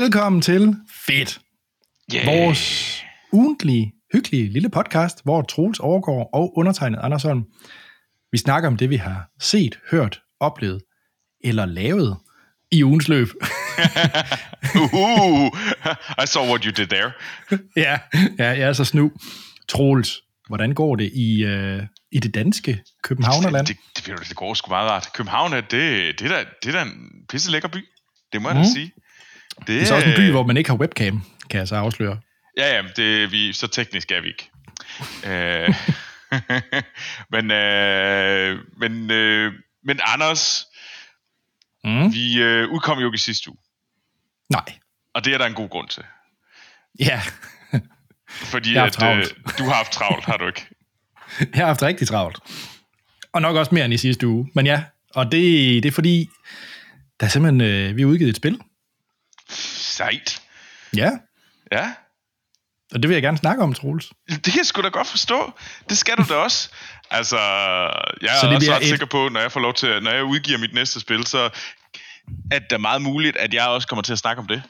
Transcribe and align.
Velkommen 0.00 0.42
til 0.42 0.74
Fedt, 1.06 1.40
Yeah. 2.14 2.26
vores 2.26 3.02
ugentlige, 3.32 3.92
hyggelige 4.12 4.52
lille 4.52 4.68
podcast, 4.68 5.22
hvor 5.24 5.42
Troels 5.42 5.78
overgår 5.78 6.30
og 6.34 6.58
undertegnet 6.58 6.98
Anders 7.02 7.22
Holm. 7.22 7.44
Vi 8.32 8.38
snakker 8.38 8.66
om 8.68 8.76
det, 8.76 8.90
vi 8.90 8.96
har 8.96 9.28
set, 9.40 9.78
hørt, 9.90 10.20
oplevet 10.40 10.82
eller 11.44 11.66
lavet 11.66 12.16
i 12.72 12.84
ugens 12.84 13.08
løb. 13.08 13.28
uh, 14.74 15.46
I 16.22 16.26
saw 16.26 16.46
what 16.48 16.64
you 16.64 16.72
did 16.76 16.86
there. 16.86 17.12
ja, 17.86 17.98
ja, 18.38 18.48
jeg 18.48 18.60
er 18.68 18.72
så 18.72 18.84
snu. 18.84 19.12
Troels, 19.68 20.20
hvordan 20.48 20.74
går 20.74 20.96
det 20.96 21.10
i, 21.14 21.44
øh, 21.44 21.82
i 22.12 22.18
det 22.18 22.34
danske 22.34 22.82
Københavnerland? 23.02 23.66
Det, 23.66 23.76
det, 23.96 24.06
det, 24.06 24.28
det 24.28 24.36
går 24.36 24.54
sgu 24.54 24.68
meget 24.70 24.90
rart. 24.90 25.08
København 25.14 25.52
er, 25.52 25.60
det, 25.60 25.70
det, 26.20 26.22
er 26.22 26.28
da, 26.28 26.44
det 26.62 26.74
er 26.74 26.84
da 26.84 26.90
en 26.90 27.10
pisse 27.28 27.50
lækker 27.50 27.68
by. 27.68 27.84
Det 28.32 28.42
må 28.42 28.48
jeg 28.48 28.56
da 28.56 28.60
Mm. 28.60 28.66
sige. 28.74 28.92
Det, 29.58 29.66
Det 29.66 29.82
er 29.82 29.86
så 29.86 29.94
også 29.94 30.08
en 30.08 30.16
by, 30.16 30.30
hvor 30.30 30.42
man 30.46 30.56
ikke 30.56 30.70
har 30.70 30.76
webcam, 30.76 31.22
kan 31.50 31.58
jeg 31.60 31.68
så 31.68 31.76
afsløre. 31.76 32.20
Ja, 32.58 32.76
ja, 32.76 32.82
det, 32.96 33.32
vi, 33.32 33.52
så 33.52 33.66
teknisk 33.66 34.12
er 34.12 34.20
vi 34.20 34.28
ikke. 34.28 34.50
Øh, 35.26 35.74
men, 37.32 37.50
øh, 37.50 38.58
men, 38.76 39.10
øh, 39.10 39.52
men 39.84 40.00
Anders, 40.14 40.64
Mm. 41.84 42.12
vi 42.12 42.42
øh, 42.42 42.68
udkom 42.68 42.98
jo 42.98 43.06
ikke 43.06 43.14
i 43.14 43.18
sidste 43.18 43.50
uge. 43.50 43.58
Nej. 44.50 44.64
Og 45.14 45.24
det 45.24 45.34
er 45.34 45.38
der 45.38 45.46
en 45.46 45.54
god 45.54 45.68
grund 45.68 45.88
til. 45.88 46.02
Ja, 47.00 47.20
Fordi 48.52 48.76
at, 48.76 49.02
øh, 49.02 49.24
du 49.58 49.64
har 49.64 49.74
haft 49.74 49.92
travlt, 49.92 50.24
har 50.24 50.36
du 50.36 50.46
ikke? 50.46 50.66
jeg 51.54 51.60
har 51.60 51.66
haft 51.66 51.82
rigtig 51.82 52.08
travlt. 52.08 52.38
Og 53.32 53.42
nok 53.42 53.56
også 53.56 53.74
mere 53.74 53.84
end 53.84 53.94
i 53.94 53.96
sidste 53.96 54.26
uge. 54.26 54.50
Men 54.54 54.66
ja, 54.66 54.82
og 55.14 55.24
det, 55.32 55.82
det 55.82 55.88
er 55.88 55.92
fordi, 55.92 56.28
der 57.20 57.26
er 57.26 57.30
simpelthen, 57.30 57.60
øh, 57.60 57.96
vi 57.96 58.02
har 58.02 58.08
udgivet 58.08 58.30
et 58.30 58.36
spil. 58.36 58.58
Sejt. 59.98 60.42
Ja, 60.96 61.10
Ja, 61.72 61.92
og 62.94 63.02
det 63.02 63.08
vil 63.08 63.14
jeg 63.14 63.22
gerne 63.22 63.38
snakke 63.38 63.62
om, 63.62 63.74
Troels. 63.74 64.10
Det 64.28 64.42
kan 64.44 64.56
jeg 64.56 64.66
sgu 64.66 64.82
da 64.82 64.88
godt 64.88 65.06
forstå. 65.06 65.52
Det 65.88 65.98
skal 65.98 66.16
du 66.16 66.24
da 66.28 66.34
også. 66.34 66.70
Altså, 67.10 67.36
jeg 67.38 68.36
er 68.36 68.40
Så 68.40 68.46
det 68.46 68.56
også 68.56 68.72
ret 68.72 68.82
et- 68.82 68.88
sikker 68.88 69.06
på, 69.06 69.28
når 69.28 69.40
jeg 69.40 69.52
får 69.52 69.60
lov 69.60 69.74
til, 69.74 70.02
når 70.02 70.10
jeg 70.10 70.24
udgiver 70.24 70.58
mit 70.58 70.74
næste 70.74 71.00
spil, 71.00 71.26
så 71.26 71.44
at 72.50 72.62
det 72.70 72.72
er 72.76 72.78
meget 72.78 73.02
muligt, 73.02 73.36
at 73.36 73.54
jeg 73.54 73.66
også 73.68 73.88
kommer 73.88 74.02
til 74.02 74.12
at 74.12 74.18
snakke 74.18 74.40
om 74.40 74.46
det. 74.48 74.62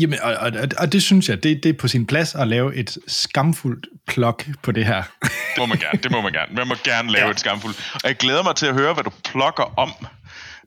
Jamen, 0.00 0.18
og, 0.22 0.34
og, 0.34 0.52
og- 0.78 0.92
det 0.92 1.02
synes 1.02 1.28
jeg, 1.28 1.42
det, 1.42 1.62
det 1.62 1.68
er 1.68 1.78
på 1.78 1.88
sin 1.88 2.06
plads 2.06 2.34
at 2.34 2.48
lave 2.48 2.74
et 2.76 2.98
skamfuldt 3.06 3.86
plok 4.06 4.44
på 4.62 4.72
det 4.72 4.86
her. 4.86 5.02
Det 5.22 5.58
må 5.58 5.66
man 5.66 5.78
gerne. 5.78 5.98
Det 6.02 6.10
må 6.10 6.20
man 6.20 6.32
gerne. 6.32 6.54
Man 6.54 6.68
må 6.68 6.74
gerne 6.84 7.10
lave 7.12 7.24
Ja. 7.24 7.30
et 7.30 7.40
skamfuld. 7.40 7.74
Og 7.94 8.00
jeg 8.04 8.16
glæder 8.16 8.42
mig 8.42 8.56
til 8.56 8.66
at 8.66 8.74
høre, 8.74 8.94
hvad 8.94 9.04
du 9.04 9.10
plukker 9.24 9.78
om. 9.78 9.92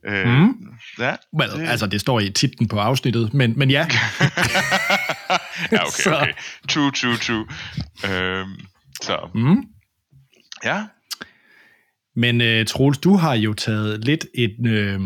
Øh, 0.08 0.26
Mm. 0.28 0.54
Ja, 0.98 1.16
Well, 1.38 1.50
det... 1.60 1.68
altså, 1.68 1.86
det 1.86 2.00
står 2.00 2.20
i 2.20 2.30
titlen 2.30 2.68
på 2.68 2.78
afsnittet, 2.78 3.34
men, 3.34 3.58
men 3.58 3.70
ja. 3.70 3.86
ja, 5.72 5.86
okay, 5.86 6.06
okay. 6.06 6.32
True, 6.70 6.90
true, 6.92 7.16
true. 7.16 7.46
Øhm, 8.12 8.50
så, 9.02 9.30
Mm. 9.34 9.62
ja. 10.64 10.84
Men 12.16 12.40
uh, 12.60 12.66
Troels, 12.66 12.98
du 12.98 13.16
har 13.16 13.34
jo 13.34 13.52
taget 13.54 14.04
lidt 14.04 14.26
et... 14.34 14.56
Øh, 14.66 15.00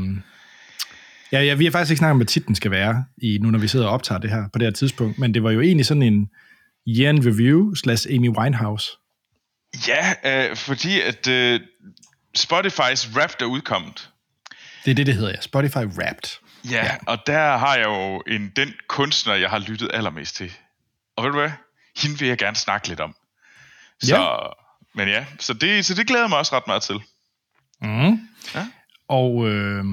ja, 1.33 1.41
ja, 1.43 1.55
vi 1.55 1.65
har 1.65 1.73
faktisk 1.73 1.91
ikke 1.91 1.99
snakket 1.99 2.11
om, 2.11 2.17
hvad 2.19 2.27
titlen 2.27 2.55
skal 2.55 2.71
være, 2.71 3.05
i, 3.23 3.39
nu 3.43 3.51
når 3.51 3.59
vi 3.59 3.69
sidder 3.69 3.87
og 3.87 3.93
optager 3.93 4.19
det 4.19 4.31
her 4.31 4.49
på 4.53 4.59
det 4.59 4.67
her 4.67 4.73
tidspunkt, 4.73 5.19
men 5.19 5.35
det 5.35 5.43
var 5.43 5.51
jo 5.51 5.61
egentlig 5.61 5.87
sådan 5.87 6.03
en 6.03 6.29
year 6.89 7.11
in 7.13 7.27
review 7.27 7.75
slash 7.75 8.07
Amy 8.11 8.29
Winehouse. 8.39 8.91
Ja, 9.89 10.15
øh, 10.51 10.57
fordi 10.57 11.01
at 11.01 11.29
øh, 11.29 11.61
Spotify's 12.39 13.15
Wrapped 13.17 13.41
er 13.43 13.45
udkommet. 13.47 14.11
Det 14.87 14.91
er 14.91 14.95
det, 14.95 15.07
det 15.07 15.15
hedder, 15.15 15.31
ja. 15.31 15.41
Spotify 15.41 15.77
Wrapped. 15.77 16.39
Ja, 16.71 16.85
ja, 16.85 16.97
og 17.07 17.19
der 17.27 17.57
har 17.57 17.77
jeg 17.77 17.85
jo 17.85 18.23
en, 18.27 18.53
den 18.57 18.73
kunstner, 18.89 19.35
jeg 19.35 19.51
har 19.51 19.59
lyttet 19.59 19.91
allermest 19.95 20.37
til. 20.37 20.53
Og 21.17 21.25
ved 21.25 21.31
du 21.33 21.39
hvad? 21.39 21.51
Hende 21.97 22.19
vil 22.19 22.29
jeg 22.29 22.39
gerne 22.39 22.57
snakke 22.57 22.89
lidt 22.89 23.01
om. 23.01 23.17
Så, 24.03 24.17
Ja. 24.17 24.37
Men 24.95 25.09
ja, 25.09 25.25
så 25.39 25.55
det, 25.55 25.85
så 25.85 25.95
det 25.95 26.07
glæder 26.07 26.23
jeg 26.23 26.29
mig 26.29 26.39
også 26.39 26.57
ret 26.57 26.67
meget 26.67 26.83
til. 26.83 27.01
Mm. 27.83 28.21
Ja. 28.55 28.67
Og, 29.09 29.49
øh, 29.49 29.85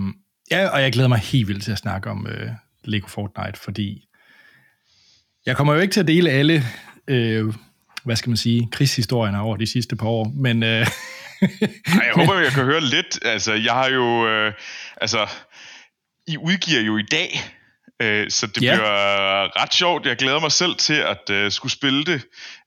ja, 0.52 0.70
og 0.70 0.82
jeg 0.82 0.92
glæder 0.92 1.10
mig 1.10 1.20
helt 1.20 1.48
vildt 1.48 1.64
til 1.64 1.72
at 1.72 1.78
snakke 1.78 2.10
om 2.10 2.28
øh, 2.28 2.52
Lego 2.84 3.08
Fortnite, 3.08 3.60
fordi 3.60 4.08
jeg 5.46 5.58
kommer 5.58 5.74
jo 5.74 5.80
ikke 5.80 5.92
til 5.94 6.00
at 6.00 6.08
dele 6.08 6.30
alle, 6.30 6.64
øh, 7.08 7.54
hvad 8.04 8.16
skal 8.16 8.30
man 8.30 8.38
sige, 8.38 8.68
krigshistorierne 8.72 9.40
over 9.42 9.58
de 9.58 9.68
sidste 9.68 9.96
par 9.96 10.08
år, 10.08 10.32
men 10.36 10.64
øh, 10.64 10.88
Ej, 11.88 12.06
jeg 12.06 12.14
håber, 12.16 12.40
jeg 12.40 12.52
kan 12.52 12.64
høre 12.64 12.82
lidt. 12.82 13.20
Altså, 13.26 13.54
jeg 13.54 13.74
har 13.74 13.90
jo... 13.90 14.28
Øh, 14.28 14.54
altså, 15.02 15.28
I 16.28 16.38
udgiver 16.38 16.82
jo 16.82 16.98
i 16.98 17.04
dag, 17.12 17.42
øh, 18.02 18.30
så 18.32 18.48
det 18.48 18.62
Ja. 18.64 18.68
ja. 18.72 18.76
bliver 18.76 19.62
ret 19.64 19.74
sjovt. 19.74 20.06
Jeg 20.06 20.16
glæder 20.18 20.40
mig 20.40 20.52
selv 20.52 20.76
til 20.76 20.94
at 20.94 21.30
øh, 21.30 21.52
skulle 21.52 21.72
spille 21.72 22.06
det, 22.06 22.22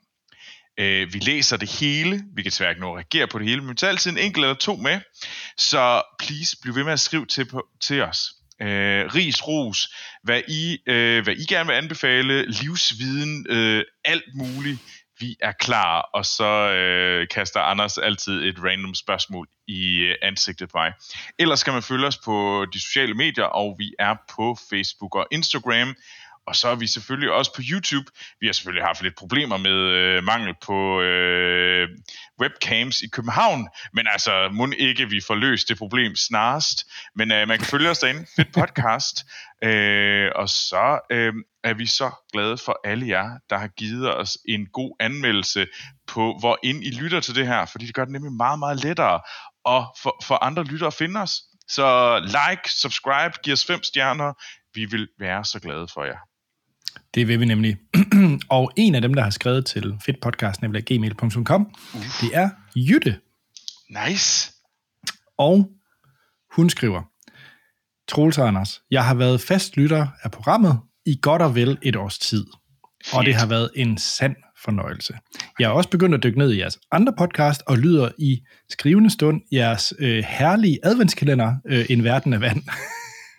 øh, 0.79 1.13
Vi 1.13 1.19
læser 1.19 1.57
det 1.57 1.71
hele. 1.71 2.25
Vi 2.35 2.43
kan 2.43 2.51
desværre 2.51 2.71
ikke 2.71 2.81
nå 2.81 2.91
at 2.91 2.97
reagere 2.97 3.27
på 3.27 3.39
det 3.39 3.49
hele, 3.49 3.61
men 3.61 3.71
vi 3.71 3.75
tager 3.75 3.91
altid 3.91 4.11
en 4.11 4.19
enkelt 4.19 4.45
eller 4.45 4.55
to 4.55 4.77
med. 4.77 5.01
Så 5.57 6.03
please, 6.19 6.57
bliv 6.63 6.75
ved 6.75 6.85
med 6.85 6.93
at 6.93 7.01
skrive 7.01 7.27
til, 7.27 7.45
på, 7.45 7.67
til 7.81 8.03
os. 8.03 8.35
Øh, 8.63 9.15
ris, 9.15 9.49
ros, 9.49 9.89
hvad 10.23 10.43
I, 10.49 10.79
øh, 10.87 11.25
hvad 11.25 11.35
I 11.37 11.45
gerne 11.45 11.67
vil 11.67 11.75
anbefale, 11.75 12.47
livsviden, 12.47 13.47
øh, 13.49 13.85
alt 14.05 14.35
muligt. 14.35 14.79
Vi 15.21 15.37
er 15.41 15.53
klar, 15.53 16.11
og 16.15 16.27
så 16.27 16.71
øh, 16.73 17.29
kaster 17.29 17.61
Anders 17.61 17.99
altid 17.99 18.43
et 18.43 18.59
random 18.59 18.95
spørgsmål 18.95 19.47
i 19.69 19.99
øh, 19.99 20.15
ansigtet 20.23 20.69
på 20.69 20.79
mig. 20.79 20.93
Ellers 21.39 21.63
kan 21.63 21.73
man 21.73 21.83
følge 21.83 22.07
os 22.07 22.19
på 22.25 22.67
de 22.73 22.81
sociale 22.81 23.15
medier, 23.15 23.45
og 23.45 23.77
vi 23.79 23.95
er 23.99 24.15
på 24.37 24.57
Facebook 24.71 25.15
og 25.15 25.27
Instagram. 25.31 25.95
Og 26.47 26.57
så 26.57 26.69
er 26.69 26.75
vi 26.75 26.87
selvfølgelig 26.87 27.31
også 27.31 27.55
på 27.55 27.63
YouTube. 27.71 28.11
Vi 28.41 28.47
har 28.47 28.53
selvfølgelig 28.53 28.87
haft 28.87 29.03
lidt 29.03 29.17
problemer 29.17 29.57
med 29.57 29.73
øh, 29.73 30.25
mangel 30.25 30.55
på 30.67 31.01
øh, 31.01 31.89
webcams 32.41 33.03
i 33.03 33.09
København, 33.09 33.69
men 33.93 34.07
altså, 34.07 34.49
må 34.53 34.69
ikke 34.79 35.09
vi 35.09 35.21
får 35.27 35.35
løst 35.35 35.69
det 35.69 35.79
problem 35.79 36.17
snarest. 36.17 36.79
Men 37.17 37.33
øh, 37.33 37.49
man 37.49 37.59
kan 37.59 37.67
følge 37.67 37.91
os 37.91 37.99
derinde. 37.99 38.27
Fedt 38.37 38.53
podcast. 38.53 39.17
Øh, 39.65 40.31
og 40.35 40.49
så 40.49 41.01
øh, 41.11 41.33
er 41.65 41.75
vi 41.75 41.87
så 41.87 42.11
glade 42.33 42.59
for 42.59 42.81
alle 42.85 43.09
jer, 43.09 43.39
der 43.51 43.59
har 43.59 43.69
givet 43.69 44.17
os 44.17 44.39
en 44.49 44.67
god 44.67 44.97
anmeldelse 45.01 45.67
på, 46.07 46.37
hvor 46.41 46.59
ind 46.63 46.85
I 46.85 46.91
lytter 46.91 47.21
til 47.21 47.35
det 47.35 47.47
her, 47.47 47.67
fordi 47.67 47.87
det 47.87 47.95
gør 47.95 48.05
det 48.05 48.13
nemlig 48.13 48.33
meget, 48.33 48.59
meget 48.59 48.85
lettere 48.85 49.21
og 49.65 49.97
for, 50.03 50.25
for 50.25 50.45
andre 50.45 50.65
lyttere 50.65 50.87
at 50.87 50.95
finde 50.95 51.21
os. 51.21 51.31
Så 51.69 52.19
like, 52.19 52.73
subscribe, 52.73 53.35
giv 53.43 53.53
os 53.53 53.67
fem 53.67 53.83
stjerner. 53.83 54.33
Vi 54.75 54.85
vil 54.85 55.09
være 55.19 55.45
så 55.45 55.61
glade 55.61 55.89
for 55.95 56.05
jer. 56.05 56.19
Det 57.15 57.29
vil 57.29 57.41
vi 57.41 57.45
nemlig. 57.45 57.77
og 58.51 58.73
en 58.77 58.95
af 58.95 59.03
dem, 59.03 59.15
der 59.15 59.23
har 59.23 59.31
skrevet 59.31 59.67
til 59.67 59.95
fedtpodcast, 60.07 60.63
nemlig 60.63 60.85
gmail.com, 60.85 61.75
det 62.21 62.31
er 62.33 62.51
Jytte. 62.77 63.19
Nice. 64.07 64.53
Og 65.39 65.71
hun 66.57 66.71
skriver, 66.71 67.03
Troels 68.09 68.39
Anders, 68.39 68.83
jeg 68.91 69.05
har 69.05 69.15
været 69.15 69.41
fast 69.41 69.77
lytter 69.77 70.07
af 70.23 70.31
programmet 70.31 70.81
i 71.07 71.19
godt 71.23 71.43
og 71.43 71.55
vel 71.55 71.79
et 71.83 71.97
års 71.97 72.19
tid. 72.19 72.47
Og 73.13 73.25
det 73.25 73.35
Fedt. 73.35 73.37
har 73.37 73.47
været 73.47 73.71
en 73.75 73.99
sand 73.99 74.37
fornøjelse. 74.65 75.15
Jeg 75.59 75.67
er 75.67 75.71
også 75.71 75.91
begyndt 75.91 76.15
at 76.15 76.23
dykke 76.23 76.39
ned 76.39 76.53
i 76.53 76.59
jeres 76.59 76.79
andre 76.93 77.13
podcast 77.19 77.63
og 77.67 77.79
lyder 77.79 78.11
i 78.19 78.41
skrivende 78.71 79.11
stund 79.11 79.41
jeres 79.53 79.93
øh, 79.99 80.25
herlige 80.29 80.79
adventskalender, 80.83 81.55
øh, 81.67 81.87
En 81.91 82.05
Verden 82.05 82.33
af 82.33 82.41
Vand, 82.41 82.63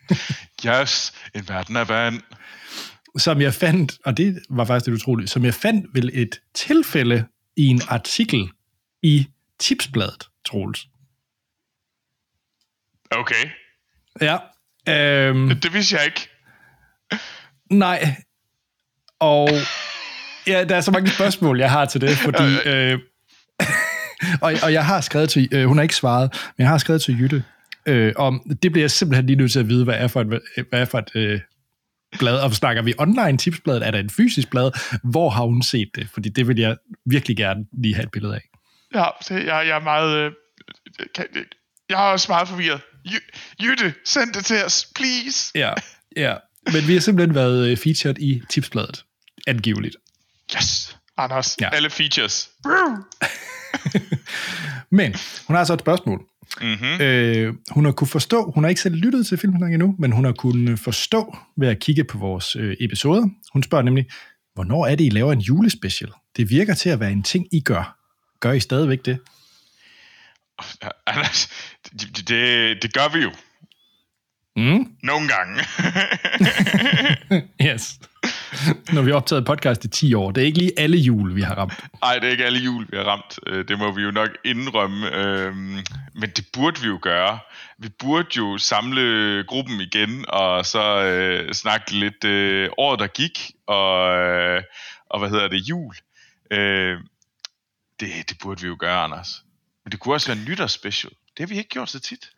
Yes, 0.67 1.13
en 1.35 1.49
verden 1.49 1.75
af 1.77 1.89
vand. 1.89 2.21
Som 3.17 3.41
jeg 3.41 3.53
fandt, 3.53 3.97
og 4.05 4.17
det 4.17 4.39
var 4.49 4.65
faktisk 4.65 4.87
lidt 4.87 5.01
utroligt, 5.01 5.29
som 5.29 5.45
jeg 5.45 5.53
fandt 5.53 5.85
vel 5.93 6.09
et 6.13 6.41
tilfælde 6.53 7.25
i 7.57 7.67
en 7.67 7.81
artikel 7.87 8.49
i 9.03 9.27
Tipsbladet, 9.59 10.29
Troels. 10.45 10.87
Okay, 13.11 13.49
Ja. 14.21 14.37
Øhm, 14.89 15.59
det 15.59 15.73
vidste 15.73 15.95
jeg 15.95 16.05
ikke. 16.05 16.29
nej. 17.71 18.15
Og 19.19 19.49
ja, 20.47 20.63
der 20.63 20.75
er 20.75 20.81
så 20.81 20.91
mange 20.91 21.09
spørgsmål, 21.09 21.59
jeg 21.59 21.71
har 21.71 21.85
til 21.85 22.01
det, 22.01 22.09
fordi 22.09 22.43
øh, 22.69 22.99
og, 24.41 24.53
og 24.63 24.73
jeg 24.73 24.85
har 24.85 25.01
skrevet 25.01 25.29
til, 25.29 25.49
øh, 25.51 25.65
hun 25.65 25.77
har 25.77 25.83
ikke 25.83 25.95
svaret, 25.95 26.51
men 26.57 26.63
jeg 26.63 26.69
har 26.69 26.77
skrevet 26.77 27.01
til 27.01 27.19
Jytte, 27.19 27.43
øh, 27.85 28.13
om, 28.15 28.55
det 28.63 28.71
bliver 28.71 28.83
jeg 28.83 28.91
simpelthen 28.91 29.25
lige 29.25 29.37
nødt 29.37 29.51
til 29.51 29.59
at 29.59 29.69
vide, 29.69 29.83
hvad 29.83 29.95
er 29.95 30.07
for 30.07 30.21
et, 30.21 30.27
hvad 30.69 30.81
er 30.81 30.85
for 30.85 30.99
et 30.99 31.15
øh, 31.15 31.39
blad, 32.19 32.39
og 32.39 32.53
snakker 32.53 32.81
vi 32.81 32.93
online 32.97 33.37
tipsbladet, 33.37 33.87
er 33.87 33.91
der 33.91 33.99
en 33.99 34.09
fysisk 34.09 34.49
blad, 34.49 34.71
hvor 35.03 35.29
har 35.29 35.43
hun 35.43 35.61
set 35.63 35.89
det? 35.95 36.07
Fordi 36.13 36.29
det 36.29 36.47
vil 36.47 36.59
jeg 36.59 36.77
virkelig 37.05 37.37
gerne 37.37 37.65
lige 37.81 37.95
have 37.95 38.03
et 38.03 38.11
billede 38.11 38.35
af. 38.35 38.41
Ja, 38.95 39.05
det, 39.29 39.45
jeg, 39.45 39.67
jeg 39.67 39.75
er 39.75 39.79
meget... 39.83 40.17
Øh, 40.17 40.31
kan, 41.15 41.25
jeg 41.89 42.07
er 42.07 42.11
også 42.11 42.25
meget 42.31 42.47
forvirret. 42.47 42.81
Jy- 43.07 43.29
Jytte, 43.63 43.93
send 44.05 44.33
det 44.33 44.45
til 44.45 44.63
os, 44.65 44.87
please. 44.95 45.51
Ja, 45.55 45.73
ja. 46.17 46.35
Men 46.73 46.87
vi 46.87 46.93
har 46.93 46.99
simpelthen 46.99 47.35
været 47.35 47.67
øh, 47.67 47.77
featured 47.77 48.15
i 48.19 48.41
tipsbladet, 48.49 49.05
angiveligt. 49.47 49.95
Yes, 50.55 50.97
Anders. 51.17 51.57
Ja. 51.61 51.65
Ja. 51.65 51.75
Alle 51.75 51.89
features. 51.89 52.49
Men 54.91 55.15
hun 55.47 55.55
har 55.55 55.63
så 55.63 55.73
et 55.73 55.79
spørgsmål. 55.79 56.21
Mm-hmm. 56.61 57.01
Øh, 57.01 57.53
hun 57.71 57.85
har 57.85 57.91
kunne 57.91 58.07
forstå, 58.07 58.51
hun 58.51 58.63
har 58.63 58.69
ikke 58.69 58.81
selv 58.81 58.95
lyttet 58.95 59.27
til 59.27 59.37
filmen 59.37 59.73
endnu, 59.73 59.95
men 59.99 60.11
hun 60.11 60.25
har 60.25 60.31
kunnet 60.31 60.79
forstå 60.79 61.37
ved 61.57 61.67
at 61.67 61.79
kigge 61.79 62.03
på 62.03 62.17
vores 62.17 62.55
øh, 62.55 62.77
episoder. 62.79 63.29
Hun 63.53 63.63
spørger 63.63 63.83
nemlig, 63.83 64.05
hvornår 64.53 64.85
er 64.85 64.95
det, 64.95 65.05
I 65.05 65.09
laver 65.09 65.33
en 65.33 65.39
julespecial? 65.39 66.11
Det 66.37 66.49
virker 66.49 66.73
til 66.73 66.89
at 66.89 66.99
være 66.99 67.11
en 67.11 67.23
ting, 67.23 67.47
I 67.51 67.59
gør. 67.59 67.97
Gør 68.39 68.51
I 68.51 68.59
stadigvæk 68.59 69.05
det? 69.05 69.19
Anders, 71.07 71.49
det, 71.99 72.27
det, 72.27 72.77
det 72.81 72.93
gør 72.93 73.13
vi 73.13 73.19
jo. 73.23 73.31
Mm? 74.55 74.87
Nogle 75.03 75.27
gange. 75.27 75.63
Yes. 77.61 77.99
Når 78.93 79.01
vi 79.01 79.09
har 79.11 79.17
optaget 79.17 79.45
podcast 79.45 79.85
i 79.85 79.87
10 79.87 80.13
år. 80.13 80.31
Det 80.31 80.41
er 80.41 80.45
ikke 80.45 80.57
lige 80.57 80.71
alle 80.77 80.97
jul, 80.97 81.35
vi 81.35 81.41
har 81.41 81.55
ramt. 81.55 81.73
Nej, 82.01 82.13
det 82.19 82.27
er 82.27 82.31
ikke 82.31 82.45
alle 82.45 82.59
jul, 82.59 82.87
vi 82.91 82.97
har 82.97 83.03
ramt. 83.03 83.39
Øh, 83.47 83.67
Det 83.67 83.79
må 83.79 83.91
vi 83.91 84.01
jo 84.01 84.11
nok 84.11 84.29
indrømme. 84.45 85.15
Øhm, 85.15 85.77
Men 86.13 86.29
det 86.35 86.45
burde 86.53 86.81
vi 86.81 86.87
jo 86.87 86.99
gøre. 87.01 87.39
Vi 87.79 87.89
burde 87.99 88.27
jo 88.37 88.57
samle 88.57 89.43
gruppen 89.47 89.81
igen, 89.81 90.25
og 90.27 90.65
så 90.65 91.03
øh, 91.05 91.53
snakke 91.53 91.91
lidt 91.99 92.23
øh, 92.23 92.69
året, 92.77 92.99
der 92.99 93.07
gik, 93.07 93.51
og, 93.67 94.17
øh, 94.17 94.63
og 95.09 95.19
hvad 95.19 95.29
hedder 95.29 95.47
det, 95.47 95.69
jul. 95.69 95.93
Øh, 96.51 96.97
det, 97.99 98.09
det 98.29 98.37
burde 98.43 98.61
vi 98.61 98.67
jo 98.67 98.75
gøre, 98.79 98.97
Anders. 99.03 99.43
Men 99.83 99.91
det 99.91 99.99
kunne 99.99 100.13
også 100.15 100.27
være 100.27 100.37
en 100.37 100.45
nytårsspecial. 100.49 101.11
Det 101.37 101.39
har 101.39 101.47
vi 101.47 101.57
ikke 101.57 101.69
gjort 101.69 101.89
så 101.89 101.99
tit. 101.99 102.29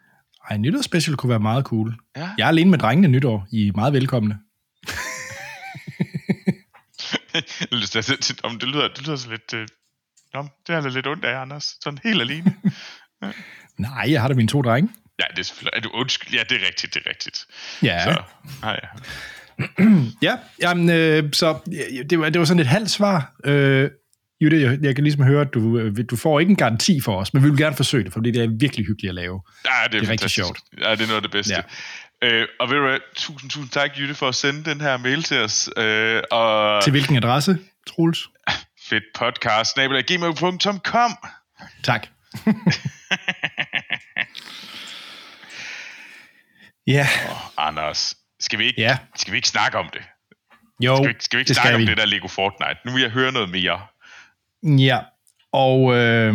Ej, 0.50 0.56
en 0.56 0.62
nytårsspecial 0.62 1.16
kunne 1.16 1.30
være 1.30 1.40
meget 1.40 1.66
cool. 1.66 1.96
Ja. 2.18 2.30
Jeg 2.38 2.44
er 2.44 2.48
alene 2.48 2.70
med 2.70 2.80
drengene 2.80 3.08
nytår. 3.08 3.48
I 3.52 3.68
er 3.68 3.72
meget 3.76 3.94
velkomne. 3.94 4.40
Sige, 8.22 8.38
om 8.44 8.60
det 8.60 8.70
lyder, 8.70 8.88
det 8.88 9.08
lyder 9.08 9.16
så 9.16 9.30
lidt... 9.30 9.54
Øh, 9.54 9.68
Nå, 10.34 10.48
det 10.68 10.76
er 10.76 10.90
lidt 10.90 11.08
ondt 11.08 11.26
af, 11.26 11.42
Anders. 11.42 11.76
Sådan 11.84 12.00
helt 12.04 12.22
alene. 12.22 12.56
Nej, 13.80 14.06
jeg 14.12 14.22
har 14.22 14.28
da 14.28 14.34
mine 14.34 14.50
to 14.50 14.62
drenge. 14.62 14.90
Ja, 15.20 15.26
det 15.32 15.40
er 15.40 15.44
selvfølgelig... 15.44 15.78
Er 15.78 15.82
du 15.82 15.90
undskyld? 15.90 16.34
Ja, 16.34 16.44
det 16.50 16.62
er 16.62 16.68
rigtigt, 16.68 16.94
det 16.94 17.04
er 17.06 17.10
rigtigt. 17.10 17.46
Ja. 17.84 18.04
Så, 18.04 18.22
nej, 18.62 18.80
Ja, 20.28 20.36
jamen, 20.62 20.90
øh, 20.90 21.34
så 21.34 21.60
ja, 21.72 22.04
det 22.10 22.20
var, 22.20 22.30
det 22.30 22.40
var 22.40 22.46
sådan 22.46 22.60
et 22.62 22.68
halvt 22.68 22.90
svar. 22.90 23.32
Øh, 23.46 23.90
Jytte, 24.42 24.62
jeg, 24.62 24.78
jeg 24.82 24.96
kan 24.96 25.04
ligesom 25.04 25.24
høre, 25.24 25.42
at 25.42 25.54
du, 25.54 25.80
øh, 25.80 25.98
du 26.10 26.16
får 26.16 26.40
ikke 26.40 26.50
en 26.50 26.56
garanti 26.56 27.02
for 27.02 27.20
os, 27.20 27.34
men 27.34 27.44
vi 27.44 27.50
vil 27.50 27.58
gerne 27.58 27.76
forsøge 27.76 28.04
det, 28.04 28.14
for 28.14 28.20
det 28.20 28.36
er 28.36 28.48
virkelig 28.60 28.86
hyggeligt 28.86 29.10
at 29.10 29.16
lave. 29.16 29.42
Ja, 29.66 29.70
det 29.88 29.96
er, 29.96 30.00
Det 30.00 30.08
er 30.08 30.12
rigtig 30.12 30.30
sjovt. 30.30 30.60
Ja, 30.82 30.92
det 30.92 31.02
er 31.02 31.08
noget 31.08 31.16
af 31.16 31.22
det 31.22 31.32
bedste. 31.32 31.54
Ja. 31.54 31.62
Øh, 32.22 32.48
og 32.60 32.70
ved 32.70 32.76
du 32.76 32.82
hvad, 32.88 33.00
tusind, 33.16 33.50
tusind 33.52 33.70
tak, 33.72 33.98
Jytte, 33.98 34.16
for 34.16 34.28
at 34.28 34.36
sende 34.36 34.66
den 34.66 34.82
her 34.82 34.98
mail 34.98 35.24
til 35.24 35.38
os. 35.38 35.70
Øh, 35.78 36.22
og 36.32 36.84
Til 36.84 36.92
hvilken 36.92 37.16
adresse, 37.18 37.58
Troels? 37.88 38.28
fedt 38.90 39.04
podcast, 39.16 39.76
gmail.com. 39.76 41.12
Tak. 41.84 42.08
ja, 46.88 47.08
Oh, 47.30 47.68
Anders, 47.68 48.16
skal 48.40 48.60
vi, 48.60 48.66
ikke, 48.66 48.82
Ja. 48.82 48.98
skal 49.16 49.32
vi 49.32 49.38
ikke 49.38 49.48
snakke 49.48 49.78
om 49.78 49.90
det? 49.94 50.02
jo, 50.86 50.96
Skal 50.96 51.06
vi, 51.06 51.10
ikke- 51.10 51.24
skal 51.24 51.38
vi 51.38 51.42
ikke 51.42 51.48
det 51.48 51.56
snakke 51.56 51.76
om 51.76 51.82
vi. 51.82 51.86
det 51.86 51.98
der 51.98 52.06
Lego 52.06 52.28
Fortnite? 52.28 52.80
Nu 52.86 52.92
vil 52.92 53.02
jeg 53.02 53.12
høre 53.12 53.32
noget 53.32 53.50
mere. 53.50 53.82
Ja, 54.64 55.00
og 55.52 55.94
øh, 55.96 56.34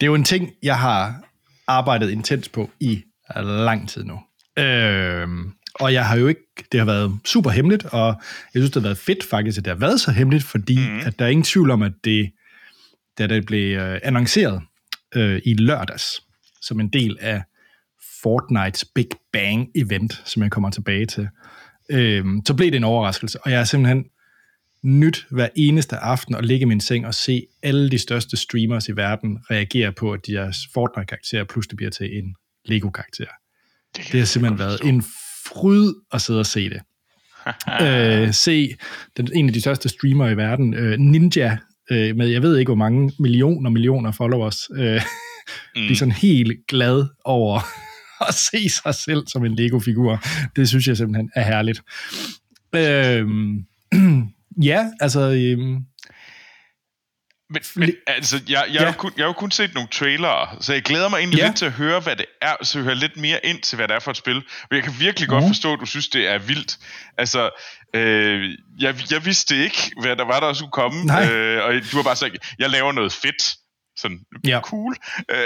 det 0.00 0.02
er 0.02 0.06
jo 0.06 0.14
en 0.14 0.24
ting, 0.24 0.50
jeg 0.62 0.78
har 0.78 1.22
arbejdet 1.66 2.10
intens 2.10 2.48
på 2.48 2.70
i 2.80 3.04
lang 3.36 3.88
tid 3.88 4.04
nu. 4.04 4.20
Øh, 4.62 5.28
og 5.74 5.92
jeg 5.92 6.06
har 6.06 6.16
jo 6.16 6.26
ikke, 6.26 6.40
det 6.72 6.80
har 6.80 6.84
været 6.84 7.18
super 7.24 7.50
hemmeligt, 7.50 7.84
og 7.84 8.06
jeg 8.54 8.60
synes, 8.60 8.70
det 8.70 8.82
har 8.82 8.88
været 8.88 8.98
fedt 8.98 9.24
faktisk, 9.24 9.58
at 9.58 9.64
det 9.64 9.70
har 9.70 9.78
været 9.78 10.00
så 10.00 10.12
hemmeligt, 10.12 10.44
fordi 10.44 10.78
mm. 10.78 11.00
at 11.06 11.18
der 11.18 11.24
er 11.24 11.28
ingen 11.28 11.44
tvivl 11.44 11.70
om, 11.70 11.82
at 11.82 11.92
det, 12.04 12.30
da 13.18 13.26
det 13.26 13.46
blev 13.46 13.78
øh, 13.78 14.00
annonceret 14.02 14.62
øh, 15.14 15.42
i 15.44 15.54
lørdags, 15.54 16.22
som 16.62 16.80
en 16.80 16.88
del 16.88 17.16
af 17.20 17.42
Fortnites 18.22 18.84
Big 18.94 19.08
Bang 19.32 19.68
event, 19.74 20.22
som 20.24 20.42
jeg 20.42 20.50
kommer 20.50 20.70
tilbage 20.70 21.06
til, 21.06 21.28
øh, 21.90 22.24
så 22.46 22.54
blev 22.54 22.70
det 22.70 22.76
en 22.76 22.84
overraskelse, 22.84 23.40
og 23.40 23.50
jeg 23.50 23.60
er 23.60 23.64
simpelthen 23.64 24.04
nyt 24.82 25.26
hver 25.30 25.48
eneste 25.56 25.96
aften 25.96 26.34
at 26.34 26.44
ligge 26.44 26.62
i 26.62 26.68
min 26.68 26.80
seng 26.80 27.06
og 27.06 27.14
se 27.14 27.46
alle 27.62 27.90
de 27.90 27.98
største 27.98 28.36
streamers 28.36 28.88
i 28.88 28.96
verden 28.96 29.38
reagere 29.50 29.92
på, 29.92 30.12
at 30.12 30.26
deres 30.26 30.56
Fortnite-karakter 30.74 31.44
pludselig 31.44 31.76
bliver 31.76 31.90
til 31.90 32.18
en 32.18 32.34
Lego-karakter. 32.68 33.26
Det 33.96 34.20
har 34.20 34.24
simpelthen 34.24 34.58
været 34.58 34.80
en 34.84 35.04
fryd 35.46 35.94
at 36.12 36.20
sidde 36.20 36.40
og 36.40 36.46
se 36.46 36.70
det. 36.70 36.80
øh, 37.82 38.34
se 38.46 38.76
den, 39.16 39.28
en 39.34 39.46
af 39.46 39.52
de 39.52 39.60
største 39.60 39.88
streamere 39.88 40.32
i 40.32 40.36
verden, 40.36 40.74
øh, 40.74 40.98
Ninja, 40.98 41.58
øh, 41.90 42.16
med 42.16 42.28
jeg 42.28 42.42
ved 42.42 42.56
ikke 42.56 42.68
hvor 42.68 42.76
mange 42.76 43.12
millioner 43.18 43.70
millioner 43.70 44.12
followers, 44.12 44.70
øh, 44.76 44.94
mm. 44.94 45.00
blive 45.72 45.96
sådan 45.96 46.12
helt 46.12 46.52
glad 46.68 47.06
over 47.24 47.60
at 48.28 48.34
se 48.34 48.68
sig 48.68 48.94
selv 48.94 49.26
som 49.26 49.44
en 49.44 49.54
Lego-figur. 49.54 50.24
Det 50.56 50.68
synes 50.68 50.88
jeg 50.88 50.96
simpelthen 50.96 51.30
er 51.34 51.42
herligt. 51.42 51.82
Øh, 52.74 53.28
ja, 54.70 54.90
altså... 55.00 55.20
Øh, 55.20 55.80
Men, 57.50 57.62
men 57.76 57.92
altså, 58.06 58.40
jeg, 58.48 58.64
jeg, 58.68 58.80
ja. 58.80 58.84
Har 58.84 58.92
kun, 58.92 59.12
jeg 59.16 59.22
har 59.22 59.28
jo 59.28 59.32
kun 59.32 59.50
set 59.50 59.74
nogle 59.74 59.88
trailere, 59.92 60.48
så 60.60 60.72
jeg 60.72 60.82
glæder 60.82 61.08
mig 61.08 61.18
egentlig 61.18 61.38
Ja. 61.38 61.46
lidt 61.46 61.56
til 61.56 61.64
at 61.66 61.72
høre, 61.72 62.00
hvad 62.00 62.16
det 62.16 62.26
er, 62.42 62.54
så 62.62 62.78
jeg 62.78 62.84
hører 62.84 62.94
lidt 62.94 63.16
mere 63.16 63.46
ind 63.46 63.60
til, 63.62 63.76
hvad 63.76 63.88
det 63.88 63.94
er 63.94 64.00
for 64.00 64.10
et 64.10 64.16
spil. 64.16 64.34
Men 64.34 64.76
jeg 64.76 64.82
kan 64.82 64.92
virkelig 64.98 65.28
godt 65.28 65.44
Mhm. 65.44 65.50
forstå, 65.50 65.72
at 65.72 65.80
du 65.80 65.86
synes, 65.86 66.08
det 66.08 66.28
er 66.28 66.38
vildt. 66.38 66.76
Altså, 67.18 67.50
øh, 67.94 68.50
jeg, 68.78 68.94
jeg 69.10 69.24
vidste 69.24 69.56
ikke, 69.64 69.92
hvad 70.00 70.16
der 70.16 70.24
var, 70.24 70.40
der 70.40 70.52
skulle 70.52 70.70
komme, 70.72 71.04
Nej. 71.04 71.32
øh, 71.32 71.64
og 71.64 71.72
du 71.92 71.96
har 71.96 72.02
bare 72.02 72.16
sagt, 72.16 72.36
jeg 72.58 72.70
laver 72.70 72.92
noget 72.92 73.12
fedt. 73.12 73.42
Sådan, 73.98 74.18
Ja. 74.46 74.60
cool. 74.60 74.96
Øh, 75.30 75.36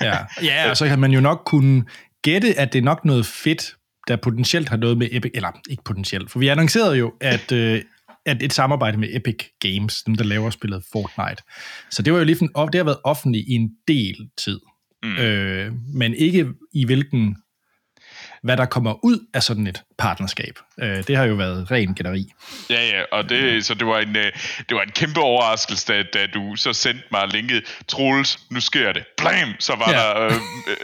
Ja, 0.00 0.16
ja 0.50 0.70
og 0.70 0.76
så 0.76 0.86
kan 0.88 0.98
man 0.98 1.10
jo 1.12 1.20
nok 1.20 1.42
kunne 1.46 1.84
gætte, 2.22 2.54
at 2.58 2.72
det 2.72 2.78
er 2.78 2.82
nok 2.82 3.04
noget 3.04 3.26
fedt, 3.26 3.74
der 4.08 4.16
potentielt 4.16 4.68
har 4.68 4.76
noget 4.76 4.98
med 4.98 5.08
Epic, 5.12 5.30
eller 5.34 5.48
ikke 5.70 5.82
potentielt, 5.84 6.30
for 6.30 6.38
vi 6.38 6.48
annoncerede 6.48 6.96
jo, 6.96 7.12
at, 7.20 7.52
øh, 7.52 7.82
at 8.28 8.42
et 8.42 8.52
samarbejde 8.52 8.96
med 8.98 9.08
Epic 9.12 9.36
Games, 9.60 10.02
dem 10.02 10.14
der 10.14 10.24
laver 10.24 10.50
spillet 10.50 10.84
Fortnite. 10.92 11.42
Så 11.90 12.02
det 12.02 12.12
var 12.12 12.18
jo 12.18 12.24
lige, 12.24 12.38
det 12.38 12.74
har 12.74 12.84
været 12.84 12.98
offentligt 13.04 13.48
i 13.48 13.52
en 13.52 13.70
del 13.88 14.16
tid. 14.38 14.60
Mm. 15.02 15.16
Øh, 15.16 15.72
men 15.94 16.14
ikke 16.14 16.46
i 16.74 16.84
hvilken, 16.84 17.36
hvad 18.42 18.56
der 18.56 18.64
kommer 18.66 19.04
ud 19.04 19.26
af 19.34 19.42
sådan 19.42 19.66
et 19.66 19.82
partnerskab. 19.98 20.58
Øh, 20.82 21.04
det 21.06 21.16
har 21.16 21.24
jo 21.24 21.34
været 21.34 21.70
ren 21.70 21.94
gætteri. 21.94 22.32
Ja, 22.70 22.88
ja, 22.88 23.02
og 23.12 23.28
det, 23.28 23.64
så 23.64 23.74
det 23.74 23.86
var 23.86 23.98
en, 23.98 24.16
øh, 24.16 24.32
det 24.68 24.74
var 24.76 24.82
en 24.82 24.90
kæmpe 24.90 25.20
overraskelse, 25.20 25.86
da, 25.92 26.02
da 26.14 26.26
du 26.26 26.56
så 26.56 26.72
sendte 26.72 27.04
mig 27.12 27.28
linket, 27.28 27.62
Troels, 27.88 28.38
nu 28.50 28.60
sker 28.60 28.92
det. 28.92 29.04
Blam! 29.16 29.48
Så 29.58 29.72
var, 29.76 29.90
Ja. 29.90 29.96
der, 29.96 30.24
øh, 30.24 30.32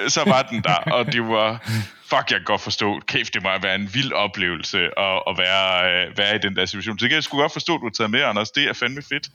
øh, 0.05 0.11
så 0.11 0.23
var 0.27 0.43
den 0.43 0.63
der, 0.63 0.75
og 0.75 1.13
det 1.13 1.23
var, 1.23 1.71
fuck, 2.17 2.31
jeg 2.31 2.39
kan 2.39 2.45
godt 2.45 2.61
forstå, 2.61 3.01
kæft, 3.07 3.35
det 3.35 3.43
må 3.43 3.49
være 3.63 3.75
en 3.75 3.91
vild 3.95 4.13
oplevelse 4.13 4.79
at, 4.79 5.23
at 5.29 5.35
være, 5.39 5.93
øh, 6.07 6.19
være 6.19 6.35
i 6.37 6.39
den 6.39 6.57
der 6.57 6.67
situation. 6.67 6.99
Så 6.99 7.03
det 7.03 7.11
kan 7.11 7.15
jeg 7.15 7.25
sgu 7.25 7.37
godt 7.39 7.53
forstå, 7.53 7.75
at 7.75 7.81
du 7.81 7.87
har 7.87 7.91
taget 7.91 8.11
med, 8.11 8.21
Anders. 8.23 8.51
Det 8.51 8.65
er 8.65 8.73
fandme 8.73 9.03
fedt. 9.03 9.29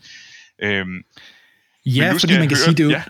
Øhm, 0.63 1.01
Ja, 1.85 2.13
fordi 2.19 2.33
man 2.33 2.41
kan 2.41 2.57
høre- 2.57 2.57
sige, 2.57 2.71
det 2.75 2.79
er 2.79 2.83
jo... 2.83 2.89
ja. 2.89 3.03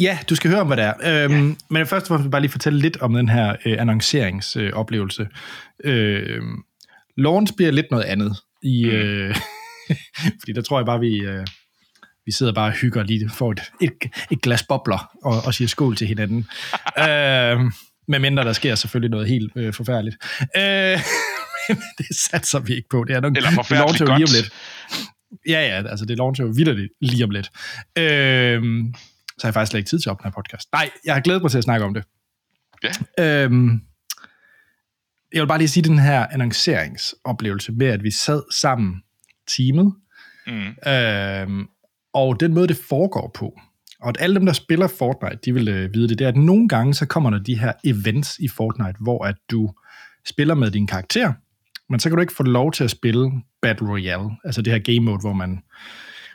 Ja. 0.00 0.18
du 0.30 0.34
skal 0.34 0.50
høre 0.50 0.60
om, 0.60 0.66
hvad 0.66 0.76
det 0.76 0.84
er. 0.84 1.24
Øhm, 1.24 1.48
ja. 1.50 1.54
Men 1.70 1.86
først 1.86 2.04
og 2.04 2.08
fremmest 2.08 2.22
vil 2.24 2.26
jeg 2.28 2.30
bare 2.30 2.40
lige 2.40 2.50
fortælle 2.50 2.78
lidt 2.78 2.96
om 2.96 3.14
den 3.14 3.28
her 3.28 3.56
øh, 3.64 3.76
annonceringsoplevelse. 3.80 5.28
Øh, 5.84 6.42
launch 7.16 7.52
bliver 7.56 7.70
lidt 7.72 7.86
noget 7.90 8.04
andet. 8.04 8.36
I, 8.62 8.84
Mm. 8.84 8.90
øh, 8.90 9.36
fordi 10.40 10.52
der 10.54 10.62
tror 10.62 10.78
jeg 10.78 10.86
bare, 10.86 11.00
vi, 11.00 11.16
øh, 11.18 11.46
vi 12.26 12.32
sidder 12.32 12.52
bare 12.52 12.66
og 12.68 12.72
hygger 12.72 13.02
lige, 13.02 13.30
får 13.30 13.52
et, 13.52 13.62
et, 13.82 13.92
et 14.30 14.42
glas 14.42 14.62
bobler 14.62 15.10
og, 15.24 15.42
og 15.46 15.54
siger 15.54 15.68
skål 15.68 15.96
til 15.96 16.06
hinanden. 16.06 16.38
øh, 17.08 17.60
med 18.08 18.18
mindre 18.18 18.44
der 18.44 18.52
sker 18.52 18.74
selvfølgelig 18.74 19.10
noget 19.10 19.28
helt 19.28 19.52
øh, 19.56 19.72
forfærdeligt. 19.72 20.16
Øh, 20.56 20.62
men 21.68 21.82
det 21.98 22.06
satser 22.16 22.58
vi 22.58 22.74
ikke 22.74 22.88
på. 22.88 23.04
Det 23.04 23.16
er 23.16 23.20
nok, 23.20 23.36
Eller 23.36 23.50
forfærdeligt 23.50 24.00
lige 24.00 24.12
om 24.12 24.20
godt. 24.20 24.32
lidt. 24.32 24.52
Ja, 25.48 25.60
ja, 25.66 25.88
altså 25.88 26.04
det 26.06 26.16
launcher 26.18 26.44
jo 26.46 26.52
vildt 26.56 26.92
lige 27.00 27.24
om 27.24 27.30
lidt. 27.30 27.50
Øhm, 27.98 28.94
så 29.38 29.46
har 29.46 29.48
jeg 29.48 29.54
faktisk 29.54 29.70
slet 29.70 29.78
ikke 29.78 29.88
tid 29.88 29.98
til 30.00 30.08
at 30.08 30.10
opnå 30.10 30.30
podcast. 30.30 30.68
Nej, 30.72 30.90
jeg 31.04 31.14
har 31.14 31.20
glædet 31.20 31.42
mig 31.42 31.50
til 31.50 31.58
at 31.58 31.64
snakke 31.64 31.86
om 31.86 31.94
det. 31.94 32.04
Ja. 33.18 33.44
Øhm, 33.44 33.80
jeg 35.32 35.40
vil 35.42 35.46
bare 35.48 35.58
lige 35.58 35.68
sige 35.68 35.84
den 35.84 35.98
her 35.98 36.26
annonceringsoplevelse 36.26 37.72
med, 37.72 37.86
at 37.86 38.02
vi 38.02 38.10
sad 38.10 38.42
sammen 38.52 39.02
teamet, 39.46 39.94
mm, 40.46 40.90
øhm, 40.92 41.66
og 42.14 42.40
den 42.40 42.54
måde, 42.54 42.68
det 42.68 42.76
foregår 42.88 43.30
på, 43.34 43.60
og 44.04 44.08
at 44.08 44.16
alle 44.20 44.36
dem, 44.36 44.46
der 44.46 44.52
spiller 44.52 44.86
Fortnite, 44.86 45.38
de 45.44 45.54
vil 45.54 45.68
øh, 45.68 45.94
vide 45.94 46.08
det, 46.08 46.18
det 46.18 46.24
er, 46.24 46.28
at 46.28 46.36
nogle 46.36 46.68
gange, 46.68 46.94
så 46.94 47.06
kommer 47.06 47.30
der 47.30 47.38
de 47.38 47.58
her 47.58 47.72
events 47.84 48.38
i 48.38 48.48
Fortnite, 48.48 48.94
hvor 49.00 49.24
at 49.24 49.34
du 49.50 49.70
spiller 50.26 50.54
med 50.54 50.70
din 50.70 50.86
karakter, 50.86 51.32
men 51.90 52.00
så 52.00 52.08
kan 52.08 52.16
du 52.16 52.20
ikke 52.20 52.32
få 52.32 52.42
lov 52.42 52.72
til 52.72 52.84
at 52.84 52.90
spille 52.90 53.32
Battle 53.62 53.88
Royale, 53.88 54.30
altså 54.44 54.62
det 54.62 54.72
her 54.72 54.78
game 54.80 55.00
mode, 55.00 55.20
hvor 55.20 55.32
man 55.32 55.62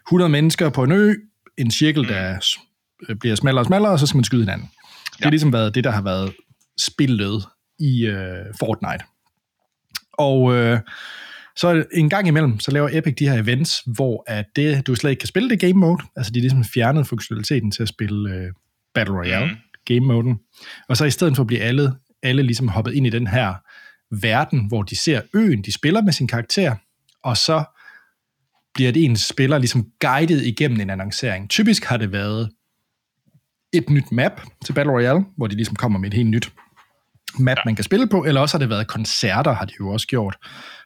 100 0.08 0.30
mennesker 0.30 0.70
på 0.70 0.84
en 0.84 0.92
ø, 0.92 1.14
en 1.58 1.72
cirkel, 1.72 2.08
der 2.08 2.40
s- 2.40 2.58
øh, 3.10 3.16
bliver 3.16 3.36
smallere 3.36 3.62
og 3.62 3.66
smallere, 3.66 3.92
og 3.92 4.00
så 4.00 4.08
skal 4.08 4.18
man 4.18 4.24
skyde 4.24 4.42
hinanden. 4.42 4.68
Det 5.12 5.20
Ja. 5.20 5.26
har 5.26 5.30
ligesom 5.30 5.54
været 5.54 5.76
det, 5.76 5.84
der 5.84 5.92
har 5.92 6.02
været 6.02 6.34
spillet 6.82 7.44
i 7.80 8.06
øh, 8.06 8.46
Fortnite. 8.60 9.04
Og 10.14 10.54
øh, 10.56 10.80
så 11.60 11.86
en 11.94 12.10
gang 12.10 12.28
imellem, 12.28 12.60
så 12.60 12.72
laver 12.72 12.90
Epic 12.92 13.16
de 13.16 13.30
her 13.30 13.44
events, 13.44 13.82
hvor 13.86 14.24
at 14.28 14.46
det, 14.56 14.88
du 14.88 14.96
slet 14.96 15.10
ikke 15.10 15.20
kan 15.20 15.28
spille 15.28 15.50
det 15.50 15.60
game 15.60 15.74
mode. 15.74 16.04
Altså 16.16 16.32
de 16.32 16.40
har 16.40 16.42
ligesom 16.42 16.64
fjernet 16.64 17.08
funktionaliteten 17.08 17.72
til 17.72 17.82
at 17.82 17.90
spille 17.90 18.36
øh, 18.36 18.52
Battle 18.94 19.16
Royale 19.16 19.46
mm. 19.46 19.58
game 19.86 20.00
moden. 20.00 20.40
Og 20.90 20.98
så 20.98 21.06
i 21.06 21.12
stedet 21.12 21.36
for 21.36 21.44
bliver 21.44 21.64
alle, 21.64 21.94
alle 22.24 22.44
ligesom 22.44 22.68
hoppet 22.68 22.94
ind 22.94 23.08
i 23.08 23.10
den 23.10 23.28
her 23.28 23.54
verden, 24.12 24.68
hvor 24.68 24.84
de 24.84 24.96
ser 24.96 25.22
øen, 25.34 25.62
de 25.62 25.72
spiller 25.72 26.02
med 26.02 26.14
sin 26.14 26.28
karakter, 26.28 26.76
og 27.24 27.38
så 27.38 27.64
bliver 28.74 28.92
det 28.92 29.06
en 29.06 29.18
spiller 29.18 29.58
ligesom 29.58 29.88
guidet 30.00 30.46
igennem 30.46 30.80
en 30.80 30.90
annoncering. 30.90 31.50
Typisk 31.50 31.84
har 31.84 31.98
det 31.98 32.12
været 32.12 32.50
et 33.74 33.90
nyt 33.90 34.12
map 34.12 34.42
til 34.66 34.74
Battle 34.74 34.94
Royale, 34.94 35.26
hvor 35.38 35.48
de 35.48 35.56
ligesom 35.56 35.76
kommer 35.76 36.00
med 36.00 36.08
et 36.08 36.14
helt 36.14 36.30
nyt 36.30 36.52
map, 37.40 37.58
ja. 37.58 37.62
man 37.66 37.76
kan 37.76 37.84
spille 37.84 38.08
på, 38.08 38.26
eller 38.26 38.42
også 38.42 38.58
har 38.58 38.60
det 38.60 38.70
været 38.70 38.88
koncerter, 38.88 39.54
har 39.54 39.66
de 39.66 39.74
jo 39.80 39.90
også 39.90 40.08
gjort. 40.08 40.38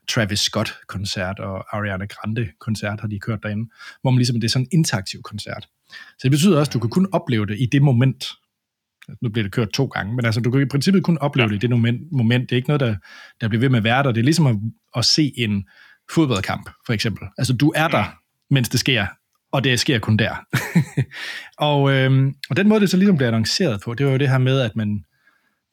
Travis 0.09 0.39
Scott-koncert 0.39 1.39
og 1.39 1.77
Ariana 1.77 2.05
Grande-koncert 2.05 3.01
har 3.01 3.07
de 3.07 3.19
kørt 3.19 3.39
derinde, 3.43 3.69
hvor 4.01 4.11
man 4.11 4.17
ligesom, 4.17 4.35
det 4.35 4.43
er 4.43 4.49
sådan 4.49 4.67
en 4.71 4.79
interaktiv 4.79 5.21
koncert. 5.21 5.67
Så 5.89 6.19
det 6.23 6.31
betyder 6.31 6.59
også, 6.59 6.69
at 6.69 6.73
du 6.73 6.79
kan 6.79 6.89
kun 6.89 7.07
opleve 7.11 7.45
det 7.45 7.57
i 7.59 7.65
det 7.71 7.81
moment. 7.81 8.25
Nu 9.21 9.29
bliver 9.29 9.43
det 9.43 9.51
kørt 9.51 9.69
to 9.69 9.85
gange, 9.85 10.15
men 10.15 10.25
altså, 10.25 10.41
du 10.41 10.51
kan 10.51 10.61
i 10.61 10.65
princippet 10.65 11.03
kun 11.03 11.17
opleve 11.17 11.47
ja. 11.47 11.49
det 11.49 11.55
i 11.55 11.67
det 11.67 11.69
moment. 11.69 12.11
moment. 12.11 12.49
Det 12.49 12.51
er 12.51 12.57
ikke 12.57 12.69
noget, 12.69 12.79
der, 12.79 12.95
der 13.41 13.47
bliver 13.47 13.59
ved 13.59 13.69
med 13.69 13.77
at 13.77 13.83
være 13.83 14.03
der. 14.03 14.11
Det 14.11 14.19
er 14.19 14.25
ligesom 14.25 14.47
at, 14.47 14.55
at 14.95 15.05
se 15.05 15.33
en 15.37 15.63
fodboldkamp, 16.11 16.69
for 16.85 16.93
eksempel. 16.93 17.27
Altså, 17.37 17.53
du 17.53 17.73
er 17.75 17.87
der, 17.87 18.03
mens 18.49 18.69
det 18.69 18.79
sker, 18.79 19.05
og 19.51 19.63
det 19.63 19.79
sker 19.79 19.99
kun 19.99 20.17
der. 20.17 20.35
og, 21.69 21.91
øhm, 21.91 22.33
og 22.49 22.57
den 22.57 22.67
måde, 22.67 22.81
det 22.81 22.89
så 22.89 22.97
ligesom 22.97 23.17
bliver 23.17 23.27
annonceret 23.27 23.81
på, 23.81 23.93
det 23.93 24.05
var 24.05 24.11
jo 24.11 24.17
det 24.17 24.29
her 24.29 24.37
med, 24.37 24.59
at 24.59 24.75
man, 24.75 25.03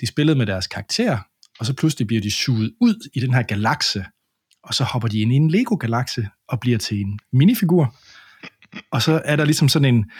de 0.00 0.06
spillede 0.06 0.38
med 0.38 0.46
deres 0.46 0.66
karakter, 0.66 1.18
og 1.58 1.66
så 1.66 1.74
pludselig 1.74 2.06
bliver 2.06 2.22
de 2.22 2.30
suget 2.30 2.72
ud 2.80 3.08
i 3.14 3.20
den 3.20 3.34
her 3.34 3.42
galakse, 3.42 4.04
og 4.62 4.74
så 4.74 4.84
hopper 4.84 5.08
de 5.08 5.20
ind 5.20 5.32
i 5.32 5.36
en 5.36 5.50
Lego-galakse 5.50 6.28
og 6.48 6.60
bliver 6.60 6.78
til 6.78 7.00
en 7.00 7.18
minifigur. 7.32 7.96
Og 8.90 9.02
så 9.02 9.22
er 9.24 9.36
der 9.36 9.44
ligesom 9.44 9.68
sådan 9.68 9.94
en, 9.94 10.10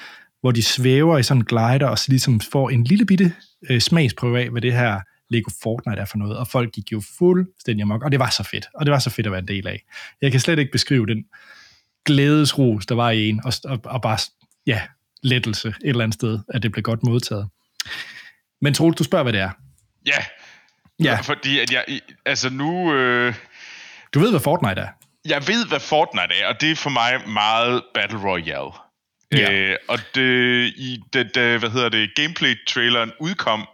hvor 0.41 0.51
de 0.51 0.63
svæver 0.63 1.19
i 1.19 1.23
sådan 1.23 1.41
en 1.41 1.45
glider, 1.45 1.87
og 1.87 1.99
så 1.99 2.07
ligesom 2.09 2.41
får 2.41 2.71
en 2.71 2.85
lille 2.85 3.07
bitte 3.07 3.35
øh, 3.71 3.81
smagsprøve 3.81 4.41
af, 4.41 4.51
hvad 4.51 4.63
det 4.63 4.73
her 4.73 5.01
Lego 5.31 5.51
Fortnite 5.63 6.01
er 6.01 6.05
for 6.05 6.19
noget, 6.19 6.37
og 6.37 6.49
folk 6.49 6.73
gik 6.73 6.93
jo 6.93 7.03
fuldstændig 7.19 7.83
amok, 7.83 8.03
og 8.03 8.11
det 8.11 8.19
var 8.21 8.31
så 8.31 8.43
fedt, 8.43 8.67
og 8.75 8.87
det 8.87 8.93
var 8.93 8.99
så 8.99 9.11
fedt 9.11 9.27
at 9.27 9.33
være 9.33 9.41
en 9.41 9.49
del 9.49 9.67
af. 9.67 9.83
Jeg 10.23 10.31
kan 10.31 10.41
slet 10.41 10.59
ikke 10.59 10.73
beskrive 10.73 11.07
den 11.07 11.25
glædesrus, 12.05 12.87
der 12.87 12.95
var 12.95 13.11
i 13.11 13.29
en, 13.29 13.41
og, 13.45 13.53
og, 13.65 13.81
og 13.85 14.03
bare, 14.03 14.19
ja, 14.67 14.83
lettelse 15.23 15.69
et 15.69 15.75
eller 15.83 16.05
andet 16.05 16.15
sted, 16.15 16.39
at 16.49 16.63
det 16.63 16.73
blev 16.73 16.83
godt 16.83 17.03
modtaget. 17.03 17.49
Men 18.61 18.75
Troels, 18.75 18.97
du 18.97 19.05
spørger, 19.05 19.23
hvad 19.23 19.33
det 19.33 19.41
er. 19.41 19.51
Ja, 20.07 20.25
Ja, 21.05 21.19
fordi 21.23 21.59
at 21.61 21.73
jeg, 21.73 21.85
altså 22.27 22.51
nu, 22.51 22.95
øh, 22.95 23.35
du 24.15 24.21
ved, 24.21 24.31
hvad 24.31 24.41
Fortnite 24.41 24.81
er. 24.81 24.89
jeg 25.25 25.49
ved, 25.49 25.67
hvad 25.67 25.81
Fortnite 25.81 26.35
er, 26.43 26.47
og 26.49 26.61
det 26.61 26.71
er 26.71 26.77
for 26.77 26.91
mig 26.91 27.29
meget 27.29 27.83
Battle 27.95 28.19
Royale. 28.19 28.71
Ja. 29.33 29.53
Øh, 29.53 29.77
og 29.89 29.99
det, 30.15 30.67
i 30.77 31.01
det, 31.13 31.35
det, 31.35 31.59
hvad 31.59 31.71
hedder 31.71 31.89
det, 31.89 32.11
gameplay-traileren 32.17 33.13
udkom 33.21 33.69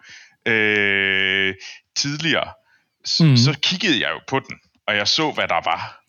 øh, 0.46 1.54
tidligere, 1.96 2.48
s- 3.08 3.20
Mhm. 3.20 3.36
så 3.36 3.58
kiggede 3.62 4.00
jeg 4.00 4.10
jo 4.10 4.20
på 4.28 4.38
den, 4.38 4.56
og 4.86 4.96
jeg 4.96 5.08
så, 5.08 5.30
hvad 5.32 5.48
der 5.48 5.60
var. 5.64 6.00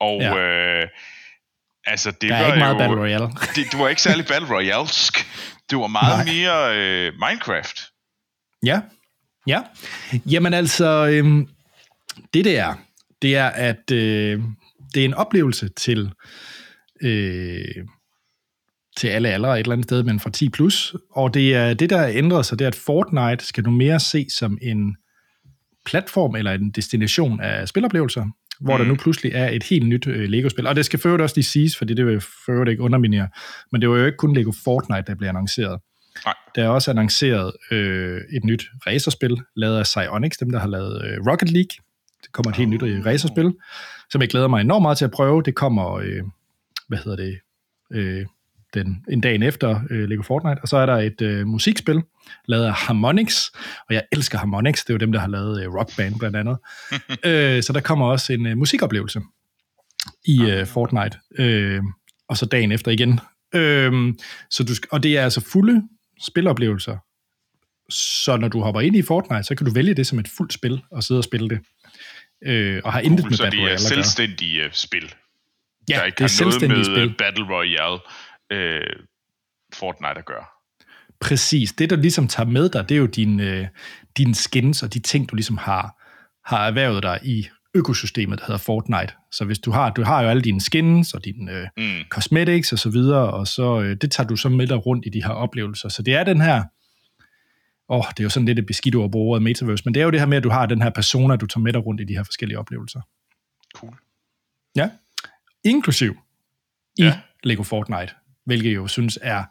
Og 0.00 0.20
Ja. 0.20 0.36
øh, 0.36 0.88
altså, 1.86 2.10
det 2.10 2.30
Der 2.30 2.38
var 2.38 2.46
ikke 2.46 2.58
meget 2.58 2.74
jo... 2.74 2.78
Battle 2.78 2.96
Royale. 3.00 3.26
det, 3.56 3.72
det 3.72 3.78
var 3.78 3.88
ikke 3.88 4.02
særlig 4.02 4.26
Battle 4.26 4.48
Royale-sk. 4.56 5.26
Det 5.70 5.78
var 5.78 5.86
meget 5.86 6.26
Nej. 6.26 6.34
mere 6.34 6.76
øh, 6.78 7.12
Minecraft. 7.28 7.80
Ja, 8.64 8.80
ja. 9.46 9.62
Jamen 10.26 10.54
altså, 10.54 11.06
øhm, 11.06 11.48
det 12.34 12.44
det 12.44 12.58
er, 12.58 12.74
det 13.22 13.36
er, 13.36 13.46
at 13.46 13.90
øh, 13.92 14.42
det 14.94 15.00
er 15.00 15.04
en 15.04 15.14
oplevelse 15.14 15.68
til, 15.68 16.12
øh, 17.02 17.84
til 18.96 19.08
alle 19.08 19.28
aldre 19.28 19.60
et 19.60 19.64
eller 19.64 19.72
andet 19.72 19.86
sted, 19.86 20.02
men 20.02 20.20
fra 20.20 20.30
10 20.30 20.48
plus. 20.48 20.94
Og 21.10 21.34
det 21.34 21.54
er 21.54 21.74
det, 21.74 21.90
der 21.90 21.98
er 21.98 22.10
ændret 22.14 22.46
sig, 22.46 22.58
det 22.58 22.64
er, 22.64 22.68
at 22.68 22.74
Fortnite 22.74 23.46
skal 23.46 23.64
nu 23.64 23.70
mere 23.70 24.00
se 24.00 24.26
som 24.38 24.58
en 24.62 24.96
platform 25.86 26.36
eller 26.36 26.52
en 26.52 26.70
destination 26.70 27.40
af 27.40 27.68
spiloplevelser, 27.68 28.26
hvor 28.60 28.76
mm. 28.76 28.82
der 28.82 28.88
nu 28.88 28.96
pludselig 28.96 29.32
er 29.34 29.48
et 29.50 29.62
helt 29.62 29.88
nyt 29.88 30.06
øh, 30.06 30.28
Lego-spil. 30.28 30.66
Og 30.66 30.76
det 30.76 30.84
skal 30.84 30.98
for 30.98 31.22
også 31.22 31.36
lige 31.36 31.44
siges, 31.44 31.76
fordi 31.76 31.94
det 31.94 32.06
vil 32.06 32.20
for 32.20 32.70
ikke 32.70 32.82
underminere, 32.82 33.28
men 33.72 33.80
det 33.80 33.90
var 33.90 33.96
jo 33.96 34.06
ikke 34.06 34.16
kun 34.16 34.36
Lego 34.36 34.52
Fortnite, 34.64 35.04
der 35.06 35.14
blev 35.14 35.28
annonceret. 35.28 35.80
Nej. 36.24 36.34
Der 36.54 36.64
er 36.64 36.68
også 36.68 36.90
annonceret 36.90 37.52
øh, 37.70 38.20
et 38.32 38.44
nyt 38.44 38.64
racerspil, 38.86 39.36
lavet 39.56 39.78
af 39.78 39.84
Psyonix, 39.84 40.32
dem 40.40 40.50
der 40.50 40.58
har 40.58 40.68
lavet 40.68 41.04
øh, 41.04 41.26
Rocket 41.26 41.50
League. 41.50 41.76
Det 42.22 42.32
kommer 42.32 42.50
et 42.50 42.56
helt 42.56 42.70
nyt 42.70 42.82
øh, 42.82 43.06
racerspil, 43.06 43.54
som 44.10 44.20
jeg 44.20 44.28
glæder 44.28 44.48
mig 44.48 44.60
enormt 44.60 44.82
meget 44.82 44.98
til 44.98 45.04
at 45.04 45.10
prøve. 45.10 45.42
Det 45.42 45.54
kommer, 45.54 45.94
øh, 45.94 46.22
hvad 46.88 46.98
hedder 46.98 47.16
det, 47.16 47.38
øh, 47.92 48.26
den, 48.74 49.04
en 49.10 49.20
dag 49.20 49.42
efter 49.42 49.80
øh, 49.90 50.08
Lego 50.08 50.22
Fortnite. 50.22 50.58
Og 50.62 50.68
så 50.68 50.76
er 50.76 50.86
der 50.86 50.96
et 50.96 51.22
øh, 51.22 51.46
musikspil, 51.46 52.02
lavet 52.48 52.64
af 52.64 52.72
Harmonix, 52.72 53.44
og 53.88 53.94
jeg 53.94 54.02
elsker 54.12 54.38
Harmonix, 54.38 54.84
det 54.84 54.90
er 54.90 54.94
jo 54.94 54.98
dem, 54.98 55.12
der 55.12 55.20
har 55.20 55.28
lavet 55.28 55.62
øh, 55.62 55.74
Rock 55.74 55.96
Band 55.96 56.18
blandt 56.18 56.36
andet. 56.36 56.58
øh, 57.30 57.62
så 57.62 57.72
der 57.72 57.80
kommer 57.80 58.06
også 58.06 58.32
en 58.32 58.46
øh, 58.46 58.56
musikoplevelse 58.58 59.20
i 60.24 60.42
øh, 60.42 60.66
Fortnite, 60.66 61.18
øh, 61.38 61.82
og 62.28 62.36
så 62.36 62.46
dagen 62.46 62.72
efter 62.72 62.90
igen. 62.90 63.20
Øh, 63.54 64.14
så 64.50 64.64
du, 64.64 64.72
og 64.90 65.02
det 65.02 65.18
er 65.18 65.24
altså 65.24 65.40
fulde 65.40 65.82
spiloplevelser, 66.20 66.96
så 67.90 68.36
når 68.36 68.48
du 68.48 68.60
hopper 68.62 68.80
ind 68.80 68.96
i 68.96 69.02
Fortnite, 69.02 69.42
så 69.44 69.54
kan 69.54 69.66
du 69.66 69.72
vælge 69.72 69.94
det 69.94 70.06
som 70.06 70.18
et 70.18 70.28
fuldt 70.36 70.52
spil, 70.52 70.82
og 70.90 71.02
sidde 71.04 71.18
og 71.20 71.24
spille 71.24 71.48
det. 71.48 71.60
Øh, 72.44 72.80
og 72.84 72.92
har 72.92 73.00
intet 73.00 73.24
med 73.26 73.36
Så 73.36 73.42
Battle 73.42 73.58
det 73.60 73.64
er 73.64 73.66
Royale 73.66 73.74
at 73.74 73.80
gøre. 73.80 73.88
selvstændige 73.88 74.64
øh, 74.64 74.72
spil. 74.72 75.14
Ja, 75.90 75.96
der 75.96 76.04
ikke 76.04 76.16
det 76.16 76.24
er 76.24 76.24
har 76.24 76.44
noget 76.44 76.54
selvstændige 76.54 76.78
med 76.78 76.84
spil. 76.84 77.08
øh, 77.10 77.16
Battle 77.16 77.44
Royale 77.54 77.98
øh, 78.50 78.96
Fortnite 79.74 80.18
at 80.18 80.24
gøre. 80.24 80.44
Præcis. 81.20 81.72
Det, 81.72 81.90
der 81.90 81.96
ligesom 81.96 82.28
tager 82.28 82.48
med 82.48 82.68
dig, 82.68 82.88
det 82.88 82.94
er 82.94 82.98
jo 82.98 83.06
din, 83.06 83.40
øh, 83.40 83.66
dine 84.16 84.34
skins 84.34 84.82
og 84.82 84.94
de 84.94 84.98
ting, 84.98 85.30
du 85.30 85.36
ligesom 85.36 85.56
har, 85.58 86.02
har 86.44 86.66
erhvervet 86.66 87.02
dig 87.02 87.20
i 87.22 87.48
økosystemet, 87.74 88.38
der 88.38 88.44
hedder 88.44 88.58
Fortnite. 88.58 89.12
Så 89.36 89.44
hvis 89.44 89.58
du 89.58 89.70
har, 89.70 89.90
du 89.90 90.02
har 90.04 90.22
jo 90.22 90.28
alle 90.28 90.42
dine 90.42 90.60
skins 90.60 91.14
og 91.14 91.24
dine 91.24 91.52
øh, 91.52 91.66
Mm. 91.76 92.04
cosmetics 92.10 92.72
og 92.72 92.78
så 92.78 92.90
videre, 92.90 93.30
og 93.30 93.46
så 93.46 93.80
øh, 93.80 93.96
det 94.00 94.10
tager 94.10 94.26
du 94.28 94.36
så 94.36 94.48
med 94.48 94.66
dig 94.66 94.86
rundt 94.86 95.06
i 95.06 95.08
de 95.08 95.22
her 95.24 95.30
oplevelser. 95.30 95.88
Så 95.88 96.02
det 96.02 96.14
er 96.14 96.24
den 96.24 96.40
her, 96.40 96.64
åh, 97.88 98.04
det 98.10 98.20
er 98.20 98.24
jo 98.24 98.28
sådan 98.30 98.46
lidt 98.46 98.58
et 98.58 98.66
beskidt 98.66 98.94
ord 98.94 99.04
at 99.04 99.10
bruge 99.10 99.40
metaverse, 99.40 99.82
men 99.84 99.94
det 99.94 100.00
er 100.00 100.04
jo 100.04 100.10
det 100.10 100.20
her 100.20 100.26
med, 100.26 100.36
at 100.36 100.44
du 100.44 100.50
har 100.50 100.66
den 100.66 100.82
her 100.82 100.90
persona, 100.90 101.36
du 101.36 101.46
tager 101.46 101.62
med 101.62 101.72
dig 101.72 101.86
rundt 101.86 102.00
i 102.00 102.04
de 102.04 102.14
her 102.16 102.22
forskellige 102.24 102.58
oplevelser. 102.58 103.00
Cool. 103.74 103.94
Ja. 104.76 104.90
Inklusiv 105.64 106.16
i 106.98 107.02
Ja. 107.02 107.18
Lego 107.44 107.62
Fortnite, 107.62 108.12
hvilket 108.44 108.68
jeg 108.68 108.76
jo 108.76 108.86
synes 108.86 109.18
er... 109.22 109.44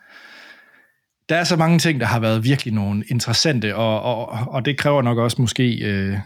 Der 1.29 1.35
er 1.35 1.43
så 1.43 1.55
mange 1.55 1.79
ting, 1.79 1.99
der 1.99 2.05
har 2.05 2.19
været 2.19 2.43
virkelig 2.43 2.73
nogle 2.73 3.03
interessante, 3.07 3.75
og, 3.75 4.01
og, 4.01 4.27
og 4.47 4.65
det 4.65 4.77
kræver 4.77 5.01
nok 5.01 5.17
også 5.17 5.41
måske 5.41 5.77
øh, 5.77 6.17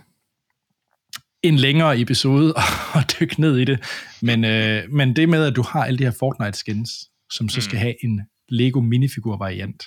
en 1.43 1.55
længere 1.55 1.99
episode 2.01 2.53
at 2.95 3.15
dykke 3.19 3.41
ned 3.41 3.57
i 3.57 3.65
det. 3.65 3.79
Men, 4.21 4.45
øh, 4.45 4.89
men 4.91 5.15
det 5.15 5.29
med, 5.29 5.45
at 5.45 5.55
du 5.55 5.61
har 5.61 5.83
alle 5.85 5.97
de 5.99 6.03
her 6.03 6.11
Fortnite-skins, 6.11 7.09
som 7.31 7.49
så 7.49 7.61
skal 7.61 7.75
Mm. 7.75 7.79
have 7.81 7.95
en 8.05 8.21
Lego 8.49 8.81
minifigur-variant, 8.81 9.83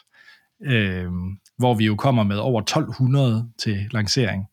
øh, 0.64 1.06
hvor 1.58 1.74
vi 1.74 1.84
jo 1.86 1.96
kommer 1.96 2.22
med 2.22 2.36
over 2.36 2.60
1200 2.62 3.50
til 3.58 3.88
lancering, 3.90 4.44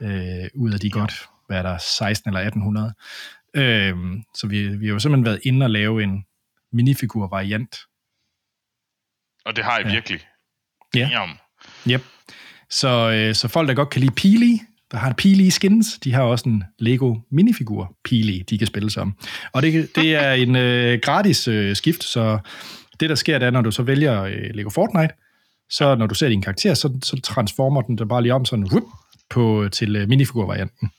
øh, 0.00 0.48
ud 0.54 0.72
af 0.72 0.80
de 0.80 0.90
godt, 0.90 1.12
hvad 1.46 1.58
er 1.58 1.62
der, 1.62 1.78
16 1.78 2.28
eller 2.30 2.40
1800. 2.40 2.94
Øhm, 3.56 4.22
så 4.36 4.46
vi, 4.46 4.76
vi 4.76 4.86
har 4.86 4.92
jo 4.92 4.98
simpelthen 4.98 5.24
været 5.24 5.40
inde 5.44 5.64
og 5.66 5.70
lave 5.70 6.02
en 6.02 6.24
minifigur-variant. 6.72 7.76
Og 9.44 9.56
det 9.56 9.64
har 9.64 9.76
jeg 9.78 9.86
Ja. 9.86 9.92
virkelig. 9.92 10.20
Ja. 10.94 11.10
Yep. 11.90 12.02
Så, 12.70 13.10
øh, 13.10 13.34
så 13.34 13.48
folk, 13.48 13.68
der 13.68 13.74
godt 13.74 13.90
kan 13.90 14.00
lide 14.00 14.14
Peely, 14.14 14.56
der 14.92 14.98
har 14.98 15.12
Peely 15.12 15.48
skins, 15.48 15.98
de 16.04 16.12
har 16.12 16.22
også 16.22 16.48
en 16.48 16.64
Lego 16.78 17.16
minifigur 17.30 17.96
Peely, 18.04 18.42
de 18.50 18.58
kan 18.58 18.66
spille 18.66 18.90
som. 18.90 19.14
Og 19.52 19.62
det, 19.62 19.96
det 19.96 20.14
er 20.24 20.32
en 20.32 20.56
øh, 20.56 20.98
gratis 21.02 21.48
øh, 21.48 21.76
skift, 21.76 22.04
så 22.04 22.38
det 23.00 23.10
der 23.10 23.14
sker, 23.16 23.38
det 23.38 23.46
er, 23.46 23.50
når 23.50 23.60
du 23.60 23.70
så 23.70 23.82
vælger 23.82 24.22
øh, 24.22 24.50
Lego 24.54 24.70
Fortnite, 24.70 25.14
så 25.70 25.94
når 25.94 26.06
du 26.06 26.14
ser 26.14 26.28
din 26.28 26.42
karakter, 26.42 26.74
så, 26.74 26.98
så 27.04 27.20
transformer 27.20 27.80
den 27.80 27.98
der 27.98 28.04
bare 28.04 28.22
lige 28.22 28.34
om 28.34 28.44
sådan 28.44 28.64
whoop, 28.64 28.84
på, 29.30 29.68
til 29.72 29.96
øh, 29.96 30.08
minifigur-varianten. 30.08 30.90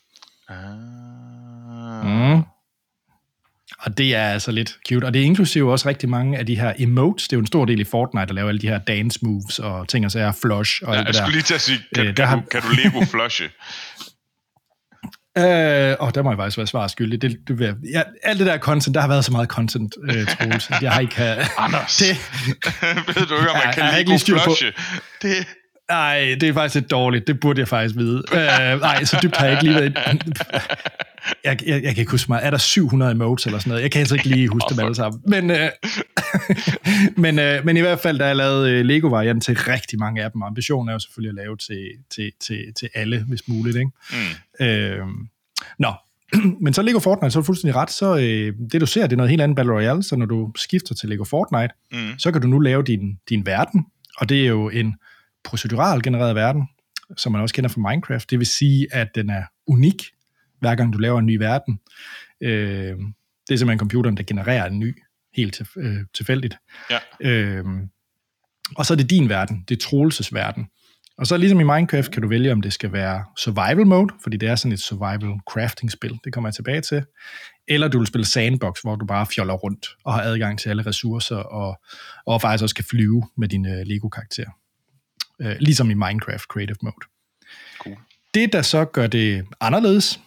Ah. 0.50 2.36
Mm. 2.36 2.44
Og 3.80 3.98
det 3.98 4.16
er 4.16 4.24
altså 4.30 4.52
lidt 4.52 4.76
cute. 4.90 5.06
Og 5.06 5.14
det 5.14 5.22
er 5.22 5.26
inklusive 5.26 5.72
også 5.72 5.90
rigtig 5.90 6.10
mange 6.10 6.38
af 6.38 6.46
de 6.46 6.56
her 6.60 6.74
emotes. 6.80 7.28
Det 7.28 7.34
er 7.34 7.38
jo 7.38 7.42
en 7.42 7.48
stor 7.48 7.66
del 7.66 7.80
i 7.80 7.84
Fortnite 7.84 8.24
at 8.30 8.36
lave 8.36 8.50
alle 8.50 8.62
de 8.62 8.68
her 8.68 8.78
dance 8.80 9.20
moves 9.22 9.60
og 9.60 9.88
ting 9.88 10.06
og 10.06 10.12
sager, 10.12 10.32
flush 10.42 10.82
og 10.84 10.94
Ja, 10.94 11.00
alt 11.00 11.06
jeg 11.08 11.14
det 11.14 11.14
der. 11.16 11.22
skulle 11.26 11.36
lige 11.36 11.44
til 11.44 11.54
at 11.54 11.62
sige, 11.62 11.80
kan, 11.96 12.06
Øh, 12.08 12.18
der 12.18 12.28
kan, 12.28 12.38
du, 12.40 12.44
kan 12.52 12.62
du 12.62 12.68
Lego 12.84 13.06
flushe? 13.14 13.44
Øh, 15.38 15.96
og 16.00 16.16
der 16.16 16.22
må 16.24 16.30
jeg 16.32 16.38
faktisk 16.38 16.58
være 16.58 16.68
svar 16.68 16.88
skyldig. 16.88 17.22
Det, 17.22 17.38
det, 17.48 17.60
vil- 17.60 17.76
ja, 17.94 18.02
alt 18.24 18.40
det 18.40 18.48
der 18.48 18.58
content, 18.58 18.96
der 18.96 19.02
har 19.02 19.08
været 19.08 19.26
så 19.26 19.32
meget 19.32 19.50
content, 19.50 19.96
øh, 20.04 20.26
Troels, 20.28 20.70
at 20.72 20.82
jeg 20.82 20.92
har 20.92 21.02
ikke... 21.02 21.16
Have, 21.16 21.38
Anders, 21.58 21.98
det, 21.98 22.08
ved 23.16 23.26
du 23.28 23.36
ikke, 23.36 23.50
om 23.50 23.56
Ja, 23.58 23.66
man 23.66 23.74
kan 23.74 23.84
jeg 23.84 24.06
lige 24.08 24.20
styr 24.20 24.36
på- 24.38 24.44
flushe? 24.44 24.72
Det, 25.22 25.48
nej, 25.90 26.36
det 26.42 26.50
er 26.50 26.54
faktisk 26.54 26.76
lidt 26.76 26.92
dårligt. 26.92 27.28
Det 27.28 27.40
burde 27.40 27.60
jeg 27.60 27.68
faktisk 27.68 27.96
vide. 27.96 28.24
Øh, 28.34 28.82
nej, 28.82 29.04
så 29.04 29.20
dybt 29.24 29.38
har 29.38 29.46
jeg 29.46 29.54
ikke 29.54 29.64
lige 29.64 29.76
været... 29.76 29.98
Jeg, 31.44 31.60
jeg, 31.68 31.84
jeg 31.84 31.96
kan 31.96 32.02
ikke 32.02 32.12
huske 32.12 32.32
mig. 32.32 32.40
Er 32.44 32.50
der 32.50 32.58
700 32.58 33.12
emotes 33.12 33.46
eller 33.46 33.60
sådan 33.60 33.70
noget? 33.70 33.84
Jeg 33.84 33.92
kan 33.92 34.00
altså 34.00 34.16
ikke 34.16 34.28
lige 34.28 34.48
huske 34.48 34.68
dem 34.70 34.80
alle 34.80 34.96
sammen. 34.96 35.22
Men, 35.28 35.52
øh, 35.52 35.70
men, 37.24 37.40
øh, 37.40 37.66
men 37.66 37.78
i 37.78 37.80
hvert 37.80 38.00
fald, 38.00 38.20
der 38.20 38.26
er 38.26 38.34
lavet 38.34 38.70
øh, 38.70 38.86
Lego-varianten 38.86 39.42
til 39.42 39.58
rigtig 39.58 40.00
mange 40.00 40.24
af 40.24 40.32
dem. 40.32 40.44
Ambitionen 40.44 40.90
er 40.90 40.94
jo 40.94 41.00
selvfølgelig 41.00 41.40
at 41.40 41.46
lave 41.46 41.58
til, 41.58 41.88
til, 42.16 42.32
til, 42.42 42.74
til 42.80 42.90
alle, 42.96 43.26
hvis 43.28 43.48
muligt. 43.48 43.78
Ikke? 43.78 43.92
mm, 44.12 44.66
Øh, 44.66 45.06
nå, 45.80 45.94
men 46.64 46.74
så 46.74 46.82
Lego 46.82 47.00
Fortnite, 47.00 47.32
så 47.32 47.40
er 47.40 47.42
du 47.42 47.46
fuldstændig 47.46 47.76
ret, 47.76 47.92
så 47.92 48.18
øh, 48.18 48.54
det 48.72 48.82
du 48.82 48.86
ser, 48.86 49.02
det 49.02 49.12
er 49.12 49.18
noget 49.18 49.30
helt 49.30 49.42
andet 49.42 49.56
Battle 49.56 49.74
Royale, 49.74 50.04
så 50.04 50.16
når 50.16 50.26
du 50.26 50.52
skifter 50.56 50.96
til 50.96 51.10
Lego 51.10 51.24
Fortnite, 51.24 51.74
mm, 51.92 52.20
så 52.20 52.32
kan 52.32 52.42
du 52.42 52.48
nu 52.48 52.60
lave 52.60 52.84
din, 52.84 53.20
din 53.30 53.46
verden, 53.46 53.86
og 54.18 54.30
det 54.30 54.42
er 54.42 54.48
jo 54.48 54.70
en 54.70 54.96
procedural 55.44 56.02
genereret 56.02 56.36
verden, 56.36 56.68
som 57.18 57.32
man 57.32 57.42
også 57.42 57.56
kender 57.56 57.70
fra 57.70 57.90
Minecraft. 57.90 58.30
Det 58.30 58.40
vil 58.40 58.48
sige, 58.48 58.88
at 58.92 59.08
den 59.16 59.30
er 59.30 59.44
unik, 59.68 60.04
hver 60.60 60.76
gang 60.76 60.94
du 60.94 60.98
laver 60.98 61.20
en 61.20 61.26
ny 61.26 61.38
verden. 61.38 61.80
Øh, 62.42 62.98
det 63.48 63.54
er 63.54 63.58
simpelthen 63.58 63.80
computeren, 63.80 64.18
der 64.18 64.24
genererer 64.24 64.66
en 64.66 64.80
ny, 64.80 64.98
helt 65.36 65.54
til, 65.54 65.68
øh, 65.78 65.98
tilfældigt. 66.14 66.58
ja. 66.90 66.98
Øh, 67.20 67.66
og 68.76 68.86
så 68.86 68.94
er 68.94 68.98
det 68.98 69.10
din 69.10 69.30
verden, 69.30 69.66
det 69.70 69.76
er 69.76 69.80
Troelses 69.90 70.34
verden. 70.34 70.68
Og 71.18 71.28
så 71.28 71.38
ligesom 71.38 71.60
i 71.60 71.64
Minecraft 71.64 72.12
kan 72.12 72.22
du 72.22 72.28
vælge, 72.28 72.52
om 72.52 72.62
det 72.62 72.74
skal 72.74 72.92
være 72.92 73.24
survival 73.38 73.88
mode, 73.88 74.14
fordi 74.24 74.38
det 74.38 74.50
er 74.50 74.56
sådan 74.56 74.72
et 74.72 74.80
survival 74.80 75.40
crafting 75.50 75.92
spil, 75.92 76.20
det 76.24 76.34
kommer 76.34 76.48
jeg 76.48 76.56
tilbage 76.56 76.82
til. 76.82 77.04
Eller 77.68 77.88
du 77.88 77.98
vil 77.98 78.08
spille 78.08 78.26
sandbox, 78.26 78.82
hvor 78.82 78.96
du 78.96 79.06
bare 79.06 79.26
fjoller 79.26 79.54
rundt 79.54 79.88
og 80.06 80.14
har 80.14 80.22
adgang 80.22 80.60
til 80.60 80.70
alle 80.70 80.86
ressourcer, 80.86 81.36
og, 81.36 81.82
og 82.26 82.42
faktisk 82.42 82.64
også 82.64 82.76
kan 82.76 82.86
flyve 82.86 83.24
med 83.38 83.48
din 83.48 83.66
uh, 83.66 83.72
Uh, 85.46 85.52
ligesom 85.60 85.90
i 85.90 85.94
Minecraft 85.94 86.44
Creative 86.44 86.78
Mode. 86.82 86.96
Cool. 87.80 87.98
Det, 88.34 88.54
der 88.54 88.62
så 88.62 88.86
gør 88.86 89.08
det 89.08 89.46
anderledes, 89.62 90.20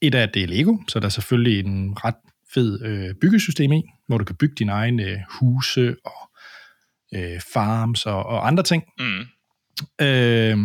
et 0.00 0.14
af 0.14 0.28
det 0.28 0.42
er 0.42 0.46
Lego, 0.46 0.76
så 0.88 1.00
der 1.00 1.06
er 1.06 1.10
selvfølgelig 1.10 1.60
en 1.60 2.04
ret 2.04 2.14
fed 2.54 2.82
øh, 2.82 3.14
byggesystem 3.20 3.72
i, 3.72 3.82
hvor 4.06 4.18
du 4.18 4.24
kan 4.24 4.36
bygge 4.36 4.54
dine 4.58 4.72
egne 4.72 5.02
øh, 5.02 5.18
huse 5.30 5.96
og 6.04 6.30
øh, 7.14 7.40
farms 7.52 8.06
og, 8.06 8.26
og 8.26 8.46
andre 8.46 8.62
ting. 8.62 8.84
Mm, 8.98 9.26
Øh, 10.00 10.58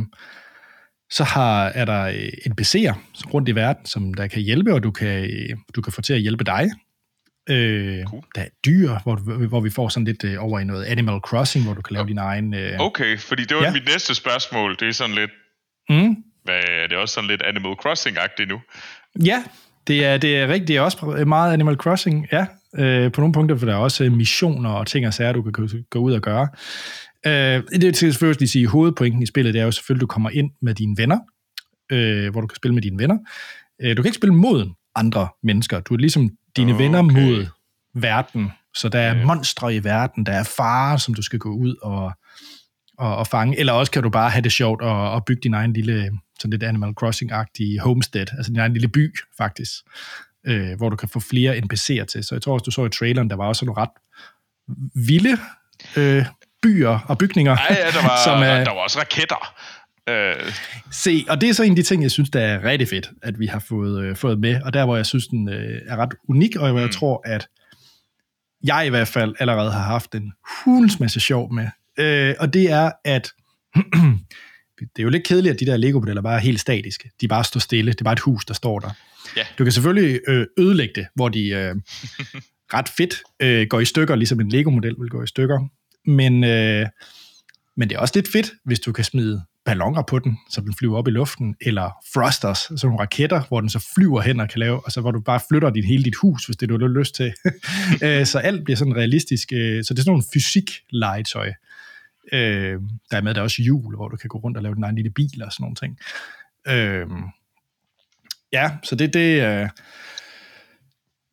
så 1.10 1.24
har, 1.24 1.66
er 1.66 1.86
der 1.86 2.04
øh, 2.04 2.32
NPC'er 2.52 2.96
rundt 3.34 3.50
i 3.50 3.56
verden, 3.56 3.86
som 3.86 4.14
der 4.14 4.28
kan 4.28 4.42
hjælpe, 4.42 4.74
og 4.74 4.84
du 4.84 4.92
kan, 4.92 5.30
øh, 5.32 5.58
du 5.76 5.82
kan 5.82 5.94
få 5.94 6.02
til 6.02 6.14
at 6.14 6.22
hjælpe 6.22 6.44
dig. 6.44 6.70
Øh, 7.50 8.06
Cool. 8.06 8.24
Der 8.36 8.42
er 8.42 8.48
dyr, 8.66 8.90
hvor, 9.04 9.16
du- 9.16 9.48
hvor 9.48 9.62
vi 9.62 9.70
får 9.70 9.90
sådan 9.90 10.06
lidt 10.06 10.24
øh, 10.24 10.44
over 10.44 10.60
i 10.60 10.64
noget 10.64 10.86
Animal 10.86 11.20
Crossing, 11.20 11.66
hvor 11.66 11.74
du 11.74 11.82
kan 11.82 11.94
lave 11.94 12.08
din 12.08 12.18
egen... 12.18 12.54
Øh, 12.54 12.80
Okay, 12.80 13.18
fordi 13.20 13.44
det 13.44 13.56
var 13.58 13.62
Ja. 13.64 13.68
ja. 13.68 13.74
mit 13.74 13.86
næste 13.86 14.16
spørgsmål. 14.16 14.76
Det 14.80 14.88
er 14.88 14.92
sådan 14.92 15.16
lidt, 15.16 15.32
mm, 15.90 16.16
hvad, 16.44 16.62
er 16.84 16.88
det 16.88 16.98
også 16.98 17.14
sådan 17.14 17.30
lidt 17.30 17.42
Animal 17.42 17.74
Crossing-agtigt 17.86 18.48
nu? 18.50 18.62
Ja, 19.26 19.44
det 19.88 20.06
er, 20.06 20.18
det 20.18 20.38
er 20.38 20.48
rigtigt. 20.48 20.68
Det 20.68 20.76
er 20.78 20.82
også 20.82 21.24
meget 21.28 21.54
Animal 21.54 21.76
Crossing, 21.76 22.28
ja. 22.32 22.46
Øh, 22.78 23.12
på 23.12 23.22
nogle 23.22 23.34
punkter, 23.34 23.58
for 23.58 23.66
der 23.66 23.74
er 23.74 23.78
også 23.78 24.04
øh, 24.04 24.12
missioner 24.12 24.70
og 24.70 24.88
ting 24.88 25.08
og 25.08 25.14
sager, 25.14 25.32
du 25.34 25.42
kan 25.42 25.52
gå, 25.90 26.00
ud 26.00 26.14
og 26.14 26.22
gøre. 26.22 26.48
Øh, 27.26 27.64
det 27.82 27.84
jeg 27.84 27.96
selvfølgelig 27.96 28.50
sige, 28.50 28.68
hovedpointen 28.68 29.24
i 29.24 29.26
spillet, 29.26 29.54
det 29.54 29.60
er 29.62 29.66
jo 29.66 29.72
selvfølgelig, 29.72 30.00
at 30.00 30.02
du 30.02 30.08
kommer 30.08 30.30
ind 30.30 30.52
med 30.62 30.74
dine 30.76 30.96
venner, 30.98 31.20
øh, 31.92 32.32
hvor 32.32 32.42
du 32.42 32.48
kan 32.48 32.56
spille 32.56 32.74
med 32.74 32.82
dine 32.82 33.00
venner. 33.00 33.18
Øh, 33.82 33.98
du 33.98 34.02
kan 34.02 34.10
ikke 34.10 34.16
spille 34.16 34.36
mod 34.36 34.70
andre 34.96 35.28
mennesker. 35.44 35.80
Du 35.80 35.94
er 35.94 35.98
ligesom 35.98 36.30
dine 36.56 36.74
okay. 36.74 36.84
venner 36.84 37.00
Okay. 37.04 37.14
mod 37.14 37.46
verden. 37.96 38.52
Så 38.76 38.90
der 38.90 39.00
er 39.00 39.16
Ja. 39.18 39.26
monstre 39.26 39.76
i 39.76 39.84
verden, 39.84 40.26
der 40.26 40.32
er 40.32 40.44
farer, 40.58 40.98
som 40.98 41.14
du 41.14 41.22
skal 41.22 41.40
gå 41.40 41.50
ud 41.50 41.76
og, 41.82 42.12
og, 42.98 43.18
og 43.18 43.28
fange. 43.28 43.60
Eller 43.60 43.74
også 43.74 43.92
kan 43.92 44.04
du 44.04 44.10
bare 44.10 44.30
have 44.30 44.42
det 44.42 44.52
sjovt 44.52 44.82
og, 44.82 45.12
og 45.12 45.26
bygge 45.26 45.42
din 45.44 45.54
egen 45.54 45.74
lille, 45.74 46.12
sådan 46.40 46.52
lidt 46.52 46.64
Animal 46.64 46.94
Crossing-agtige 47.04 47.80
homestead, 47.82 48.26
altså 48.38 48.52
din 48.52 48.60
egen 48.60 48.74
lille 48.74 48.88
by, 48.88 49.16
faktisk, 49.38 49.72
øh, 50.48 50.78
hvor 50.78 50.90
du 50.90 50.96
kan 50.96 51.10
få 51.10 51.20
flere 51.20 51.58
NPC'er 51.58 52.06
til. 52.06 52.24
Så 52.24 52.30
jeg 52.32 52.42
tror 52.42 52.54
også, 52.54 52.64
du 52.64 52.72
så 52.72 52.86
i 52.86 52.90
traileren, 52.90 53.30
der 53.30 53.36
var 53.36 53.46
også 53.48 53.66
nogle 53.66 53.82
ret 53.82 53.90
vilde 55.08 55.38
øh, 55.98 56.26
byer 56.64 57.00
og 57.08 57.18
bygninger. 57.18 57.56
Nej, 57.56 57.68
ja, 57.70 57.76
der 57.92 58.08
var, 58.08 58.24
som 58.28 58.38
er, 58.44 58.64
der 58.64 58.74
var 58.74 58.82
også 58.84 59.00
raketter. 59.00 59.54
Øh, 60.10 60.36
Se, 60.92 61.26
og 61.30 61.42
det 61.42 61.50
er 61.50 61.54
så 61.54 61.64
en 61.64 61.72
af 61.72 61.76
de 61.76 61.84
ting, 61.84 62.04
jeg 62.04 62.12
synes, 62.12 62.30
der 62.30 62.40
er 62.40 62.64
rigtig 62.64 62.88
fedt, 62.88 63.10
at 63.22 63.40
vi 63.40 63.46
har 63.46 63.60
fået, 63.60 64.04
øh, 64.04 64.16
fået 64.16 64.40
med, 64.40 64.62
og 64.62 64.74
der, 64.74 64.86
hvor 64.86 64.96
jeg 64.96 65.06
synes, 65.06 65.28
den 65.28 65.50
øh, 65.50 65.82
er 65.88 65.96
ret 65.98 66.14
unik, 66.30 66.56
og 66.56 66.70
hvor 66.70 66.80
jeg 66.80 66.88
Mm. 66.88 66.94
tror, 66.94 67.22
at 67.26 67.48
jeg 68.64 68.84
i 68.86 68.90
hvert 68.90 69.08
fald 69.08 69.36
allerede 69.40 69.72
har 69.72 69.84
haft 69.84 70.16
en 70.16 70.34
hulens 70.64 71.00
masse 71.00 71.20
sjov 71.20 71.54
med. 71.54 71.68
Øh, 72.00 72.36
og 72.40 72.54
det 72.54 72.72
er, 72.72 72.92
at 73.06 73.32
det 74.80 75.00
er 75.00 75.04
jo 75.04 75.10
lidt 75.10 75.24
kedeligt, 75.28 75.54
at 75.54 75.60
de 75.60 75.66
der 75.66 75.78
Lego-modeller 75.78 76.22
bare 76.22 76.36
er 76.36 76.40
helt 76.40 76.60
statiske. 76.60 77.12
De 77.22 77.28
bare 77.28 77.44
står 77.44 77.60
stille. 77.60 77.92
Det 77.92 78.02
er 78.02 78.04
bare 78.04 78.14
et 78.14 78.20
hus, 78.20 78.46
der 78.46 78.54
står 78.54 78.80
der. 78.80 78.90
Ja. 79.38 79.44
Du 79.58 79.64
kan 79.64 79.74
selvfølgelig 79.74 80.20
øh, 80.28 80.48
ødelægge 80.60 80.94
det, 80.96 81.08
hvor 81.16 81.30
de 81.30 81.50
øh, 81.50 81.76
ret 82.74 82.90
fedt 82.90 83.14
øh, 83.40 83.68
går 83.68 83.80
i 83.80 83.86
stykker, 83.86 84.16
ligesom 84.16 84.40
en 84.40 84.50
Lego-model 84.50 84.96
vil 85.00 85.10
gå 85.10 85.24
i 85.24 85.28
stykker. 85.28 85.60
Men, 86.06 86.44
øh, 86.44 86.88
men 87.78 87.90
det 87.90 87.96
er 87.96 88.00
også 88.00 88.12
lidt 88.16 88.32
fedt, 88.32 88.52
hvis 88.66 88.80
du 88.80 88.92
kan 88.92 89.04
smide 89.04 89.44
ballonger 89.66 90.02
på 90.02 90.20
den, 90.20 90.38
så 90.50 90.62
den 90.62 90.74
flyver 90.80 90.98
op 90.98 91.08
i 91.08 91.12
luften, 91.12 91.56
eller 91.62 91.92
thrusters, 92.14 92.58
sådan 92.58 92.78
nogle 92.84 93.00
raketter, 93.00 93.42
hvor 93.48 93.60
den 93.62 93.70
så 93.70 93.92
flyver 93.96 94.22
hen 94.22 94.40
og 94.40 94.50
kan 94.50 94.60
lave, 94.60 94.86
og 94.86 94.92
så 94.92 95.02
hvor 95.02 95.12
du 95.12 95.20
bare 95.22 95.40
flytter 95.50 95.70
dit, 95.70 95.86
hele 95.86 96.04
dit 96.04 96.16
hus, 96.16 96.46
hvis 96.46 96.58
det 96.58 96.70
du 96.70 96.80
har 96.80 96.88
lyst 97.00 97.16
til. 97.16 97.34
Øh, 98.04 98.26
så 98.26 98.40
alt 98.40 98.64
bliver 98.64 98.78
sådan 98.78 98.96
realistisk. 98.96 99.50
øh, 99.54 99.84
Så 99.84 99.94
det 99.94 100.00
er 100.00 100.04
sådan 100.04 100.12
nogle 100.12 100.24
fysik-legetøj. 100.34 101.54
Øh, 102.34 102.80
der 103.12 103.18
er 103.18 103.22
med, 103.22 103.34
der 103.34 103.40
er 103.40 103.44
også 103.44 103.62
hjul, 103.62 103.96
hvor 103.96 104.08
du 104.08 104.18
kan 104.18 104.28
gå 104.28 104.38
rundt 104.38 104.58
og 104.58 104.64
lave 104.64 104.76
din 104.76 104.84
egen 104.84 104.96
lille 104.96 105.12
bil 105.12 105.44
og 105.44 105.52
sådan 105.52 105.64
nogle 105.64 105.76
ting. 105.76 105.98
Øh, 106.68 107.08
ja, 108.54 108.72
så 108.84 108.96
det, 108.96 109.14
det, 109.14 109.42
øh, 109.44 109.70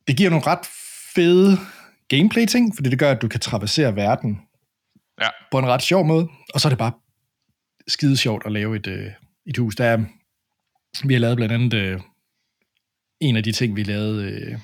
det 0.07 0.17
giver 0.17 0.31
nogle 0.31 0.47
ret 0.47 0.67
fede 1.15 1.59
gameplay-ting, 2.09 2.77
fordi 2.77 2.91
det 2.91 2.99
gør, 2.99 3.11
at 3.11 3.23
du 3.23 3.29
kan 3.29 3.41
traversere 3.41 3.97
verden 3.97 4.41
Ja. 5.21 5.29
på 5.51 5.59
en 5.59 5.67
ret 5.67 5.83
sjov 5.83 6.05
måde, 6.07 6.29
og 6.55 6.61
så 6.61 6.69
er 6.69 6.71
det 6.71 6.79
bare 6.79 6.93
skide 7.89 8.17
sjovt 8.17 8.47
at 8.47 8.53
lave 8.53 8.77
et, 8.77 8.87
øh, 8.87 9.11
et 9.47 9.57
hus. 9.57 9.77
Der 9.77 9.85
er, 9.85 9.99
vi 11.05 11.15
har 11.15 11.21
lavet 11.21 11.37
blandt 11.37 11.55
andet 11.55 11.75
øh, 11.75 12.01
en 13.21 13.37
af 13.37 13.43
de 13.43 13.53
ting, 13.53 13.77
vi 13.77 13.83
lavede 13.83 14.25
øh, 14.25 14.59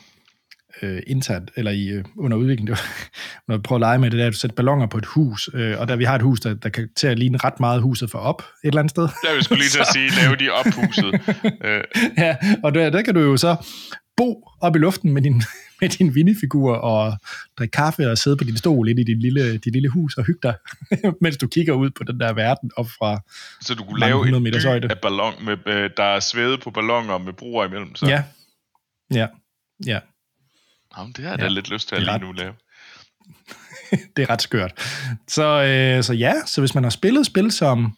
øh, 0.83 1.03
internt, 1.07 1.51
eller 1.57 1.71
i, 1.71 1.89
øh, 1.89 2.05
under 2.17 2.37
udvikling, 2.37 2.67
det 2.67 2.73
var, 2.73 3.11
når 3.49 3.57
vi 3.57 3.63
prøver 3.63 3.77
at 3.77 3.81
lege 3.81 3.99
med 3.99 4.11
det 4.11 4.19
der, 4.19 4.27
at 4.27 4.33
du 4.33 4.39
sætter 4.39 4.55
ballonger 4.55 4.87
på 4.87 4.99
et 4.99 5.07
hus, 5.07 5.51
øh, 5.55 5.81
og 5.81 5.89
der 5.89 5.97
vi 5.97 6.05
har 6.05 6.15
et 6.15 6.23
hus, 6.23 6.41
der, 6.41 6.55
der 6.55 6.69
kan 6.69 6.89
til 6.97 7.07
at 7.07 7.19
ligne 7.19 7.39
ret 7.45 7.61
meget 7.61 7.83
huset 7.83 8.11
for 8.11 8.19
op 8.19 8.43
et 8.43 8.69
eller 8.69 8.81
andet 8.81 8.91
sted. 8.91 9.09
jeg 9.29 9.35
vil 9.35 9.45
skulle 9.45 9.63
lige 9.63 9.71
til 9.71 9.81
at 9.81 9.87
sige, 9.97 10.11
lave 10.23 10.37
de 10.37 10.51
ophuset. 10.51 11.15
øh, 11.67 11.83
ja, 12.19 12.37
og 12.63 12.75
der, 12.75 12.91
der 12.91 13.03
kan 13.03 13.15
du 13.15 13.21
jo 13.21 13.37
så 13.37 13.57
bo 14.17 14.49
op 14.61 14.77
i 14.77 14.79
luften 14.79 15.13
med 15.13 15.23
din, 15.23 15.43
med 15.81 15.89
din 15.89 16.13
minifigur 16.15 16.75
og 16.77 17.19
drikke 17.59 17.73
kaffe 17.73 18.11
og 18.11 18.19
sidde 18.19 18.37
på 18.37 18.45
din 18.45 18.57
stol 18.57 18.89
inde 18.89 19.01
i 19.03 19.05
din 19.05 19.21
lille, 19.21 19.59
dit 19.59 19.73
lille 19.73 19.89
hus 19.89 20.15
og 20.17 20.25
hygge 20.25 20.41
dig, 20.43 20.55
mens 21.23 21.37
du 21.37 21.47
kigger 21.49 21.73
ud 21.73 21.91
på 21.91 22.05
den 22.05 22.21
der 22.21 22.33
verden 22.33 22.71
op 22.77 22.87
fra... 22.99 23.21
så 23.61 23.75
du 23.75 23.85
kunne 23.85 24.01
lave 24.01 24.29
en 24.29 24.43
meters 24.43 24.65
højde. 24.65 24.89
af 24.91 24.99
ballon, 24.99 25.45
med, 25.45 25.57
øh, 25.67 25.91
der 25.97 26.05
er 26.05 26.21
svævet 26.21 26.61
på 26.61 26.71
ballonger 26.71 27.19
med 27.19 27.33
broer 27.33 27.65
imellem. 27.67 27.95
Så. 27.95 28.07
Ja, 28.07 28.23
ja, 29.15 29.27
ja. 29.87 29.99
Jamen, 30.99 31.13
det 31.13 31.25
har 31.25 31.31
jeg 31.31 31.39
Ja. 31.39 31.45
da 31.45 31.49
lidt 31.51 31.71
lyst 31.71 31.89
til 31.89 31.95
at 31.97 32.03
lige 32.03 32.19
nu 32.19 32.33
lave. 32.33 32.53
det 34.17 34.23
er 34.23 34.31
ret 34.31 34.43
skørt. 34.43 34.73
Så, 35.29 35.63
øh, 35.63 36.03
så 36.03 36.13
ja, 36.13 36.35
så 36.47 36.61
hvis 36.61 36.75
man 36.75 36.83
har 36.85 36.91
spillet 36.91 37.27
spil 37.27 37.53
som 37.53 37.97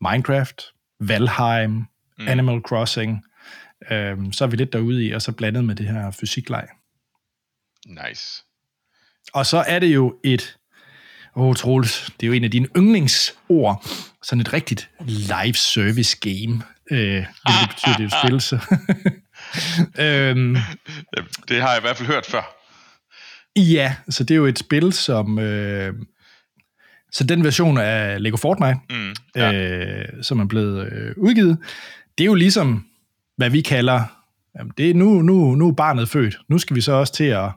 Minecraft, 0.00 0.62
Valheim, 1.00 1.70
mm. 1.70 2.28
Animal 2.28 2.60
Crossing, 2.60 3.24
øh, 3.90 4.16
så 4.32 4.44
er 4.44 4.48
vi 4.48 4.56
lidt 4.56 4.72
derude 4.72 5.04
i, 5.06 5.10
og 5.12 5.22
så 5.22 5.32
blandet 5.32 5.64
med 5.64 5.74
det 5.74 5.86
her 5.86 6.10
fysikleg. 6.10 6.66
Nice. 7.86 8.42
Og 9.32 9.46
så 9.46 9.64
er 9.66 9.78
det 9.78 9.94
jo 9.94 10.16
et, 10.24 10.56
åh 11.36 11.46
oh, 11.46 11.54
Troels, 11.56 12.10
det 12.20 12.26
er 12.26 12.28
jo 12.28 12.32
en 12.32 12.44
af 12.44 12.50
dine 12.50 12.68
yndlingsord, 12.76 13.86
sådan 14.22 14.40
et 14.40 14.52
rigtigt 14.52 14.90
live 15.06 15.54
service 15.54 16.16
game, 16.20 16.62
øh, 16.90 17.26
hvilket 17.44 17.68
betyder, 17.68 17.96
det 17.96 18.12
er 18.12 18.20
spil, 18.24 18.40
så. 18.40 18.58
øhm, 20.04 20.56
Det 21.48 21.62
har 21.62 21.68
jeg 21.68 21.78
i 21.78 21.80
hvert 21.80 21.96
fald 21.96 22.06
hørt 22.08 22.26
før. 22.26 22.56
ja, 23.56 23.96
så 24.08 24.24
det 24.24 24.34
er 24.34 24.38
jo 24.38 24.46
et 24.46 24.58
spil, 24.58 24.92
som... 24.92 25.38
Øh, 25.38 25.94
så 27.12 27.24
den 27.24 27.44
version 27.44 27.78
af 27.78 28.22
Lego 28.22 28.36
Fortnite, 28.36 28.78
Mm, 28.90 29.14
ja. 29.36 29.52
øh, 29.52 30.22
som 30.22 30.40
er 30.40 30.44
blevet 30.46 30.92
øh, 30.92 31.14
udgivet, 31.16 31.58
det 32.18 32.24
er 32.24 32.26
jo 32.26 32.34
ligesom, 32.34 32.86
hvad 33.36 33.50
vi 33.50 33.60
kalder 33.60 34.00
jamen 34.58 34.72
det 34.78 34.90
er 34.90 34.94
nu, 34.94 35.22
nu, 35.22 35.54
nu 35.54 35.68
er 35.68 35.72
barnet 35.72 36.08
født. 36.08 36.38
Nu 36.48 36.58
skal 36.58 36.76
vi 36.76 36.80
så 36.80 36.92
også 36.92 37.12
til 37.12 37.24
at 37.24 37.50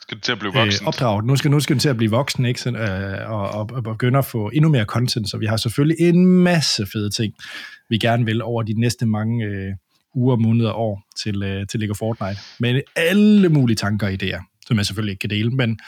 Skal 0.00 0.20
til 0.20 0.32
at 0.32 0.38
blive 0.38 0.52
øh, 0.58 0.64
voksen? 0.64 0.86
opdrage 0.86 1.20
den. 1.22 1.28
Nu 1.28 1.36
skal, 1.36 1.50
nu 1.50 1.60
skal 1.60 1.74
den 1.74 1.80
til 1.80 1.88
at 1.88 1.96
blive 1.96 2.10
voksen, 2.10 2.44
ikke? 2.46 2.60
Så, 2.60 2.70
øh, 2.70 3.30
og, 3.30 3.50
og, 3.50 3.70
og 3.72 3.82
begynde 3.82 4.18
at 4.18 4.24
få 4.24 4.50
endnu 4.54 4.70
mere 4.70 4.84
content, 4.84 5.30
så 5.30 5.38
vi 5.38 5.46
har 5.46 5.56
selvfølgelig 5.56 6.08
en 6.08 6.26
masse 6.26 6.86
fede 6.92 7.10
ting, 7.10 7.34
vi 7.90 7.98
gerne 7.98 8.24
vil 8.24 8.42
over 8.42 8.62
de 8.62 8.80
næste 8.80 9.06
mange 9.06 9.44
øh, 9.44 9.74
uger, 10.14 10.36
måneder 10.36 10.70
og 10.70 10.80
år 10.80 11.02
til, 11.22 11.42
øh, 11.42 11.66
til 11.66 11.80
Lego 11.80 11.94
Fortnite. 11.94 12.40
Med 12.60 12.80
alle 12.96 13.48
mulige 13.48 13.76
tanker 13.76 14.06
og 14.06 14.12
idéer, 14.12 14.55
som 14.66 14.76
jeg 14.76 14.86
selvfølgelig 14.86 15.12
ikke 15.12 15.20
kan 15.20 15.30
dele, 15.30 15.50
men 15.50 15.78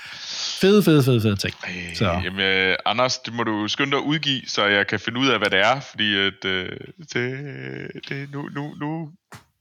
fede, 0.61 0.83
fede, 0.83 1.05
fede, 1.05 1.21
fede 1.21 1.37
ting. 1.37 1.55
Så. 1.95 2.21
Jamen, 2.25 2.41
øh, 2.41 2.77
Anders, 2.87 3.19
det 3.19 3.33
må 3.35 3.43
du 3.43 3.69
skynde 3.69 3.91
dig 3.91 3.99
at 3.99 4.05
udgive, 4.05 4.43
så 4.47 4.65
jeg 4.65 4.87
kan 4.87 5.01
finde 5.01 5.21
ud 5.21 5.29
af, 5.29 5.39
hvad 5.39 5.51
det 5.51 5.59
er, 5.59 5.81
fordi 5.81 6.17
at, 6.17 6.45
øh, 6.45 6.71
det, 7.15 7.91
det, 8.09 8.33
nu, 8.33 8.49
nu, 8.55 8.75
nu, 8.81 9.11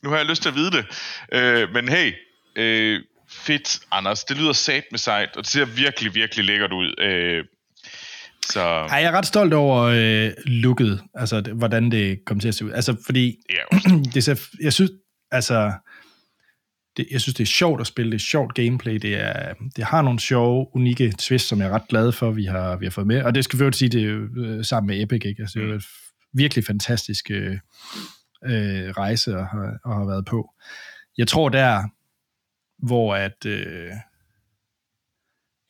nu 0.03 0.09
har 0.09 0.17
jeg 0.17 0.25
lyst 0.25 0.41
til 0.41 0.49
at 0.49 0.55
vide 0.55 0.71
det. 0.71 0.85
Øh, 1.31 1.73
men 1.73 1.89
hey, 1.89 2.13
øh, 2.55 3.01
fedt, 3.29 3.79
Anders. 3.91 4.23
Det 4.23 4.37
lyder 4.37 4.53
sat 4.53 4.83
med 4.91 4.99
sejt, 4.99 5.29
og 5.35 5.43
det 5.43 5.51
ser 5.51 5.65
virkelig, 5.65 6.15
virkelig 6.15 6.45
lækkert 6.45 6.71
ud. 6.71 7.01
Øh, 7.01 7.45
så 8.49 8.59
Ej, 8.59 8.97
jeg 8.97 9.03
er 9.03 9.11
ret 9.11 9.25
stolt 9.25 9.53
over 9.53 9.81
øh, 9.83 10.31
looket, 10.45 11.01
altså 11.15 11.41
det, 11.41 11.53
hvordan 11.53 11.91
det 11.91 12.25
kom 12.25 12.39
til 12.39 12.47
at 12.47 12.55
se 12.55 12.65
ud. 12.65 12.71
Altså, 12.71 12.95
fordi 13.05 13.35
ja, 13.49 13.77
det 14.13 14.23
ser, 14.23 14.47
jeg 14.61 14.73
synes, 14.73 14.91
altså, 15.31 15.71
det, 16.97 17.07
jeg 17.11 17.21
synes, 17.21 17.35
det 17.35 17.43
er 17.43 17.47
sjovt 17.47 17.81
at 17.81 17.87
spille, 17.87 18.11
det 18.11 18.17
er 18.17 18.25
sjovt 18.25 18.53
gameplay, 18.53 18.95
det, 18.95 19.15
er, 19.15 19.53
det 19.75 19.83
har 19.83 20.01
nogle 20.01 20.19
sjove, 20.19 20.75
unikke 20.75 21.13
twist, 21.19 21.47
som 21.47 21.59
jeg 21.59 21.67
er 21.67 21.71
ret 21.71 21.87
glad 21.89 22.11
for, 22.11 22.31
vi 22.31 22.45
har, 22.45 22.75
vi 22.75 22.85
har 22.85 22.91
fået 22.91 23.07
med. 23.07 23.23
Og 23.23 23.35
det 23.35 23.43
skal 23.43 23.59
vi 23.59 23.65
jo 23.65 23.71
sige, 23.71 23.89
det 23.89 24.01
er 24.01 24.05
jo 24.05 24.27
øh, 24.37 24.65
sammen 24.65 24.87
med 24.87 25.03
Epic, 25.03 25.21
ikke? 25.25 25.41
Altså, 25.41 25.59
det 25.59 25.65
er 25.65 25.69
jo 25.69 25.75
et 25.75 25.85
virkelig 26.33 26.65
fantastisk 26.65 27.31
øh, 27.31 27.57
øh, 28.45 28.89
rejse 28.89 29.31
at 29.31 29.47
have, 29.47 29.79
at 29.85 29.93
have 29.95 30.07
været 30.07 30.25
på. 30.25 30.49
Jeg 31.17 31.27
tror 31.27 31.49
der, 31.49 31.83
hvor 32.87 33.15
at... 33.15 33.45
Øh, 33.45 33.91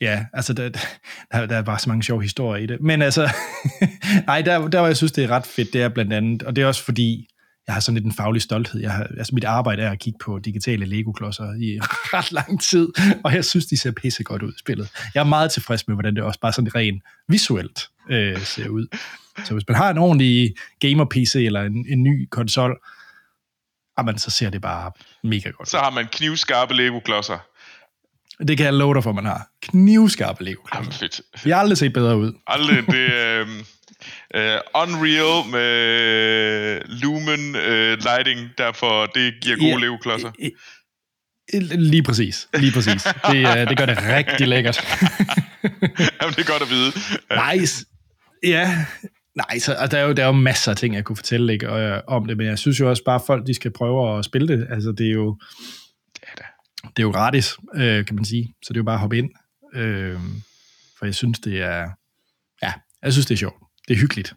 Ja, 0.01 0.25
altså, 0.33 0.53
der, 0.53 0.69
der, 1.31 1.45
der 1.45 1.55
er 1.55 1.61
bare 1.61 1.79
så 1.79 1.89
mange 1.89 2.03
sjove 2.03 2.21
historier 2.21 2.63
i 2.63 2.65
det. 2.65 2.81
Men 2.81 3.01
altså, 3.01 3.29
nej, 4.27 4.41
der, 4.41 4.67
der 4.67 4.79
hvor 4.79 4.87
jeg 4.87 4.97
synes, 4.97 5.11
det 5.11 5.23
er 5.23 5.27
ret 5.27 5.45
fedt, 5.45 5.73
det 5.73 5.81
er 5.81 5.89
blandt 5.89 6.13
andet, 6.13 6.43
og 6.43 6.55
det 6.55 6.61
er 6.61 6.67
også 6.67 6.83
fordi, 6.83 7.27
jeg 7.67 7.75
har 7.75 7.79
sådan 7.79 7.93
lidt 7.93 8.05
en 8.05 8.13
faglig 8.13 8.41
stolthed. 8.41 8.81
Jeg 8.81 8.91
har, 8.91 9.03
altså, 9.03 9.35
mit 9.35 9.43
arbejde 9.43 9.81
er 9.81 9.91
at 9.91 9.99
kigge 9.99 10.19
på 10.19 10.39
digitale 10.39 10.85
Lego-klodser 10.85 11.53
i 11.53 11.79
ret 12.13 12.31
lang 12.31 12.61
tid, 12.61 12.87
og 13.23 13.33
jeg 13.33 13.45
synes, 13.45 13.65
de 13.65 13.77
ser 13.77 13.91
pisse 13.91 14.23
godt 14.23 14.43
ud 14.43 14.51
i 14.51 14.59
spillet. 14.59 14.89
Jeg 15.13 15.19
er 15.19 15.25
meget 15.25 15.51
tilfreds 15.51 15.87
med, 15.87 15.95
hvordan 15.95 16.15
det 16.15 16.23
også 16.23 16.39
bare 16.39 16.53
sådan 16.53 16.75
rent 16.75 17.03
visuelt 17.27 17.89
øh, 18.09 18.41
ser 18.41 18.69
ud. 18.69 18.87
Så 19.45 19.53
hvis 19.53 19.67
man 19.67 19.77
har 19.77 19.89
en 19.89 19.97
ordentlig 19.97 20.55
gamer-PC 20.79 21.35
eller 21.35 21.61
en, 21.61 21.85
en 21.89 22.03
ny 22.03 22.27
konsol, 22.31 22.79
jamen, 23.97 24.17
så 24.17 24.31
ser 24.31 24.49
det 24.49 24.61
bare 24.61 24.91
mega 25.23 25.49
godt 25.49 25.69
så 25.69 25.77
har 25.77 25.89
man 25.89 26.07
knivskarpe 26.11 26.73
Lego-klodser. 26.73 27.37
Det 28.47 28.57
kan 28.57 28.65
jeg 28.65 28.73
love 28.73 28.93
dig 28.93 29.03
for, 29.03 29.11
man 29.11 29.25
har. 29.25 29.47
Knivskarpe 29.61 30.43
Lego-klodser. 30.43 30.79
Jamen 30.79 30.91
fedt. 30.91 31.21
Vi 31.43 31.49
har 31.49 31.57
aldrig 31.57 31.77
set 31.77 31.93
bedre 31.93 32.17
ud. 32.17 32.33
Aldrig 32.47 32.87
det 32.87 33.13
øh, 33.23 33.47
øh, 34.35 34.57
Unreal 34.75 35.49
med 35.51 36.81
Lumen 37.01 37.55
øh, 37.55 37.97
lighting, 37.97 38.49
derfor 38.57 39.05
det 39.05 39.33
giver 39.41 39.57
gode 39.57 39.81
Ja. 40.43 40.47
I- 40.47 41.59
Lige 41.75 42.03
præcis. 42.03 42.47
Lige 42.59 42.71
præcis. 42.71 43.03
Det, 43.03 43.37
øh, 43.37 43.69
det 43.69 43.77
gør 43.77 43.85
det 43.85 43.97
rigtig 44.03 44.47
lækkert. 44.47 44.77
Jamen, 46.21 46.33
det 46.35 46.39
er 46.39 46.51
godt 46.51 46.61
at 46.61 46.69
vide. 46.69 46.91
nice. 47.57 47.85
Ja. 48.43 48.85
Nej, 49.35 49.59
så, 49.59 49.73
altså, 49.73 49.97
der, 49.97 50.03
er 50.03 50.07
jo, 50.07 50.13
der 50.13 50.23
er 50.23 50.27
jo 50.27 50.31
masser 50.33 50.71
af 50.71 50.77
ting, 50.77 50.95
jeg 50.95 51.03
kunne 51.03 51.15
fortælle 51.15 51.53
ikke, 51.53 51.67
øh, 51.67 52.01
om 52.07 52.25
det, 52.25 52.37
men 52.37 52.47
jeg 52.47 52.59
synes 52.59 52.79
jo 52.79 52.89
også 52.89 53.03
bare, 53.05 53.15
at 53.15 53.21
folk 53.27 53.47
de 53.47 53.53
skal 53.53 53.71
prøve 53.71 54.17
at 54.19 54.25
spille 54.25 54.47
det. 54.47 54.67
Altså, 54.69 54.91
det 54.97 55.07
er 55.07 55.11
jo, 55.11 55.39
det 56.83 56.99
er 56.99 57.03
jo 57.03 57.11
gratis, 57.11 57.55
øh, 57.75 58.05
kan 58.05 58.15
man 58.15 58.25
sige. 58.25 58.53
Så 58.63 58.73
det 58.73 58.77
er 58.77 58.79
jo 58.79 58.83
bare 58.83 58.95
at 58.95 58.99
hoppe 58.99 59.17
ind. 59.17 59.29
Øh, 59.75 60.19
for 60.99 61.05
jeg 61.05 61.15
synes, 61.15 61.39
det 61.39 61.61
er... 61.61 61.89
Ja, 62.63 62.73
jeg 63.03 63.13
synes, 63.13 63.25
det 63.25 63.33
er 63.33 63.37
sjovt. 63.37 63.55
Det 63.87 63.93
er 63.93 63.97
hyggeligt. 63.97 64.33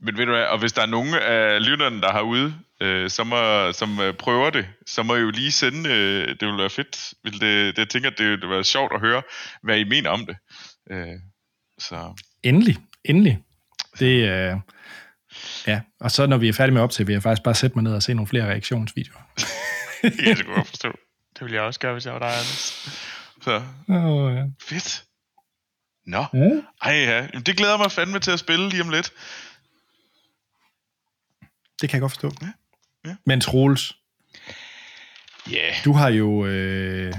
Men 0.00 0.16
ved 0.18 0.26
du 0.26 0.32
hvad, 0.32 0.44
og 0.44 0.58
hvis 0.58 0.72
der 0.72 0.82
er 0.82 0.86
nogen 0.86 1.14
af 1.14 1.66
lytterne, 1.66 2.00
der 2.00 2.08
er 2.08 2.12
herude, 2.12 2.54
øh, 2.80 3.10
som, 3.10 3.32
er, 3.32 3.72
som 3.72 4.00
øh, 4.00 4.14
prøver 4.14 4.50
det, 4.50 4.66
så 4.86 5.02
må 5.02 5.16
I 5.16 5.20
jo 5.20 5.30
lige 5.30 5.52
sende, 5.52 5.90
øh, 5.90 6.28
det 6.28 6.42
ville 6.42 6.58
være 6.58 6.70
fedt. 6.70 7.14
Vil 7.24 7.32
det, 7.32 7.76
det, 7.76 7.78
jeg 7.78 7.88
tænker, 7.88 8.10
det 8.10 8.26
ville 8.30 8.50
være 8.50 8.64
sjovt 8.64 8.92
at 8.94 9.00
høre, 9.00 9.22
hvad 9.62 9.78
I 9.78 9.84
mener 9.84 10.10
om 10.10 10.26
det. 10.26 10.36
Øh, 10.90 11.06
så 11.78 12.22
Endelig. 12.42 12.76
Endelig. 13.04 13.38
Det. 13.98 14.30
Øh, 14.30 14.56
ja, 15.66 15.80
og 16.00 16.10
så 16.10 16.26
når 16.26 16.36
vi 16.36 16.48
er 16.48 16.52
færdige 16.52 16.74
med 16.74 16.82
op 16.82 16.90
til, 16.90 17.06
vil 17.06 17.12
jeg 17.12 17.22
faktisk 17.22 17.42
bare 17.42 17.54
sætte 17.54 17.76
mig 17.76 17.82
ned 17.82 17.94
og 17.94 18.02
se 18.02 18.14
nogle 18.14 18.28
flere 18.28 18.44
reaktionsvideoer. 18.44 19.22
ja, 20.02 20.34
det 20.34 20.44
kunne 20.44 20.56
jeg 20.56 20.66
forstå. 20.66 20.88
Det 21.34 21.40
ville 21.40 21.54
jeg 21.54 21.62
også 21.62 21.80
gøre, 21.80 21.92
hvis 21.92 22.06
jeg 22.06 22.12
var 22.12 22.18
dig, 22.18 22.28
Anders. 22.28 22.92
Så 23.42 23.62
Oh, 23.88 24.34
ja. 24.34 24.44
fedt. 24.62 25.04
Nå, 26.06 26.24
Ja. 26.34 26.50
ej 26.82 26.92
ja, 26.92 27.16
Jamen, 27.16 27.42
det 27.42 27.56
glæder 27.56 27.76
mig 27.78 27.92
fandme 27.92 28.18
til 28.18 28.30
at 28.30 28.38
spille 28.38 28.68
lige 28.68 28.82
om 28.82 28.88
lidt. 28.90 29.12
Det 31.80 31.90
kan 31.90 31.96
jeg 31.96 32.00
godt 32.00 32.12
forstå. 32.12 32.32
Ja, 32.42 32.48
ja. 33.10 33.16
Men 33.26 33.40
Troels, 33.40 33.96
Ja, 35.50 35.56
yeah, 35.56 35.74
du 35.84 35.92
har 35.92 36.08
jo 36.08 36.46
øh, 36.46 37.14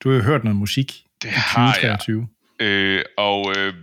du 0.00 0.10
har 0.10 0.16
jo 0.16 0.22
hørt 0.22 0.44
noget 0.44 0.56
musik 0.56 1.04
det 1.22 1.28
i 1.28 1.32
har 1.32 1.66
jeg. 1.82 1.98
2023. 1.98 2.28
Øh, 2.60 3.04
og, 3.16 3.54
øh, 3.56 3.74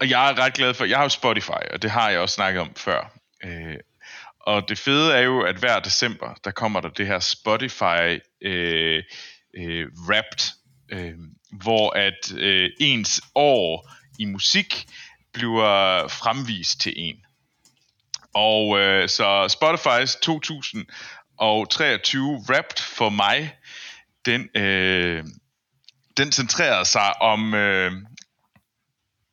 og 0.00 0.10
jeg 0.10 0.30
er 0.30 0.38
ret 0.38 0.52
glad 0.54 0.74
for, 0.74 0.84
jeg 0.84 0.96
har 0.96 1.02
jo 1.04 1.08
Spotify, 1.08 1.62
og 1.72 1.82
det 1.82 1.90
har 1.90 2.10
jeg 2.10 2.20
også 2.20 2.34
snakket 2.34 2.60
om 2.60 2.74
før. 2.76 3.12
Øh, 3.44 3.76
og 4.40 4.68
det 4.68 4.78
fede 4.78 5.14
er 5.14 5.20
jo, 5.20 5.40
at 5.42 5.56
hver 5.56 5.80
december, 5.80 6.34
der 6.44 6.50
kommer 6.50 6.80
der 6.80 6.88
det 6.88 7.06
her 7.06 7.18
Spotify 7.18 8.18
øh, 8.42 9.02
øh, 9.56 9.86
Wrapped, 10.08 10.52
øh, 10.92 11.14
hvor 11.52 11.96
at 11.96 12.32
øh, 12.36 12.70
ens 12.80 13.20
år 13.34 13.90
i 14.18 14.24
musik 14.24 14.86
bliver 15.32 16.08
fremvist 16.08 16.80
til 16.80 16.94
en. 16.96 17.16
Og 18.34 18.78
øh, 18.78 19.08
så 19.08 19.46
Spotify's 19.46 20.18
2023 20.22 22.44
Wrapped 22.48 22.82
for 22.82 23.08
mig, 23.08 23.56
den, 24.24 24.48
øh, 24.56 25.24
den 26.16 26.32
centrerede 26.32 26.84
sig 26.84 27.22
om, 27.22 27.54
øh, 27.54 27.92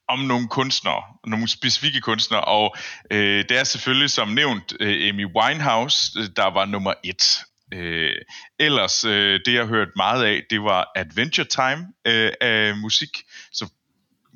om 0.08 0.20
nogle 0.20 0.48
kunstnere, 0.48 1.04
nogle 1.28 1.48
specifikke 1.48 2.02
kunstnere, 2.02 2.42
og 2.42 2.76
øh, 3.12 3.46
det 3.50 3.60
er 3.60 3.64
selvfølgelig 3.64 4.10
som 4.10 4.30
nævnt 4.30 4.74
øh, 4.80 5.10
Amy 5.10 5.26
Winehouse, 5.36 6.20
øh, 6.20 6.26
der 6.36 6.54
var 6.54 6.66
nummer 6.66 6.94
et. 7.04 7.40
Øh, 7.74 8.16
ellers, 8.60 9.06
øh, 9.06 9.40
det 9.46 9.54
jeg 9.54 9.66
hørte 9.66 9.92
meget 9.96 10.26
af, 10.26 10.44
det 10.50 10.64
var 10.64 10.92
Adventure 10.96 11.48
Time 11.48 11.88
øh, 12.06 12.32
af 12.42 12.78
musik, 12.78 13.10
så 13.52 13.70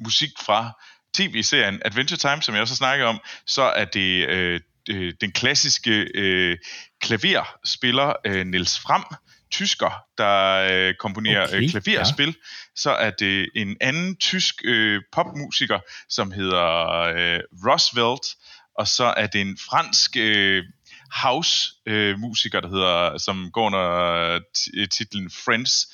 musik 0.03 0.29
fra 0.45 0.71
tv-serien 1.13 1.81
Adventure 1.85 2.17
Time, 2.17 2.41
som 2.41 2.55
jeg 2.55 2.61
også 2.61 2.73
har 2.73 2.75
snakket 2.75 3.07
om, 3.07 3.19
så 3.45 3.61
er 3.61 3.85
det 3.85 4.27
øh, 4.27 4.61
øh, 4.89 5.13
den 5.21 5.31
klassiske 5.31 6.07
øh, 6.15 6.57
klaverspiller 7.01 8.13
øh, 8.25 8.45
Niels 8.45 8.79
Fram, 8.79 9.05
tysker, 9.51 10.03
der 10.17 10.67
øh, 10.71 10.93
komponerer 10.99 11.47
Okay, 11.47 11.63
øh, 11.63 11.69
klaverspil. 11.69 12.27
Ja. 12.27 12.33
Så 12.75 12.91
er 12.91 13.11
det 13.11 13.49
en 13.55 13.77
anden 13.81 14.15
tysk 14.15 14.55
øh, 14.63 15.01
popmusiker, 15.11 15.79
som 16.09 16.31
hedder 16.31 16.99
øh, 16.99 17.39
Roosevelt, 17.65 18.25
og 18.75 18.87
så 18.87 19.03
er 19.03 19.27
det 19.27 19.41
en 19.41 19.57
fransk 19.69 20.17
øh, 20.17 20.63
house-musiker, 21.23 22.11
øh, 22.11 22.19
musiker, 22.19 22.59
der 22.59 22.69
hedder, 22.69 23.17
som 23.17 23.51
går 23.51 23.65
under 23.65 24.39
t- 24.57 24.85
titlen 24.85 25.31
Friends 25.31 25.87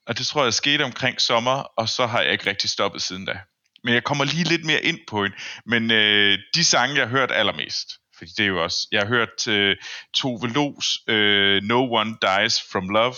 og 0.07 0.17
det 0.17 0.27
tror 0.27 0.43
jeg 0.43 0.53
skete 0.53 0.83
omkring 0.83 1.21
sommer, 1.21 1.51
og 1.51 1.89
så 1.89 2.05
har 2.07 2.21
jeg 2.21 2.31
ikke 2.31 2.49
rigtig 2.49 2.69
stoppet 2.69 3.01
siden 3.01 3.25
da. 3.25 3.39
Men 3.83 3.93
jeg 3.93 4.03
kommer 4.03 4.25
lige 4.25 4.43
lidt 4.43 4.65
mere 4.65 4.83
ind 4.83 4.99
på 5.07 5.23
en. 5.23 5.33
Men 5.65 5.91
øh, 5.91 6.37
de 6.55 6.63
sange, 6.63 6.95
jeg 6.95 7.07
har 7.07 7.17
hørt 7.17 7.31
allermest, 7.31 7.87
fordi 8.17 8.31
det 8.37 8.43
er 8.43 8.47
jo 8.47 8.63
også, 8.63 8.87
jeg 8.91 9.01
har 9.01 9.07
hørt 9.07 9.47
øh, 9.47 9.75
Tove 10.13 10.47
Los, 10.47 10.99
øh, 11.07 11.61
No 11.63 11.93
One 11.93 12.15
Dies 12.21 12.63
From 12.71 12.89
Love, 12.89 13.15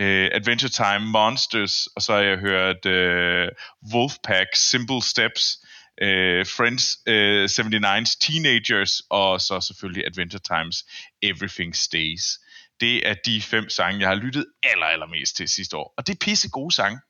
øh, 0.00 0.30
Adventure 0.32 0.70
Time 0.70 1.06
Monsters, 1.06 1.86
og 1.86 2.02
så 2.02 2.12
har 2.12 2.20
jeg 2.20 2.38
hørt 2.38 2.86
øh, 2.86 3.48
Wolfpack 3.94 4.48
Simple 4.54 5.02
Steps, 5.02 5.58
øh, 6.02 6.46
Friends 6.46 6.84
øh, 7.06 7.44
79's 7.44 8.16
Teenagers, 8.20 9.02
og 9.10 9.40
så 9.40 9.60
selvfølgelig 9.60 10.06
Adventure 10.06 10.42
Times 10.50 10.84
Everything 11.22 11.76
Stays. 11.76 12.38
Det 12.80 13.08
er 13.08 13.14
de 13.14 13.42
fem 13.42 13.68
sange, 13.68 14.00
jeg 14.00 14.08
har 14.08 14.14
lyttet 14.14 14.46
aller, 14.62 14.86
allermest 14.86 15.36
til 15.36 15.48
sidste 15.48 15.76
år. 15.76 15.94
Og 15.96 16.06
det 16.06 16.12
er 16.12 16.24
pisse 16.24 16.50
gode 16.50 16.74
sange 16.74 17.00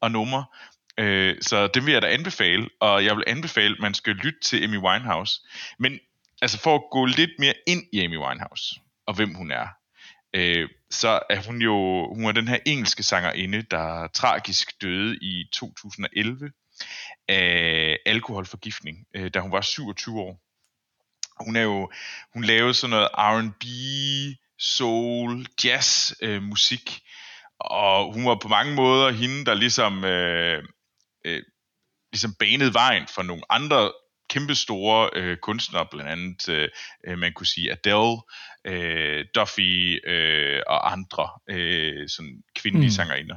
og 0.00 0.10
numre. 0.10 0.44
Øh, 0.98 1.36
så 1.40 1.66
det 1.66 1.86
vil 1.86 1.92
jeg 1.92 2.02
da 2.02 2.06
anbefale, 2.06 2.68
og 2.80 3.04
jeg 3.04 3.16
vil 3.16 3.24
anbefale, 3.26 3.74
at 3.74 3.80
man 3.80 3.94
skal 3.94 4.14
lytte 4.14 4.40
til 4.40 4.64
Amy 4.64 4.78
Winehouse. 4.78 5.40
Men 5.78 5.98
altså 6.42 6.58
for 6.58 6.74
at 6.74 6.82
gå 6.90 7.04
lidt 7.04 7.30
mere 7.38 7.54
ind 7.66 7.82
i 7.92 8.04
Amy 8.04 8.16
Winehouse, 8.16 8.80
og 9.06 9.14
hvem 9.14 9.34
hun 9.34 9.50
er, 9.50 9.66
øh, 10.34 10.68
så 10.90 11.20
er 11.30 11.42
hun 11.46 11.62
jo 11.62 12.08
hun 12.14 12.24
er 12.24 12.32
den 12.32 12.48
her 12.48 12.58
engelske 12.66 13.02
sangerinde, 13.02 13.62
der 13.62 14.06
tragisk 14.06 14.82
døde 14.82 15.18
i 15.22 15.44
2011 15.52 16.50
af 17.28 17.98
alkoholforgiftning, 18.06 19.06
øh, 19.16 19.30
da 19.34 19.40
hun 19.40 19.52
var 19.52 19.60
27 19.60 20.20
år. 20.20 20.40
Hun 21.44 21.56
er 21.56 21.62
jo 21.62 21.90
hun 22.32 22.44
lavede 22.44 22.74
sådan 22.74 22.90
noget 22.90 23.08
R&B, 23.14 23.64
soul, 24.58 25.46
jazz 25.64 26.12
øh, 26.22 26.42
musik, 26.42 27.00
og 27.60 28.12
hun 28.12 28.26
var 28.26 28.38
på 28.42 28.48
mange 28.48 28.74
måder 28.74 29.10
hende, 29.10 29.44
der 29.44 29.54
ligesom 29.54 30.04
øh, 30.04 30.64
øh, 31.24 31.42
ligesom 32.12 32.34
banede 32.34 32.74
vejen 32.74 33.06
for 33.14 33.22
nogle 33.22 33.42
andre 33.50 33.92
kæmpe 34.30 34.54
store 34.54 35.10
øh, 35.14 35.36
kunstnere, 35.36 35.86
blandt 35.90 36.10
andet 36.10 36.48
øh, 36.48 36.68
øh, 37.06 37.18
man 37.18 37.32
kunne 37.32 37.46
sige 37.46 37.72
Adele, 37.72 38.16
øh, 38.64 39.24
Duffy 39.34 39.98
øh, 40.06 40.62
og 40.66 40.92
andre 40.92 41.28
øh, 41.50 42.08
sådan 42.08 42.42
kvindelige 42.54 42.88
mm. 42.88 42.92
sangerinder. 42.92 43.36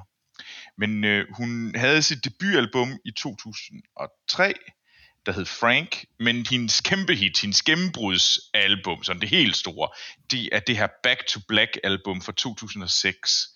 Men 0.77 1.03
øh, 1.03 1.27
hun 1.37 1.75
havde 1.75 2.01
sit 2.01 2.25
debutalbum 2.25 2.99
i 3.05 3.11
2003, 3.11 4.53
der 5.25 5.31
hed 5.31 5.45
Frank, 5.45 6.05
men 6.19 6.45
hendes 6.49 6.81
kæmpe 6.81 7.15
hit, 7.15 7.41
hendes 7.41 7.61
gennembrudsalbum, 7.63 9.03
sådan 9.03 9.21
det 9.21 9.29
helt 9.29 9.55
store, 9.55 9.89
det 10.31 10.49
er 10.51 10.59
det 10.59 10.77
her 10.77 10.87
Back 11.03 11.25
to 11.27 11.39
Black 11.47 11.77
album 11.83 12.21
fra 12.21 12.31
2006 12.31 13.47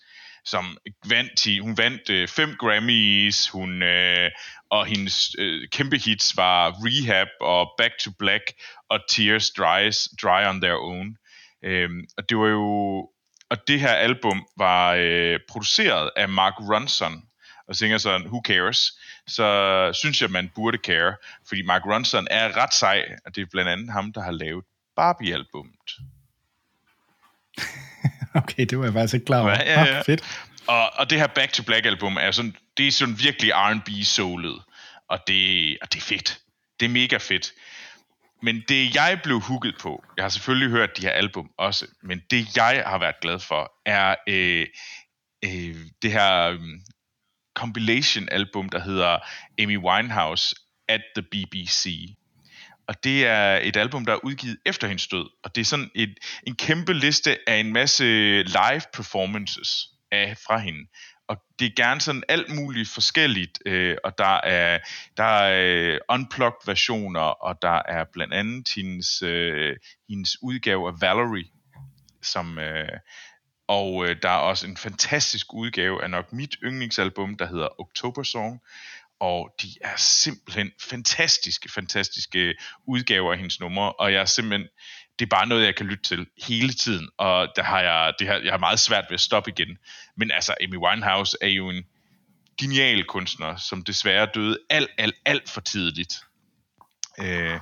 som 0.46 0.78
vandt, 1.08 1.60
hun 1.62 1.78
vandt 1.78 2.10
øh, 2.10 2.28
fem 2.28 2.56
Grammys, 2.58 3.48
hun, 3.48 3.82
øh, 3.82 4.30
og 4.70 4.86
hendes 4.86 5.36
øh, 5.38 5.68
kæmpe 5.68 5.98
hits 5.98 6.36
var 6.36 6.70
Rehab 6.70 7.28
og 7.40 7.74
Back 7.78 7.98
to 7.98 8.10
Black 8.18 8.44
og 8.88 9.00
Tears 9.08 9.50
Dries, 9.50 10.08
Dry 10.22 10.48
on 10.48 10.60
Their 10.60 10.76
Own. 10.76 11.16
Øh, 11.62 11.90
og 12.16 12.28
det 12.28 12.38
var 12.38 12.48
jo 12.48 13.08
og 13.50 13.68
det 13.68 13.80
her 13.80 13.92
album 13.92 14.46
var 14.56 14.94
øh, 14.98 15.40
produceret 15.48 16.10
af 16.16 16.28
Mark 16.28 16.54
Ronson, 16.60 17.22
og 17.68 17.76
synger 17.76 17.98
sådan, 17.98 18.26
who 18.26 18.42
cares, 18.44 18.98
så 19.26 19.90
synes 20.02 20.22
jeg, 20.22 20.30
man 20.30 20.50
burde 20.54 20.78
care, 20.78 21.16
fordi 21.48 21.62
Mark 21.62 21.86
Ronson 21.86 22.26
er 22.30 22.56
ret 22.56 22.74
sej, 22.74 23.16
og 23.26 23.34
det 23.34 23.42
er 23.42 23.46
blandt 23.50 23.70
andet 23.70 23.92
ham, 23.92 24.12
der 24.12 24.22
har 24.22 24.30
lavet 24.30 24.64
Barbie-albummet. 24.96 25.90
okay, 28.42 28.64
det 28.64 28.78
var 28.78 28.84
jeg 28.84 28.92
faktisk 28.92 29.14
ikke 29.14 29.26
klar 29.26 29.40
over. 29.40 29.50
Ja, 29.50 29.72
ja, 29.72 29.84
ja. 29.84 29.98
Ah, 29.98 30.04
fedt. 30.04 30.46
Og, 30.66 30.98
og 30.98 31.10
det 31.10 31.18
her 31.18 31.26
Back 31.26 31.52
to 31.52 31.62
Black 31.62 31.86
album 31.86 32.16
er 32.16 32.30
sådan, 32.30 32.56
det 32.76 32.86
er 32.86 32.92
sådan 32.92 33.18
virkelig 33.18 33.52
R&B 33.52 33.88
soulet, 34.04 34.62
og 35.08 35.18
det, 35.26 35.78
og 35.82 35.92
det 35.92 35.98
er 35.98 36.04
fedt. 36.04 36.40
Det 36.80 36.86
er 36.86 36.90
mega 36.90 37.16
fedt. 37.16 37.52
Men 38.42 38.62
det 38.68 38.94
jeg 38.94 39.20
blev 39.22 39.40
hooket 39.40 39.74
på, 39.80 40.04
jeg 40.16 40.24
har 40.24 40.28
selvfølgelig 40.28 40.70
hørt 40.70 40.96
de 40.96 41.02
her 41.02 41.10
album 41.10 41.50
også, 41.58 41.86
men 42.02 42.22
det 42.30 42.56
jeg 42.56 42.82
har 42.86 42.98
været 42.98 43.20
glad 43.20 43.38
for, 43.38 43.72
er 43.86 44.14
øh, 44.28 44.66
øh, 45.44 45.76
det 46.02 46.12
her 46.12 46.50
um, 46.50 46.80
compilation 47.56 48.28
album, 48.28 48.68
der 48.68 48.80
hedder 48.80 49.18
Amy 49.58 49.78
Winehouse 49.78 50.56
at 50.88 51.02
the 51.16 51.22
BBC. 51.22 52.14
Og 52.88 53.04
det 53.04 53.26
er 53.26 53.60
et 53.62 53.76
album, 53.76 54.04
der 54.04 54.12
er 54.12 54.24
udgivet 54.24 54.58
efter 54.66 54.88
hendes 54.88 55.08
død. 55.08 55.30
Og 55.44 55.54
det 55.54 55.60
er 55.60 55.64
sådan 55.64 55.90
et, 55.94 56.18
en 56.46 56.56
kæmpe 56.56 56.92
liste 56.92 57.48
af 57.48 57.56
en 57.56 57.72
masse 57.72 58.04
live 58.42 58.82
performances 58.92 59.88
af 60.12 60.36
fra 60.46 60.58
hende. 60.58 60.86
Og 61.28 61.36
det 61.58 61.66
er 61.66 61.70
gerne 61.76 62.00
sådan 62.00 62.22
alt 62.28 62.54
muligt 62.54 62.88
forskelligt, 62.88 63.58
øh, 63.66 63.96
og 64.04 64.18
der 64.18 64.40
er, 64.44 64.78
der 65.16 65.24
er 65.24 65.94
øh, 65.94 65.98
unplugged 66.08 66.66
versioner, 66.66 67.20
og 67.20 67.62
der 67.62 67.82
er 67.88 68.04
blandt 68.12 68.34
andet 68.34 68.68
hendes, 68.76 69.22
øh, 69.22 69.76
hendes 70.08 70.42
udgave 70.42 70.88
af 70.88 71.00
Valerie, 71.00 71.48
som, 72.22 72.58
øh, 72.58 72.88
og 73.68 74.08
øh, 74.08 74.16
der 74.22 74.28
er 74.28 74.36
også 74.36 74.66
en 74.66 74.76
fantastisk 74.76 75.54
udgave 75.54 76.02
af 76.02 76.10
nok 76.10 76.32
mit 76.32 76.56
yndlingsalbum, 76.64 77.36
der 77.36 77.46
hedder 77.46 77.80
October 77.80 78.22
Song, 78.22 78.60
og 79.20 79.54
de 79.62 79.68
er 79.80 79.96
simpelthen 79.96 80.70
fantastiske, 80.90 81.72
fantastiske 81.72 82.54
udgaver 82.88 83.32
af 83.32 83.38
hendes 83.38 83.60
numre, 83.60 83.92
og 83.92 84.12
jeg 84.12 84.20
er 84.20 84.24
simpelthen, 84.24 84.68
det 85.18 85.24
er 85.24 85.36
bare 85.36 85.46
noget, 85.46 85.64
jeg 85.64 85.74
kan 85.74 85.86
lytte 85.86 86.04
til 86.04 86.26
hele 86.46 86.72
tiden, 86.72 87.08
og 87.18 87.48
der 87.56 87.62
har 87.62 87.80
jeg, 87.80 88.12
det 88.18 88.28
har, 88.28 88.34
jeg 88.34 88.52
har 88.52 88.58
meget 88.58 88.80
svært 88.80 89.04
ved 89.08 89.14
at 89.14 89.20
stoppe 89.20 89.50
igen. 89.50 89.78
Men 90.16 90.30
altså, 90.30 90.54
Amy 90.60 90.76
Winehouse 90.76 91.36
er 91.40 91.48
jo 91.48 91.70
en 91.70 91.84
genial 92.60 93.04
kunstner, 93.04 93.56
som 93.56 93.84
desværre 93.84 94.28
døde 94.34 94.58
alt, 94.70 94.90
alt, 94.98 95.14
alt 95.24 95.50
for 95.50 95.60
tidligt. 95.60 96.14
Øh, 97.18 97.60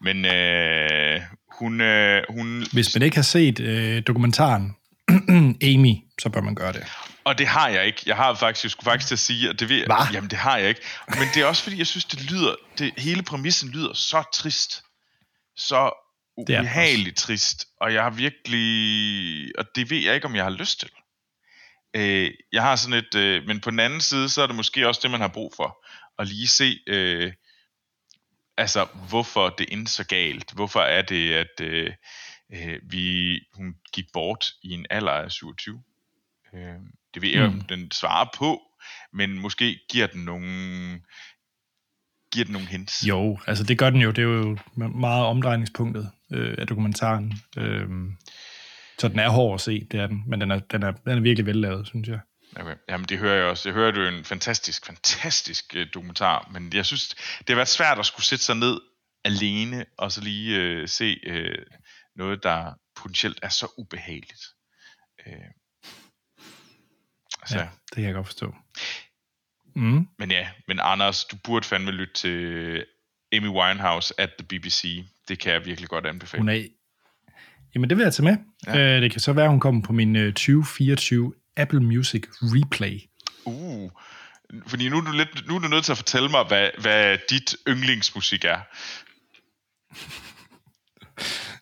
men 0.00 0.24
øh, 0.24 1.20
hun, 1.58 1.80
øh, 1.80 2.22
hun... 2.28 2.66
Hvis 2.72 2.94
man 2.94 3.02
ikke 3.02 3.16
har 3.16 3.22
set 3.22 3.60
øh, 3.60 4.02
dokumentaren 4.06 4.76
Amy, 5.72 5.94
så 6.22 6.28
bør 6.28 6.40
man 6.40 6.54
gøre 6.54 6.72
det. 6.72 6.86
Og 7.24 7.38
det 7.38 7.46
har 7.46 7.68
jeg 7.68 7.86
ikke. 7.86 8.02
Jeg 8.06 8.16
har 8.16 8.34
faktisk, 8.34 8.64
jeg 8.64 8.70
skulle 8.70 8.90
faktisk 8.90 9.08
til 9.08 9.14
at 9.14 9.18
sige, 9.18 9.48
at 9.50 9.60
det 9.60 9.68
ved, 9.68 9.84
Hva? 9.86 10.12
jamen 10.12 10.30
det 10.30 10.38
har 10.38 10.56
jeg 10.56 10.68
ikke. 10.68 10.80
Men 11.08 11.28
det 11.34 11.42
er 11.42 11.46
også 11.46 11.62
fordi, 11.62 11.78
jeg 11.78 11.86
synes, 11.86 12.04
det 12.04 12.30
lyder, 12.30 12.54
det, 12.78 12.92
hele 12.96 13.22
præmissen 13.22 13.68
lyder 13.68 13.94
så 13.94 14.22
trist. 14.32 14.82
Så 15.56 15.90
ubehageligt 16.36 17.16
trist. 17.16 17.66
Og 17.80 17.94
jeg 17.94 18.02
har 18.02 18.10
virkelig, 18.10 19.58
og 19.58 19.64
det 19.74 19.90
ved 19.90 19.98
jeg 19.98 20.14
ikke, 20.14 20.26
om 20.26 20.36
jeg 20.36 20.44
har 20.44 20.50
lyst 20.50 20.80
til. 20.80 20.90
Øh, 21.96 22.30
jeg 22.52 22.62
har 22.62 22.76
sådan 22.76 22.98
et, 22.98 23.14
øh, 23.14 23.46
men 23.46 23.60
på 23.60 23.70
den 23.70 23.80
anden 23.80 24.00
side, 24.00 24.28
så 24.28 24.42
er 24.42 24.46
det 24.46 24.56
måske 24.56 24.88
også 24.88 25.00
det, 25.02 25.10
man 25.10 25.20
har 25.20 25.28
brug 25.28 25.52
for. 25.56 25.86
At 26.18 26.28
lige 26.28 26.48
se, 26.48 26.78
øh, 26.86 27.32
altså 28.56 28.86
hvorfor 29.08 29.48
det 29.48 29.66
endte 29.72 29.92
så 29.92 30.04
galt. 30.04 30.52
Hvorfor 30.52 30.80
er 30.80 31.02
det, 31.02 31.34
at 31.34 31.60
øh, 31.60 31.92
øh, 32.54 32.80
vi, 32.82 33.38
hun 33.54 33.74
gik 33.92 34.04
bort 34.12 34.46
i 34.62 34.70
en 34.70 34.86
alder 34.90 35.12
af 35.12 35.30
27. 35.30 35.82
Øh, 36.54 36.60
det 37.14 37.22
ved 37.22 37.28
jeg, 37.30 37.48
Mm. 37.48 37.54
mm. 37.54 37.60
den 37.60 37.90
svarer 37.90 38.28
på, 38.36 38.60
men 39.12 39.38
måske 39.38 39.78
giver 39.90 40.06
den 40.06 40.24
nogle, 40.24 40.46
giver 42.32 42.44
den 42.44 42.52
nogle 42.52 42.68
hints. 42.68 43.06
Jo, 43.08 43.38
altså 43.46 43.64
det 43.64 43.78
gør 43.78 43.90
den 43.90 44.00
jo. 44.00 44.10
Det 44.10 44.18
er 44.18 44.26
jo 44.26 44.58
meget 44.88 45.24
omdrejningspunktet 45.24 46.10
øh, 46.32 46.54
af 46.58 46.66
dokumentaren. 46.66 47.32
Øh, 47.56 47.88
så 48.98 49.08
den 49.08 49.18
er 49.18 49.28
hård 49.28 49.54
at 49.54 49.60
se, 49.60 49.86
det 49.90 50.00
er 50.00 50.06
den. 50.06 50.22
Men 50.26 50.40
den 50.40 50.50
er, 50.50 50.58
den 50.58 50.82
er, 50.82 50.90
den 50.90 51.18
er 51.18 51.20
virkelig 51.20 51.46
vellavet, 51.46 51.86
synes 51.86 52.08
jeg. 52.08 52.20
Okay. 52.56 52.74
Jamen 52.88 53.06
det 53.06 53.18
hører 53.18 53.34
jeg 53.36 53.44
også. 53.44 53.68
Jeg 53.68 53.74
hører, 53.74 53.90
det 53.90 54.06
er 54.06 54.10
jo 54.10 54.16
en 54.18 54.24
fantastisk, 54.24 54.86
fantastisk 54.86 55.76
øh, 55.76 55.86
dokumentar, 55.94 56.48
men 56.52 56.72
jeg 56.74 56.86
synes, 56.86 57.08
det 57.38 57.48
har 57.48 57.54
været 57.54 57.68
svært 57.68 57.98
at 57.98 58.06
skulle 58.06 58.26
sætte 58.26 58.44
sig 58.44 58.56
ned 58.56 58.80
alene, 59.24 59.84
og 59.98 60.12
så 60.12 60.20
lige 60.20 60.56
øh, 60.60 60.88
se 60.88 61.20
øh, 61.26 61.58
noget, 62.16 62.42
der 62.42 62.74
potentielt 62.96 63.38
er 63.42 63.48
så 63.48 63.66
ubehageligt. 63.78 64.42
Øh, 65.26 65.32
altså, 67.42 67.58
Ja, 67.58 67.68
det 67.88 67.94
kan 67.94 68.04
jeg 68.04 68.14
godt 68.14 68.26
forstå. 68.26 68.54
Mm. 69.76 70.08
Men 70.18 70.30
ja, 70.30 70.48
men 70.68 70.80
Anders, 70.82 71.24
du 71.24 71.36
burde 71.44 71.66
fandme 71.66 71.90
lytte 71.90 72.14
til 72.14 72.86
Amy 73.32 73.48
Winehouse 73.48 74.20
at 74.20 74.30
the 74.38 74.46
BBC. 74.48 75.04
Det 75.28 75.38
kan 75.38 75.52
jeg 75.52 75.64
virkelig 75.64 75.88
godt 75.88 76.06
anbefale. 76.06 76.40
Hun 76.40 76.48
er... 76.48 76.68
Jamen, 77.74 77.90
det 77.90 77.98
vil 77.98 78.04
jeg 78.04 78.14
tage 78.14 78.24
med. 78.24 78.36
Ja. 78.66 78.96
Øh, 78.96 79.02
det 79.02 79.10
kan 79.10 79.20
så 79.20 79.32
være, 79.32 79.48
hun 79.48 79.60
kommer 79.60 79.82
på 79.82 79.92
min 79.92 80.16
øh, 80.16 80.32
2024 80.32 81.34
Apple 81.56 81.80
Music 81.80 82.24
Replay. 82.30 83.00
Uh, 83.44 83.90
fordi 84.66 84.88
nu 84.88 84.96
er, 84.96 85.00
du 85.00 85.12
lidt, 85.12 85.46
nu 85.46 85.56
er 85.56 85.58
du 85.58 85.68
nødt 85.68 85.84
til 85.84 85.92
at 85.92 85.98
fortælle 85.98 86.28
mig, 86.28 86.44
hvad, 86.44 86.70
hvad 86.78 87.18
dit 87.30 87.56
yndlingsmusik 87.68 88.44
er. 88.44 88.60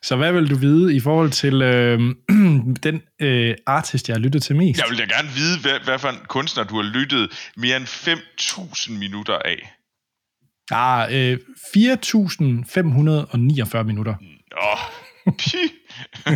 Så 0.02 0.16
hvad 0.16 0.32
vil 0.32 0.50
du 0.50 0.56
vide 0.56 0.96
i 0.96 1.00
forhold 1.00 1.30
til 1.30 1.62
øh, 1.62 2.14
den 2.86 3.02
øh, 3.20 3.54
artist, 3.66 4.08
jeg 4.08 4.14
har 4.14 4.20
lyttet 4.20 4.42
til 4.42 4.56
mest? 4.56 4.80
Jeg 4.80 4.86
vil 4.90 4.98
da 4.98 5.04
gerne 5.04 5.28
vide, 5.28 5.60
hvad, 5.60 5.80
hvad 5.84 5.98
for 5.98 6.08
en 6.08 6.18
kunstner 6.28 6.64
du 6.64 6.76
har 6.76 6.82
lyttet 6.82 7.50
mere 7.56 7.76
end 7.76 7.84
5.000 7.84 8.92
minutter 8.92 9.38
af. 9.38 9.74
Ah, 10.70 11.14
øh, 11.14 11.38
4.549 11.76 13.82
minutter. 13.82 14.14
Åh, 14.56 14.78
py. 15.38 15.56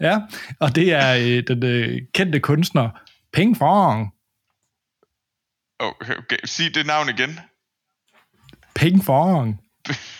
Ja, 0.00 0.20
og 0.60 0.74
det 0.74 0.92
er 0.92 1.14
øh, 1.14 1.42
den 1.46 1.64
øh, 1.64 2.00
kendte 2.14 2.40
kunstner 2.40 2.90
Ping 3.32 3.56
Fong. 3.56 4.12
Okay, 5.78 6.14
okay. 6.14 6.36
Sig 6.44 6.74
det 6.74 6.86
navn 6.86 7.08
igen. 7.08 7.40
Ping 8.74 9.04
Fong. 9.04 9.60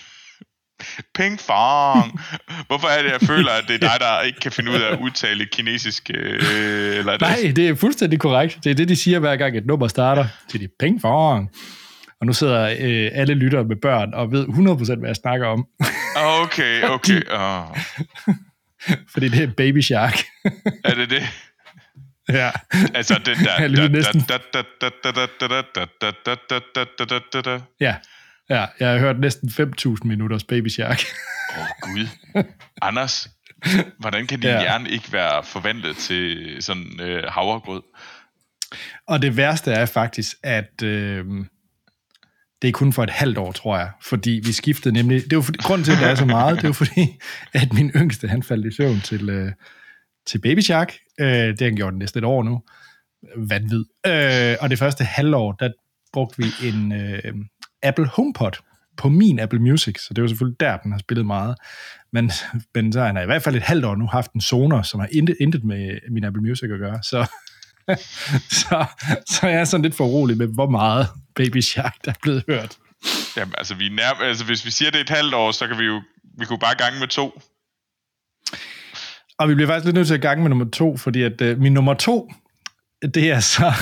Ping 1.14 1.40
Fong. 1.40 2.20
Hvorfor 2.66 2.88
er 2.88 3.02
det, 3.02 3.10
jeg 3.10 3.20
føler, 3.20 3.50
at 3.50 3.64
det 3.68 3.74
er 3.74 3.78
dig, 3.78 3.96
der 4.00 4.22
ikke 4.22 4.40
kan 4.40 4.52
finde 4.52 4.70
ud 4.70 4.76
af 4.76 4.92
at 4.92 4.98
udtale 5.00 5.46
kinesisk? 5.46 6.10
Eller 6.10 7.12
det? 7.12 7.20
Nej, 7.20 7.52
det 7.56 7.68
er 7.68 7.74
fuldstændig 7.74 8.20
korrekt. 8.20 8.58
Det 8.64 8.70
er 8.70 8.74
det, 8.74 8.88
de 8.88 8.96
siger 8.96 9.18
hver 9.18 9.36
gang 9.36 9.56
et 9.56 9.66
nummer 9.66 9.88
starter. 9.88 10.26
Så 10.48 10.58
de 10.58 10.68
Ping 10.78 11.00
Fong. 11.00 11.50
Og 12.20 12.26
nu 12.26 12.32
sidder 12.32 12.76
øh, 12.80 13.10
alle 13.12 13.34
lyttere 13.34 13.64
med 13.64 13.76
børn 13.76 14.14
og 14.14 14.32
ved 14.32 14.46
100% 14.46 14.98
hvad 14.98 15.08
jeg 15.08 15.16
snakker 15.16 15.46
om. 15.46 15.66
Okay, 16.16 16.82
okay. 16.82 17.22
Oh. 17.30 17.76
Fordi 19.12 19.28
det 19.28 19.42
er 19.42 19.50
Baby 19.56 19.80
Shark. 19.80 20.18
er 20.84 20.94
det 20.94 21.10
det? 21.10 21.22
Ja. 22.28 22.50
Altså 22.94 23.14
den 23.24 23.36
der... 23.36 23.60
Ja. 27.80 27.94
Ja, 28.50 28.66
jeg 28.80 28.90
har 28.90 28.98
hørt 28.98 29.20
næsten 29.20 29.48
5.000 29.48 29.94
minutters 30.04 30.44
Baby 30.44 30.68
Shark. 30.68 31.00
Åh, 31.58 31.62
oh, 31.62 31.66
Gud. 31.82 32.06
Anders, 32.82 33.30
hvordan 33.98 34.26
kan 34.26 34.40
din 34.40 34.48
Ja. 34.48 34.60
hjerne 34.60 34.90
ikke 34.90 35.12
være 35.12 35.44
forvandlet 35.44 35.96
til 35.96 36.56
sådan 36.60 37.00
øh, 37.00 37.24
havregrød? 37.28 37.82
Og 39.08 39.22
det 39.22 39.36
værste 39.36 39.72
er 39.72 39.86
faktisk, 39.86 40.36
at 40.42 40.82
øh, 40.82 41.24
det 42.62 42.68
er 42.68 42.72
kun 42.72 42.92
for 42.92 43.02
et 43.02 43.10
halvt 43.10 43.38
år, 43.38 43.52
tror 43.52 43.78
jeg. 43.78 43.90
Fordi 44.02 44.40
vi 44.44 44.52
skiftede 44.52 44.94
nemlig... 44.94 45.22
Det 45.24 45.32
jo 45.32 45.42
fordi, 45.42 45.58
grunden 45.62 45.84
til, 45.84 45.92
at 45.92 45.98
det 45.98 46.08
er 46.08 46.14
så 46.14 46.24
meget, 46.24 46.62
det 46.62 46.68
jo 46.68 46.72
fordi, 46.72 47.18
at 47.52 47.72
min 47.72 47.90
yngste, 47.96 48.28
han 48.28 48.42
faldt 48.42 48.66
i 48.66 48.76
søvn 48.76 49.00
til, 49.00 49.28
øh, 49.30 49.52
til 50.26 50.38
Baby 50.38 50.60
Shark. 50.60 50.94
Øh, 51.20 51.26
det 51.28 51.60
har 51.60 51.66
han 51.66 51.76
gjort 51.76 51.94
næsten 51.94 52.18
et 52.18 52.24
år 52.24 52.42
nu. 52.42 52.62
Vanvid. 53.36 53.84
Øh, 54.06 54.56
og 54.60 54.70
det 54.70 54.78
første 54.78 55.04
halvår, 55.04 55.52
der 55.52 55.70
brugte 56.12 56.42
vi 56.42 56.68
en 56.68 56.92
øh, 56.92 57.34
Apple 57.82 58.06
HomePod 58.06 58.52
på 58.96 59.08
min 59.08 59.38
Apple 59.38 59.58
Music, 59.58 60.00
så 60.00 60.14
det 60.14 60.22
var 60.22 60.28
selvfølgelig 60.28 60.60
der, 60.60 60.76
den 60.76 60.92
har 60.92 60.98
spillet 60.98 61.26
meget. 61.26 61.56
Men, 62.12 62.32
men 62.74 62.92
så 62.92 63.00
har 63.00 63.06
han 63.06 63.22
i 63.22 63.26
hvert 63.26 63.42
fald 63.42 63.56
et 63.56 63.62
halvt 63.62 63.84
år 63.84 63.96
nu 63.96 64.06
haft 64.06 64.32
en 64.32 64.40
Sonos, 64.40 64.88
som 64.88 65.00
har 65.00 65.08
intet, 65.12 65.36
intet 65.40 65.64
med 65.64 65.98
min 66.10 66.24
Apple 66.24 66.42
Music 66.42 66.70
at 66.70 66.78
gøre. 66.78 67.02
Så, 67.02 67.26
så, 68.60 68.84
så 69.26 69.48
jeg 69.48 69.60
er 69.60 69.64
sådan 69.64 69.82
lidt 69.82 69.94
for 69.94 70.04
urolig 70.04 70.36
med, 70.36 70.46
hvor 70.46 70.70
meget 70.70 71.08
Baby 71.36 71.60
Shark, 71.60 71.96
der 72.04 72.10
er 72.10 72.16
blevet 72.22 72.44
hørt. 72.48 72.76
Jamen, 73.36 73.54
altså, 73.58 73.74
vi 73.74 73.86
er 73.86 73.90
nær, 73.90 74.10
altså, 74.10 74.44
hvis 74.44 74.64
vi 74.66 74.70
siger, 74.70 74.90
det 74.90 74.98
er 74.98 75.04
et 75.04 75.10
halvt 75.10 75.34
år, 75.34 75.52
så 75.52 75.66
kan 75.66 75.78
vi 75.78 75.84
jo 75.84 76.02
vi 76.38 76.44
kunne 76.44 76.58
bare 76.58 76.74
gange 76.74 77.00
med 77.00 77.08
to. 77.08 77.40
Og 79.38 79.48
vi 79.48 79.54
bliver 79.54 79.68
faktisk 79.68 79.84
lidt 79.84 79.94
nødt 79.94 80.06
til 80.06 80.14
at 80.14 80.20
gange 80.20 80.42
med 80.42 80.48
nummer 80.48 80.70
to, 80.70 80.96
fordi 80.96 81.22
at 81.22 81.40
øh, 81.40 81.58
min 81.58 81.72
nummer 81.72 81.94
to, 81.94 82.32
det 83.14 83.30
er 83.30 83.40
så 83.40 83.72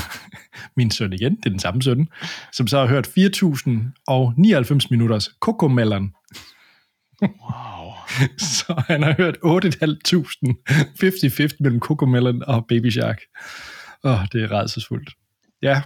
min 0.77 0.91
søn 0.91 1.13
igen, 1.13 1.37
det 1.37 1.47
er 1.47 1.51
den 1.51 1.59
samme 1.59 1.83
søn, 1.83 2.09
som 2.53 2.67
så 2.67 2.79
har 2.79 2.87
hørt 2.87 3.09
4.099 3.09 4.87
minutters 4.91 5.29
Cocomelon. 5.41 6.13
Wow. 7.23 7.93
Så 8.39 8.83
han 8.89 9.03
har 9.03 9.15
hørt 9.17 9.37
8.500 9.37 11.53
50-50 11.53 11.57
mellem 11.61 11.81
Cocomelon 11.81 12.43
og 12.43 12.67
Baby 12.69 12.91
Shark. 12.91 13.21
Åh, 14.05 14.21
det 14.33 14.43
er 14.43 14.53
rædselsfuldt. 14.53 15.11
Ja, 15.63 15.83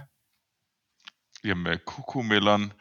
Jamen, 1.45 1.77
kukumelon. 1.85 2.71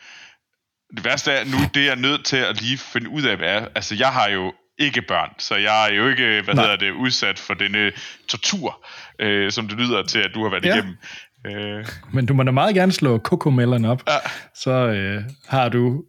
Det 0.97 1.05
værste 1.05 1.33
er, 1.33 1.45
nu 1.45 1.57
det 1.75 1.83
er 1.83 1.87
jeg 1.87 1.97
nødt 1.97 2.25
til 2.25 2.37
at 2.37 2.63
lige 2.63 2.79
finde 2.79 3.09
ud 3.11 3.23
af, 3.23 3.37
hvad 3.37 3.49
er. 3.49 3.69
Altså, 3.75 3.95
jeg 3.95 4.13
har 4.13 4.29
jo 4.29 4.53
ikke 4.79 5.03
børn, 5.03 5.31
så 5.39 5.57
jeg 5.57 5.89
er 5.91 5.95
jo 5.95 6.09
ikke, 6.09 6.43
hvad 6.45 6.55
Nej. 6.55 6.65
hedder 6.65 6.77
det, 6.77 6.91
udsat 6.91 7.39
for 7.39 7.55
denne 7.55 7.93
tortur, 8.29 8.87
øh, 9.19 9.53
som 9.53 9.69
det 9.69 9.79
lyder 9.79 10.03
til, 10.03 10.19
at 10.19 10.31
du 10.35 10.43
har 10.43 10.51
været 10.51 10.65
Ja. 10.65 10.75
igennem. 10.75 10.97
Øh, 11.47 11.87
men 12.13 12.27
du 12.27 12.35
må 12.35 12.43
da 12.43 12.51
meget 12.51 12.75
gerne 12.75 12.93
slå 12.93 13.19
Cocomelon 13.19 13.85
op. 13.85 14.03
Ja. 14.09 14.17
Så 14.55 14.71
øh, 14.71 15.23
har 15.49 15.69
du 15.69 16.05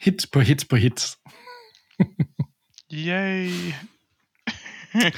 hits 0.00 0.26
på 0.26 0.40
hits 0.40 0.64
på 0.64 0.76
hits. 0.76 1.16
yay. 2.94 3.50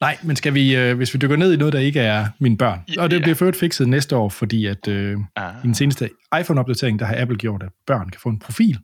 Nej, 0.00 0.18
men 0.22 0.36
skal 0.36 0.54
vi, 0.54 0.76
øh, 0.76 0.96
hvis 0.96 1.14
vi 1.14 1.18
dykker 1.18 1.36
ned 1.36 1.52
i 1.52 1.56
noget, 1.56 1.72
der 1.72 1.78
ikke 1.80 2.00
er 2.00 2.26
mine 2.38 2.56
børn, 2.56 2.80
og 2.98 3.10
det 3.10 3.16
Ja. 3.16 3.22
bliver 3.22 3.34
ført 3.34 3.56
fikset 3.56 3.88
næste 3.88 4.16
år, 4.16 4.28
fordi 4.28 4.66
at 4.66 4.88
øh, 4.88 5.18
Ah. 5.36 5.54
i 5.64 5.66
den 5.66 5.74
seneste 5.74 6.10
iPhone-opdatering, 6.40 6.98
der 6.98 7.04
har 7.04 7.14
Apple 7.20 7.36
gjort, 7.36 7.62
at 7.62 7.68
børn 7.86 8.08
kan 8.10 8.20
få 8.20 8.28
en 8.28 8.38
profil 8.38 8.78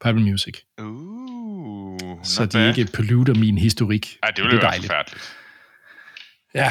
på 0.00 0.08
Apple 0.08 0.24
Music, 0.24 0.54
Uh, 0.80 1.98
så 2.22 2.46
de 2.46 2.50
bad. 2.58 2.78
ikke 2.78 2.92
polluter 2.92 3.34
min 3.34 3.58
historik. 3.58 4.18
Ej, 4.22 4.28
det 4.36 4.44
ville 4.44 4.56
er 4.56 4.60
være 4.60 4.70
dejligt. 4.70 4.86
forfærdeligt. 4.92 5.32
Ja, 6.54 6.70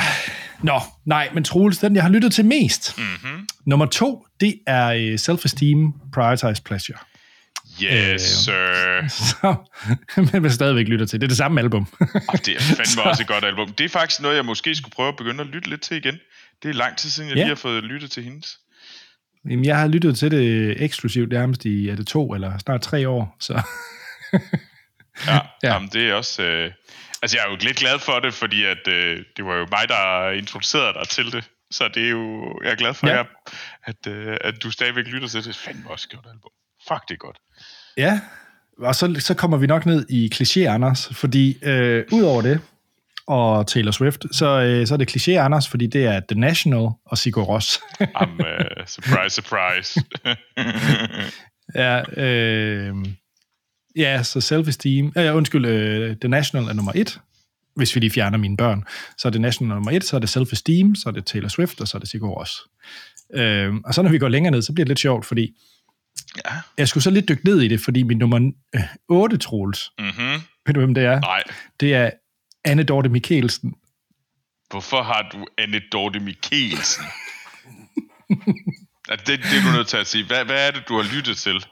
nå, 0.63 0.79
nej, 1.05 1.29
men 1.33 1.43
Troels, 1.43 1.77
den 1.77 1.95
jeg 1.95 2.03
har 2.03 2.09
lyttet 2.09 2.33
til 2.33 2.45
mest. 2.45 2.97
Mm-hmm. 2.97 3.47
Nummer 3.65 3.85
to, 3.85 4.25
det 4.39 4.55
er 4.67 4.87
øh, 4.87 5.13
Self-Esteem, 5.13 6.09
Prioritize 6.13 6.63
Pleasure. 6.63 6.97
Yes, 7.83 7.87
Øh, 7.87 8.19
sir. 8.19 9.07
Så, 9.09 9.55
men 10.33 10.43
jeg 10.43 10.51
stadigvæk 10.51 10.87
lytter 10.87 11.05
til. 11.05 11.19
Det 11.21 11.25
er 11.25 11.27
det 11.27 11.37
samme 11.37 11.61
album. 11.61 11.87
Og 12.27 12.45
det 12.45 12.55
er 12.55 12.59
fandme 12.59 13.03
også 13.09 13.23
et 13.23 13.27
godt 13.27 13.43
album. 13.45 13.73
Det 13.73 13.83
er 13.85 13.89
faktisk 13.89 14.21
noget, 14.21 14.35
jeg 14.35 14.45
måske 14.45 14.75
skulle 14.75 14.91
prøve 14.95 15.09
at 15.09 15.15
begynde 15.15 15.41
at 15.41 15.47
lytte 15.47 15.69
lidt 15.69 15.81
til 15.81 15.97
igen. 15.97 16.15
Det 16.63 16.69
er 16.69 16.73
lang 16.73 16.97
tid 16.97 17.09
siden, 17.09 17.29
jeg 17.29 17.37
Ja. 17.37 17.41
lige 17.43 17.49
har 17.49 17.55
fået 17.55 17.83
lyttet 17.83 18.11
til 18.11 18.23
hendes. 18.23 18.57
Jamen, 19.49 19.65
jeg 19.65 19.77
har 19.79 19.87
lyttet 19.87 20.17
til 20.17 20.31
det 20.31 20.75
eksklusivt 20.83 21.29
nærmest 21.31 21.65
i, 21.65 21.89
er 21.89 21.95
det 21.95 22.07
to 22.07 22.33
eller 22.33 22.57
snart 22.57 22.81
tre 22.81 23.09
år, 23.09 23.35
så 23.39 23.53
Ja, 24.33 24.39
Ja. 25.27 25.33
ja. 25.63 25.73
Jamen, 25.73 25.89
det 25.93 26.09
er 26.09 26.13
også... 26.13 26.43
Øh... 26.43 26.71
Altså, 27.21 27.37
jeg 27.37 27.45
er 27.45 27.49
jo 27.51 27.57
lidt 27.61 27.77
glad 27.77 27.99
for 27.99 28.19
det, 28.19 28.33
fordi 28.33 28.65
at, 28.65 28.87
øh, 28.87 29.23
det 29.37 29.45
var 29.45 29.55
jo 29.55 29.67
mig, 29.71 29.89
der 29.89 30.29
introducerede 30.29 30.93
dig 30.93 31.07
til 31.07 31.31
det. 31.31 31.49
Så 31.71 31.89
det 31.93 32.05
er 32.05 32.09
jo... 32.09 32.53
Jeg 32.63 32.71
er 32.71 32.75
glad 32.75 32.93
for, 32.93 33.07
Ja. 33.07 33.15
ja. 33.17 33.23
at, 33.83 34.07
øh, 34.07 34.37
at 34.41 34.63
du 34.63 34.71
stadigvæk 34.71 35.05
lytter 35.05 35.27
til 35.27 35.43
det. 35.43 35.55
Fandme 35.55 35.89
også 35.89 36.07
godt 36.09 36.25
album. 36.25 36.51
Fuck, 36.87 37.07
det 37.09 37.13
er 37.13 37.17
godt. 37.17 37.37
Ja, 37.97 38.19
og 38.79 38.95
så, 38.95 39.15
så 39.19 39.33
kommer 39.33 39.57
vi 39.57 39.67
nok 39.67 39.85
ned 39.85 40.05
i 40.09 40.29
kliché, 40.35 40.59
Anders, 40.59 41.09
fordi 41.13 41.57
øh, 41.63 42.05
udover 42.11 42.41
det, 42.41 42.61
og 43.27 43.67
Taylor 43.67 43.91
Swift, 43.91 44.25
så, 44.31 44.45
øh, 44.61 44.87
så 44.87 44.93
er 44.93 44.97
det 44.97 45.15
kliché, 45.15 45.31
Anders, 45.31 45.69
fordi 45.69 45.87
det 45.87 46.05
er 46.05 46.21
The 46.29 46.39
National 46.39 46.89
og 47.05 47.17
Sigur 47.17 47.43
Ros. 47.43 47.79
Am, 48.15 48.39
uh, 48.39 48.85
surprise, 48.87 49.35
surprise. 49.35 49.99
ja, 51.81 52.21
øh, 52.21 52.95
ja, 53.95 54.23
så 54.23 54.39
Self-Esteem, 54.39 55.21
ja, 55.21 55.33
undskyld, 55.33 55.65
øh, 55.65 56.15
The 56.21 56.29
National 56.29 56.69
er 56.69 56.73
nummer 56.73 56.91
et, 56.95 57.19
hvis 57.75 57.95
vi 57.95 57.99
lige 57.99 58.11
fjerner 58.11 58.37
mine 58.37 58.57
børn. 58.57 58.83
Så 59.17 59.27
er 59.27 59.29
det 59.29 59.41
National 59.41 59.73
nummer 59.75 59.91
et, 59.91 60.03
så 60.03 60.15
er 60.15 60.19
det 60.19 60.37
Self-Esteem, 60.37 60.95
så 60.95 61.03
er 61.07 61.11
det 61.11 61.25
Taylor 61.25 61.49
Swift, 61.49 61.81
og 61.81 61.87
så 61.87 61.97
er 61.97 61.99
det 61.99 62.09
Sigur 62.09 62.29
Ros. 62.29 62.51
Øh, 63.33 63.73
og 63.85 63.93
så 63.93 64.01
når 64.01 64.09
vi 64.09 64.17
går 64.19 64.27
længere 64.27 64.51
ned, 64.51 64.61
så 64.61 64.73
bliver 64.73 64.85
det 64.85 64.89
lidt 64.89 64.99
sjovt, 64.99 65.25
fordi 65.25 65.55
ja. 66.45 66.51
jeg 66.77 66.87
skulle 66.87 67.03
så 67.03 67.09
lidt 67.09 67.29
dykke 67.29 67.45
ned 67.45 67.61
i 67.61 67.67
det, 67.67 67.81
fordi 67.81 68.03
min 68.03 68.17
nummer 68.17 68.51
øh, 68.75 68.81
8, 69.07 69.37
Troels, 69.37 69.91
Mm-hmm. 69.99 70.41
ved 70.65 70.73
du, 70.73 70.79
hvem 70.79 70.93
det 70.93 71.03
er? 71.03 71.19
Nej. 71.19 71.43
Det 71.79 71.93
er 71.93 72.09
Anne 72.65 72.83
Dorte 72.83 73.09
Mikkelsen. 73.09 73.73
Hvorfor 74.69 75.03
har 75.03 75.29
du 75.33 75.47
Anne 75.57 75.81
Dorte 75.91 76.19
Mikkelsen? 76.19 77.05
det, 79.09 79.27
det 79.27 79.57
er 79.57 79.71
du 79.71 79.77
nødt 79.77 79.87
til 79.87 79.97
at 79.97 80.07
sige. 80.07 80.25
Hvad, 80.27 80.45
hvad 80.45 80.67
er 80.67 80.71
det, 80.71 80.83
du 80.87 80.95
har 80.95 81.15
lyttet 81.15 81.37
til? 81.37 81.65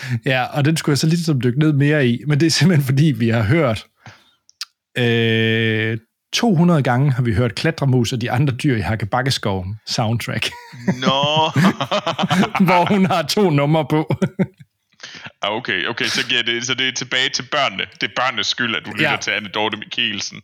Ja, 0.26 0.42
og 0.44 0.64
den 0.64 0.76
skulle 0.76 0.92
jeg 0.92 0.98
så 0.98 1.06
lidt 1.06 1.24
som 1.24 1.40
dykke 1.40 1.58
ned 1.58 1.72
mere 1.72 2.08
i, 2.08 2.22
men 2.26 2.40
det 2.40 2.46
er 2.46 2.50
simpelthen 2.50 2.86
fordi, 2.86 3.04
vi 3.04 3.28
har 3.28 3.42
hørt 3.42 3.86
øh, 4.98 5.98
200 6.32 6.82
gange 6.82 7.12
har 7.12 7.22
vi 7.22 7.34
hørt 7.34 7.54
Klatremus 7.54 8.12
og 8.12 8.20
de 8.20 8.30
andre 8.30 8.54
dyr 8.54 8.76
i 8.76 8.80
Hakkebakkeskoven 8.80 9.76
soundtrack, 9.86 10.50
Nå. 10.86 11.22
hvor 12.66 12.88
hun 12.94 13.06
har 13.06 13.22
to 13.22 13.50
numre 13.50 13.86
på. 13.90 14.14
Ah, 15.42 15.52
okay, 15.52 15.86
okay, 15.86 16.04
så, 16.04 16.26
giver 16.28 16.42
det, 16.42 16.66
så 16.66 16.74
det 16.74 16.88
er 16.88 16.92
tilbage 16.92 17.28
til 17.28 17.42
børnene. 17.42 17.84
Det 18.00 18.02
er 18.10 18.12
børnenes 18.16 18.46
skyld, 18.46 18.76
at 18.76 18.82
du 18.86 18.90
lytter 18.90 19.10
Ja. 19.10 19.16
til 19.16 19.30
Anne 19.30 19.48
Dorte 19.48 19.76
Mikkelsen. 19.76 20.40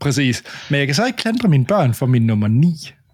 Præcis. 0.00 0.42
Men 0.70 0.78
jeg 0.78 0.86
kan 0.86 0.94
så 0.94 1.06
ikke 1.06 1.16
klandre 1.16 1.48
mine 1.48 1.66
børn 1.66 1.94
for 1.94 2.06
min 2.06 2.26
nummer 2.26 2.48
9, 2.48 2.66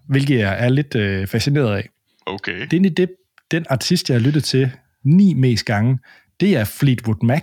hvilket 0.09 0.39
jeg 0.39 0.65
er 0.65 0.69
lidt 0.69 0.95
øh, 0.95 1.27
fascineret 1.27 1.75
af. 1.75 1.89
Okay. 2.25 2.53
Det 2.53 2.61
er 2.61 2.67
egentlig 2.73 2.97
det, 2.97 3.09
den 3.51 3.65
artist, 3.69 4.09
jeg 4.09 4.15
har 4.15 4.25
lyttet 4.25 4.43
til 4.43 4.71
ni 5.03 5.33
mest 5.33 5.65
gange, 5.65 5.99
det 6.39 6.57
er 6.57 6.63
Fleetwood 6.65 7.23
Mac. 7.25 7.41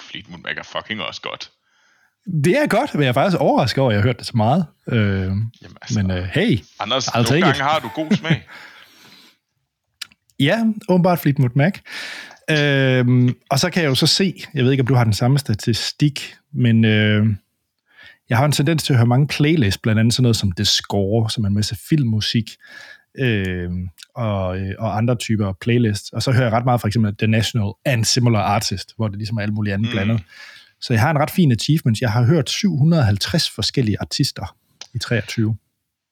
Fleetwood 0.00 0.38
Mac 0.38 0.54
er 0.56 0.62
fucking 0.62 1.00
også 1.00 1.20
godt. 1.20 1.50
Det 2.44 2.58
er 2.58 2.66
godt, 2.66 2.94
men 2.94 3.02
jeg 3.02 3.08
er 3.08 3.12
faktisk 3.12 3.40
overrasket 3.40 3.78
over, 3.82 3.90
at 3.90 3.94
jeg 3.94 4.02
har 4.02 4.08
hørt 4.08 4.18
det 4.18 4.26
så 4.26 4.36
meget. 4.36 4.66
Øh, 4.88 4.98
Jamen, 5.00 5.48
altså, 5.82 6.02
men 6.02 6.10
øh, 6.10 6.24
hey, 6.24 6.58
Anders, 6.80 7.08
I'll 7.08 7.16
nogle 7.22 7.40
gange 7.40 7.50
it. 7.56 7.62
har 7.62 7.78
du 7.78 7.88
god 7.94 8.10
smag. 8.16 8.42
Ja, 10.40 10.64
åbenbart 10.88 11.18
Fleetwood 11.18 11.50
Mac. 11.54 11.78
Øhm, 12.50 13.34
og 13.50 13.58
så 13.58 13.70
kan 13.70 13.82
jeg 13.82 13.88
jo 13.88 13.94
så 13.94 14.06
se, 14.06 14.44
jeg 14.54 14.64
ved 14.64 14.70
ikke, 14.70 14.80
om 14.80 14.86
du 14.86 14.94
har 14.94 15.04
den 15.04 15.12
samme 15.12 15.38
statistik, 15.38 16.34
men 16.52 16.84
øh, 16.84 17.26
jeg 18.28 18.38
har 18.38 18.44
en 18.44 18.52
tendens 18.52 18.82
til 18.82 18.92
at 18.92 18.96
høre 18.98 19.06
mange 19.06 19.26
playlists, 19.26 19.78
blandt 19.78 20.00
andet 20.00 20.14
sådan 20.14 20.22
noget 20.22 20.36
som 20.36 20.52
The 20.52 20.64
Score, 20.64 21.30
som 21.30 21.44
er 21.44 21.48
en 21.48 21.54
masse 21.54 21.76
filmmusik, 21.88 22.50
øh, 23.18 23.70
og, 24.14 24.58
øh, 24.58 24.70
og 24.78 24.96
andre 24.96 25.14
typer 25.16 25.52
playlists. 25.60 26.10
Og 26.12 26.22
så 26.22 26.32
hører 26.32 26.44
jeg 26.44 26.52
ret 26.52 26.64
meget 26.64 26.80
for 26.80 26.88
eksempel 26.88 27.16
The 27.16 27.26
National 27.26 27.72
and 27.84 28.04
Similar 28.04 28.40
Artist, 28.40 28.92
hvor 28.96 29.08
det 29.08 29.18
ligesom 29.18 29.36
er 29.36 29.42
alt 29.42 29.52
muligt 29.54 29.74
andet 29.74 29.86
Mm. 29.86 29.90
mm. 29.90 30.04
blandet. 30.04 30.20
Så 30.80 30.92
jeg 30.92 31.00
har 31.02 31.10
en 31.10 31.18
ret 31.18 31.30
fin 31.30 31.52
achievement. 31.52 32.00
Jeg 32.00 32.12
har 32.12 32.24
hørt 32.24 32.50
750 32.50 33.50
forskellige 33.50 33.96
artister 34.00 34.56
i 34.94 34.98
23. 34.98 35.56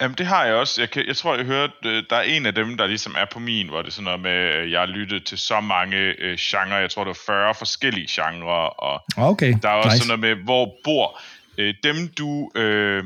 Jamen, 0.03 0.15
det 0.19 0.27
har 0.27 0.45
jeg 0.45 0.55
også. 0.55 0.81
Jeg, 0.81 0.91
kan, 0.91 1.07
jeg 1.07 1.17
tror, 1.17 1.37
jeg 1.37 1.45
hørte, 1.45 1.73
øh, 1.87 2.03
der 2.11 2.17
er 2.17 2.23
en 2.23 2.47
af 2.47 2.55
dem, 2.55 2.77
der 2.77 2.87
ligesom 2.87 3.15
er 3.19 3.25
på 3.33 3.39
min, 3.39 3.69
hvor 3.69 3.79
det 3.83 3.89
er 3.89 3.93
sådan 3.93 4.05
noget 4.05 4.21
med, 4.21 4.55
øh, 4.57 4.71
jeg 4.73 4.81
har 4.81 4.87
lyttet 4.87 5.27
til 5.27 5.39
så 5.39 5.61
mange 5.61 5.97
øh, 5.97 6.37
genrer. 6.41 6.79
Jeg 6.79 6.91
tror, 6.91 7.05
det 7.05 7.09
var 7.09 7.35
40 7.35 7.55
forskellige 7.55 8.07
genrer, 8.11 8.83
og 8.83 9.03
Okay, 9.17 9.55
der 9.63 9.69
er 9.69 9.73
også 9.73 9.89
nice. 9.89 9.99
sådan 10.07 10.19
noget 10.21 10.37
med, 10.39 10.45
hvor 10.45 10.75
bor 10.85 11.21
øh, 11.59 11.75
dem, 11.85 11.97
du... 12.19 12.51
Øh, 12.55 13.05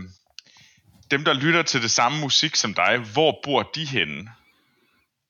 dem, 1.10 1.24
der 1.24 1.32
lytter 1.32 1.62
til 1.62 1.82
det 1.82 1.90
samme 1.90 2.20
musik 2.20 2.56
som 2.56 2.74
dig, 2.74 2.98
hvor 3.12 3.40
bor 3.44 3.62
de 3.62 3.84
henne? 3.84 4.30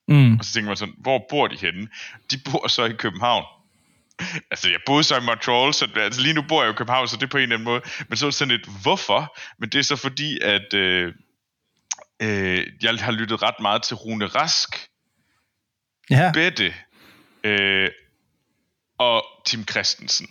Mm. 0.09 0.39
Og 0.39 0.45
så 0.45 0.53
tænker 0.53 0.69
man 0.69 0.77
sådan, 0.77 0.95
hvor 0.99 1.27
bor 1.31 1.47
de 1.47 1.57
henne? 1.57 1.89
De 2.31 2.41
bor 2.51 2.69
så 2.69 2.85
i 2.85 2.93
København. 2.93 3.45
Altså, 4.51 4.69
jeg 4.69 4.81
boede 4.87 5.05
så 5.05 5.17
i 5.17 5.21
Montreal, 5.21 5.75
så 5.75 5.89
altså, 5.97 6.21
lige 6.21 6.35
nu 6.35 6.43
bor 6.43 6.63
jeg 6.63 6.71
i 6.71 6.75
København, 6.75 7.09
så 7.09 7.17
det 7.17 7.23
er 7.23 7.27
på 7.27 7.37
en 7.37 7.43
eller 7.43 7.57
anden 7.57 7.65
måde. 7.65 7.83
Men 8.09 8.17
så 8.17 8.27
er 8.27 8.31
det 8.31 8.35
sådan 8.35 8.57
lidt, 8.57 8.69
hvorfor? 8.83 9.37
Men 9.59 9.69
det 9.69 9.79
er 9.79 9.83
så 9.83 9.97
fordi, 9.97 10.39
at 10.43 10.75
øh, 10.75 11.15
øh, 12.23 12.67
jeg 12.83 12.95
har 12.95 13.13
lyttet 13.13 13.43
ret 13.43 13.61
meget 13.61 13.83
til 13.83 13.97
Rune 13.97 14.27
Rask, 14.27 14.89
Ja, 16.11 16.31
Bette 16.35 16.75
øh, 17.45 17.91
og 18.99 19.25
Tim 19.47 19.65
Christensen. 19.69 20.31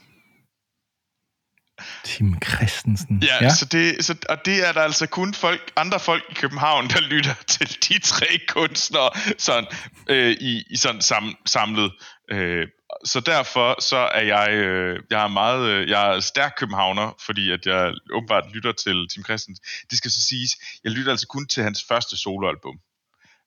Tim 2.03 2.41
Christensen. 2.41 3.23
Ja, 3.23 3.43
ja. 3.43 3.49
Så 3.49 3.65
det, 3.65 4.05
så, 4.05 4.15
og 4.29 4.45
det 4.45 4.67
er 4.67 4.71
der 4.71 4.81
altså 4.81 5.07
kun 5.07 5.33
folk, 5.33 5.71
andre 5.75 5.99
folk 5.99 6.23
i 6.29 6.33
København, 6.33 6.87
der 6.87 7.01
lytter 7.01 7.33
til 7.53 7.67
de 7.89 7.99
tre 7.99 8.39
kunstnere 8.47 9.09
sådan, 9.37 9.67
øh, 10.09 10.31
i, 10.31 10.63
i 10.69 10.77
sådan 10.77 11.01
sam, 11.01 11.35
samlet. 11.45 11.91
Øh, 12.31 12.67
så 13.05 13.19
derfor 13.19 13.81
så 13.81 13.97
er 13.97 14.21
jeg, 14.21 14.49
øh, 14.51 14.99
jeg 15.09 15.23
er 15.23 15.27
meget, 15.27 15.69
øh, 15.69 15.89
jeg 15.89 16.15
er 16.15 16.19
stærk 16.19 16.53
københavner, 16.57 17.17
fordi 17.25 17.51
at 17.51 17.65
jeg 17.65 17.93
åbenbart 18.13 18.51
lytter 18.53 18.71
til 18.71 19.07
Tim 19.13 19.23
Christensen. 19.23 19.65
Det 19.89 19.97
skal 19.97 20.11
så 20.11 20.21
siges, 20.21 20.51
jeg 20.83 20.91
lytter 20.91 21.11
altså 21.11 21.27
kun 21.27 21.47
til 21.47 21.63
hans 21.63 21.85
første 21.87 22.17
soloalbum. 22.17 22.79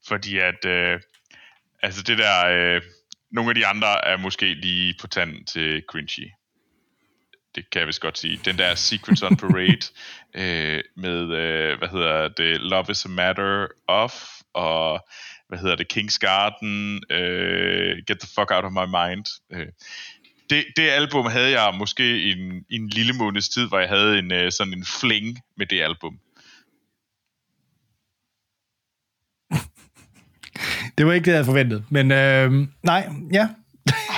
Fordi 0.09 0.39
at, 0.39 0.64
øh, 0.64 1.01
altså 1.83 2.03
det 2.03 2.18
der, 2.18 2.47
øh, 2.47 2.83
nogle 3.33 3.51
af 3.51 3.55
de 3.55 3.66
andre 3.66 4.09
er 4.09 4.16
måske 4.16 4.55
lige 4.55 4.95
på 5.01 5.07
tanden 5.07 5.45
til 5.45 5.83
cringy 5.89 6.38
det 7.59 7.71
kan 7.71 7.79
jeg 7.79 7.87
vist 7.87 8.01
godt 8.01 8.19
sige, 8.19 8.41
den 8.45 8.59
der 8.59 8.75
Secrets 8.75 9.23
on 9.23 9.37
Parade 9.37 9.87
øh, 10.43 10.83
med, 10.97 11.21
øh, 11.21 11.79
hvad 11.79 11.89
hedder 11.89 12.29
det, 12.29 12.61
Love 12.61 12.85
is 12.91 13.05
a 13.05 13.09
Matter 13.09 13.67
of, 13.89 14.15
og 14.55 15.07
hvad 15.49 15.59
hedder 15.59 15.77
det, 15.77 15.93
King's 15.93 16.19
Garden, 16.19 17.03
øh, 17.11 17.97
Get 18.07 18.19
the 18.21 18.29
Fuck 18.35 18.51
Out 18.51 18.65
of 18.65 18.73
My 18.73 18.87
Mind. 18.99 19.25
Øh. 19.53 19.67
Det, 20.51 20.65
det 20.77 20.89
album 20.89 21.27
havde 21.27 21.61
jeg 21.61 21.75
måske 21.79 22.23
i 22.23 22.33
en, 22.33 22.65
en 22.71 22.89
lille 22.89 23.13
måneds 23.13 23.49
tid, 23.49 23.69
hvor 23.69 23.79
jeg 23.79 23.89
havde 23.89 24.19
en 24.19 24.33
øh, 24.33 24.53
sådan 24.53 24.73
en 24.73 24.85
fling 25.01 25.39
med 25.57 25.67
det 25.67 25.83
album. 25.83 26.19
Det 30.99 31.07
var 31.07 31.13
ikke 31.13 31.25
det, 31.25 31.31
jeg 31.31 31.37
havde 31.37 31.45
forventet. 31.45 31.85
Men 31.91 32.13
øh, 32.13 32.69
nej, 32.83 33.09
ja. 33.33 33.49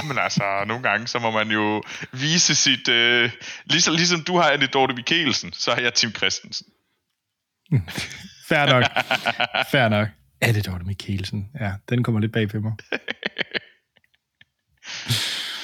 Men 0.08 0.18
altså, 0.18 0.64
nogle 0.66 0.82
gange, 0.82 1.06
så 1.06 1.18
må 1.18 1.30
man 1.30 1.50
jo 1.50 1.82
vise 2.12 2.54
sit... 2.54 2.88
Øh, 2.88 3.30
ligesom, 3.64 3.94
ligesom 3.94 4.22
du 4.22 4.36
har 4.36 4.50
Anne 4.50 4.66
Dorte 4.66 4.94
Mikkelsen, 4.94 5.52
så 5.52 5.74
har 5.74 5.80
jeg 5.80 5.94
Tim 5.94 6.14
Christensen. 6.14 6.66
Fair 8.48 8.66
nok. 8.66 8.84
Fair 9.70 9.88
nok. 9.88 10.08
Det 10.42 10.66
Dorte 10.66 10.84
Mikkelsen? 10.84 11.48
Ja, 11.60 11.72
den 11.88 12.02
kommer 12.02 12.20
lidt 12.20 12.32
bag 12.32 12.48
på 12.48 12.60
mig. 12.60 12.72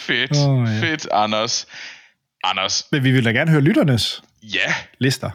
Fedt, 0.07 0.37
oh, 0.37 0.69
ja. 0.69 0.81
fedt, 0.81 1.09
Anders. 1.13 1.67
Anders, 2.45 2.89
Men 2.93 3.05
vi 3.05 3.11
vil 3.11 3.25
da 3.25 3.31
gerne 3.31 3.51
høre 3.51 3.61
lytternes 3.61 4.23
ja, 4.43 4.75
lister. 4.99 5.31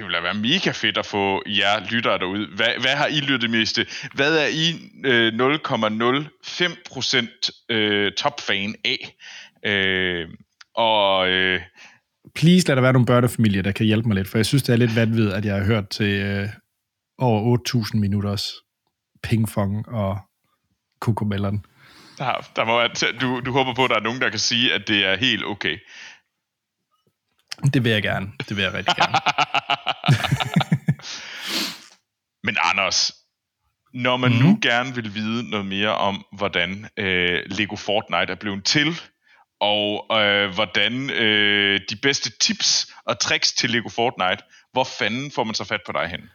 Det 0.00 0.06
ville 0.06 0.16
da 0.16 0.22
være 0.22 0.34
mega 0.34 0.70
fedt 0.70 0.98
at 0.98 1.06
få 1.06 1.42
jer 1.46 1.90
lyttere 1.90 2.18
derude. 2.18 2.48
Hvad, 2.56 2.68
hvad 2.80 2.96
har 2.96 3.06
I 3.06 3.20
lyttet 3.20 3.50
mest 3.50 3.74
til? 3.74 3.88
Hvad 4.14 4.36
er 4.36 4.46
I 4.46 4.74
øh, 5.04 5.28
0,05% 5.28 7.66
øh, 7.68 8.12
topfan 8.12 8.74
af? 8.84 9.16
Øh, 9.64 10.28
og 10.74 11.30
øh, 11.30 11.60
Please 12.34 12.68
lad 12.68 12.76
der 12.76 12.82
være 12.82 12.92
nogle 12.92 13.06
børnefamilier, 13.06 13.62
der 13.62 13.72
kan 13.72 13.86
hjælpe 13.86 14.08
mig 14.08 14.16
lidt, 14.16 14.28
for 14.28 14.38
jeg 14.38 14.46
synes, 14.46 14.62
det 14.62 14.72
er 14.72 14.76
lidt 14.76 14.96
vanvittigt, 14.96 15.34
at 15.34 15.44
jeg 15.44 15.54
har 15.54 15.64
hørt 15.64 15.88
til 15.88 16.22
øh, 16.22 16.48
over 17.18 17.58
8.000 17.92 17.98
minutters 17.98 18.52
pingpong 19.22 19.88
og 19.88 20.18
kokomelleren. 21.00 21.64
der, 22.18 22.50
der 22.56 22.64
må 22.64 22.78
være, 22.78 22.88
du, 23.20 23.40
du 23.46 23.52
håber 23.52 23.74
på, 23.74 23.84
at 23.84 23.90
der 23.90 23.96
er 23.96 24.00
nogen, 24.00 24.20
der 24.20 24.30
kan 24.30 24.38
sige, 24.38 24.74
at 24.74 24.88
det 24.88 25.06
er 25.06 25.16
helt 25.16 25.44
okay. 25.44 25.78
Det 27.74 27.84
vil 27.84 27.92
jeg 27.92 28.02
gerne. 28.02 28.32
Det 28.48 28.56
vil 28.56 28.62
jeg 28.62 28.74
rigtig 28.74 28.96
gerne. 28.96 29.14
Men 32.46 32.56
Anders, 32.60 33.12
når 33.94 34.16
man 34.16 34.32
mm. 34.32 34.38
nu 34.38 34.58
gerne 34.62 34.94
vil 34.94 35.14
vide 35.14 35.50
noget 35.50 35.66
mere 35.66 35.94
om, 35.94 36.24
hvordan 36.32 36.88
øh, 36.96 37.42
Lego 37.46 37.76
Fortnite 37.76 38.32
er 38.32 38.36
blevet 38.36 38.64
til, 38.64 39.00
og 39.60 40.06
øh, 40.20 40.54
hvordan 40.54 41.10
øh, 41.10 41.80
de 41.90 41.96
bedste 41.96 42.30
tips 42.40 42.92
og 43.04 43.18
tricks 43.18 43.52
til 43.52 43.70
Lego 43.70 43.88
Fortnite, 43.88 44.42
hvor 44.72 44.84
fanden 44.84 45.30
får 45.30 45.44
man 45.44 45.54
så 45.54 45.64
fat 45.64 45.80
på 45.86 45.92
dig 45.92 46.08
hen? 46.08 46.30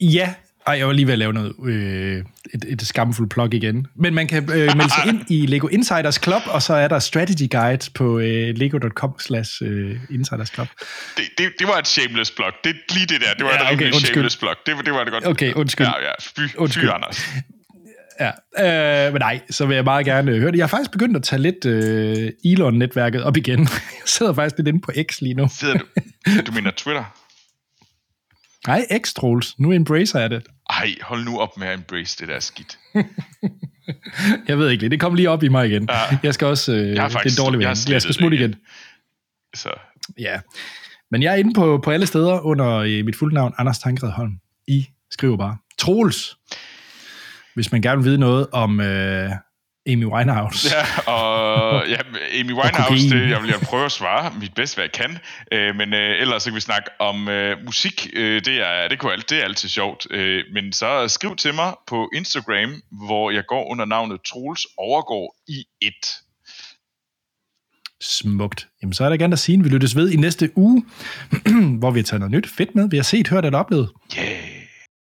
Ja, 0.00 0.34
ej, 0.66 0.74
jeg 0.78 0.86
var 0.86 0.92
lige 0.92 1.06
ved 1.06 1.12
at 1.12 1.18
lave 1.18 1.32
noget, 1.32 1.52
øh, 1.66 2.22
et, 2.54 2.64
et 2.68 2.82
skamfuldt 2.82 3.30
plug 3.32 3.54
igen. 3.54 3.86
Men 3.96 4.14
man 4.14 4.26
kan 4.26 4.42
øh, 4.42 4.76
melde 4.76 4.90
sig 4.90 5.06
ind 5.10 5.20
i 5.30 5.46
Lego 5.46 5.66
Insiders 5.66 6.20
Club, 6.24 6.42
og 6.46 6.62
så 6.62 6.74
er 6.74 6.88
der 6.88 6.98
strategy 6.98 7.50
guide 7.50 7.90
på 7.94 8.18
øh, 8.18 8.54
lego.com 8.56 9.14
slash 9.18 9.52
øh, 9.64 9.96
insiders 10.10 10.48
club. 10.54 10.68
Det, 11.16 11.24
det, 11.38 11.46
det 11.58 11.66
var 11.68 11.78
et 11.78 11.86
shameless 11.86 12.30
plug. 12.30 12.52
Det, 12.64 12.76
lige 12.90 13.06
det 13.06 13.20
der, 13.20 13.34
det 13.34 13.44
var 13.44 13.50
Ja, 13.52 13.68
et 13.70 13.74
okay, 13.76 13.92
shameless 13.92 14.36
plug. 14.36 14.54
Det, 14.66 14.76
var- 14.76 14.82
det 14.82 14.92
var 14.92 15.04
det 15.04 15.12
godt. 15.12 15.26
Okay, 15.26 15.52
undskyld. 15.54 15.86
Ja, 15.86 15.92
ja, 16.06 16.12
fy, 16.36 16.56
Undskyld. 16.56 16.88
fy 16.88 16.92
Anders. 16.94 17.26
Ja, 18.20 19.06
øh, 19.06 19.12
men 19.12 19.20
nej, 19.20 19.40
så 19.50 19.66
vil 19.66 19.74
jeg 19.74 19.84
meget 19.84 20.06
gerne 20.06 20.32
øh, 20.32 20.40
høre 20.40 20.50
det. 20.52 20.58
Jeg 20.58 20.62
har 20.64 20.68
faktisk 20.68 20.90
begyndt 20.90 21.16
at 21.16 21.22
tage 21.22 21.42
lidt 21.42 21.64
øh, 21.66 22.30
Elon-netværket 22.44 23.22
op 23.22 23.36
igen. 23.36 23.58
Jeg 23.98 24.06
sidder 24.06 24.34
faktisk 24.34 24.56
lidt 24.58 24.68
inde 24.68 24.80
på 24.80 24.92
X 25.10 25.20
lige 25.20 25.34
nu. 25.34 25.48
Sidder 25.58 25.74
du, 25.78 25.84
du 26.46 26.52
mener 26.52 26.70
Twitter? 26.76 27.04
Nej, 28.66 28.86
X-trolls. 29.06 29.54
Nu 29.58 29.72
embracer 29.72 30.20
jeg 30.20 30.30
det. 30.30 30.42
Ej, 30.70 30.94
hold 31.02 31.24
nu 31.24 31.38
op 31.38 31.58
med 31.58 31.66
at 31.66 31.74
embrace 31.78 32.18
det 32.20 32.28
der 32.28 32.40
skidt. 32.40 32.78
Jeg 34.48 34.58
ved 34.58 34.70
ikke 34.70 34.82
lige, 34.82 34.90
det 34.90 35.00
kom 35.00 35.14
lige 35.14 35.30
op 35.30 35.42
i 35.42 35.48
mig 35.48 35.66
igen. 35.68 35.88
Ja. 35.90 36.18
Jeg 36.22 36.34
skal 36.34 36.46
også... 36.46 36.72
Øh, 36.72 36.78
Jeg 36.78 37.02
har 37.02 37.08
det 37.08 37.14
er 37.14 37.18
faktisk- 37.18 37.38
en 37.38 37.44
dårlig 37.44 37.60
jeg. 37.60 37.68
Jeg 37.68 37.76
skal 37.76 38.00
det 38.00 38.14
smutte 38.14 38.36
igen. 38.36 38.50
igen. 38.50 38.60
Så 39.54 39.70
Ja. 40.18 40.40
Men 41.10 41.22
jeg 41.22 41.32
er 41.32 41.36
inde 41.36 41.54
på, 41.54 41.80
på 41.84 41.90
alle 41.90 42.06
steder 42.06 42.40
under 42.40 42.68
øh, 42.74 43.04
mit 43.04 43.16
fulde 43.16 43.34
navn, 43.34 43.54
Anders 43.58 43.78
Tankred 43.78 44.10
Holm. 44.10 44.32
I 44.68 44.86
skriver 45.10 45.36
bare 45.36 45.56
Troels. 45.78 46.36
Hvis 47.54 47.72
man 47.72 47.82
gerne 47.82 48.02
vil 48.02 48.04
vide 48.10 48.18
noget 48.18 48.46
om 48.52 48.80
øh, 48.80 49.30
Amy 49.88 50.04
Winehouse. 50.04 50.68
Ja, 50.76 51.12
og 51.12 51.88
ja, 51.94 51.96
Amy 52.40 52.52
Winehouse, 52.52 53.10
det, 53.10 53.30
jeg 53.30 53.42
vil 53.42 53.48
jeg 53.50 53.60
prøve 53.60 53.84
at 53.84 53.92
svare 53.92 54.32
mit 54.40 54.54
bedste, 54.54 54.74
hvad 54.76 54.84
jeg 54.84 54.92
kan. 54.92 55.18
Øh, 55.52 55.76
men 55.76 55.94
øh, 55.94 56.20
ellers 56.20 56.42
så 56.42 56.50
kan 56.50 56.54
vi 56.54 56.60
snakke 56.60 56.88
om 57.00 57.28
øh, 57.28 57.64
musik. 57.64 58.06
Øh, 58.12 58.44
det, 58.44 58.54
er, 58.68 58.88
det, 58.88 58.98
kunne, 58.98 59.12
alt- 59.12 59.30
det 59.30 59.38
er 59.40 59.44
altid 59.44 59.68
sjovt. 59.68 60.06
Øh, 60.10 60.44
men 60.52 60.72
så 60.72 61.08
skriv 61.08 61.36
til 61.36 61.54
mig 61.54 61.74
på 61.86 62.10
Instagram, 62.14 62.82
hvor 63.06 63.30
jeg 63.30 63.44
går 63.48 63.70
under 63.70 63.84
navnet 63.84 64.20
Troels 64.28 64.66
Overgår 64.78 65.36
i 65.48 65.64
et. 65.80 66.06
Smukt. 68.02 68.68
Jamen, 68.82 68.92
så 68.94 69.04
er 69.04 69.08
der 69.08 69.16
gerne 69.16 69.32
at 69.32 69.38
sige, 69.38 69.58
at 69.58 69.64
vi 69.64 69.68
lyttes 69.68 69.96
ved 69.96 70.10
i 70.10 70.16
næste 70.16 70.50
uge, 70.58 70.84
hvor 71.80 71.90
vi 71.90 71.98
har 71.98 72.04
taget 72.04 72.20
noget 72.20 72.32
nyt 72.32 72.48
fedt 72.56 72.74
med. 72.74 72.90
Vi 72.90 72.96
har 72.96 73.04
set, 73.04 73.28
hørt 73.28 73.44
eller 73.44 73.58
oplevet. 73.58 73.90
Yeah. 74.18 74.55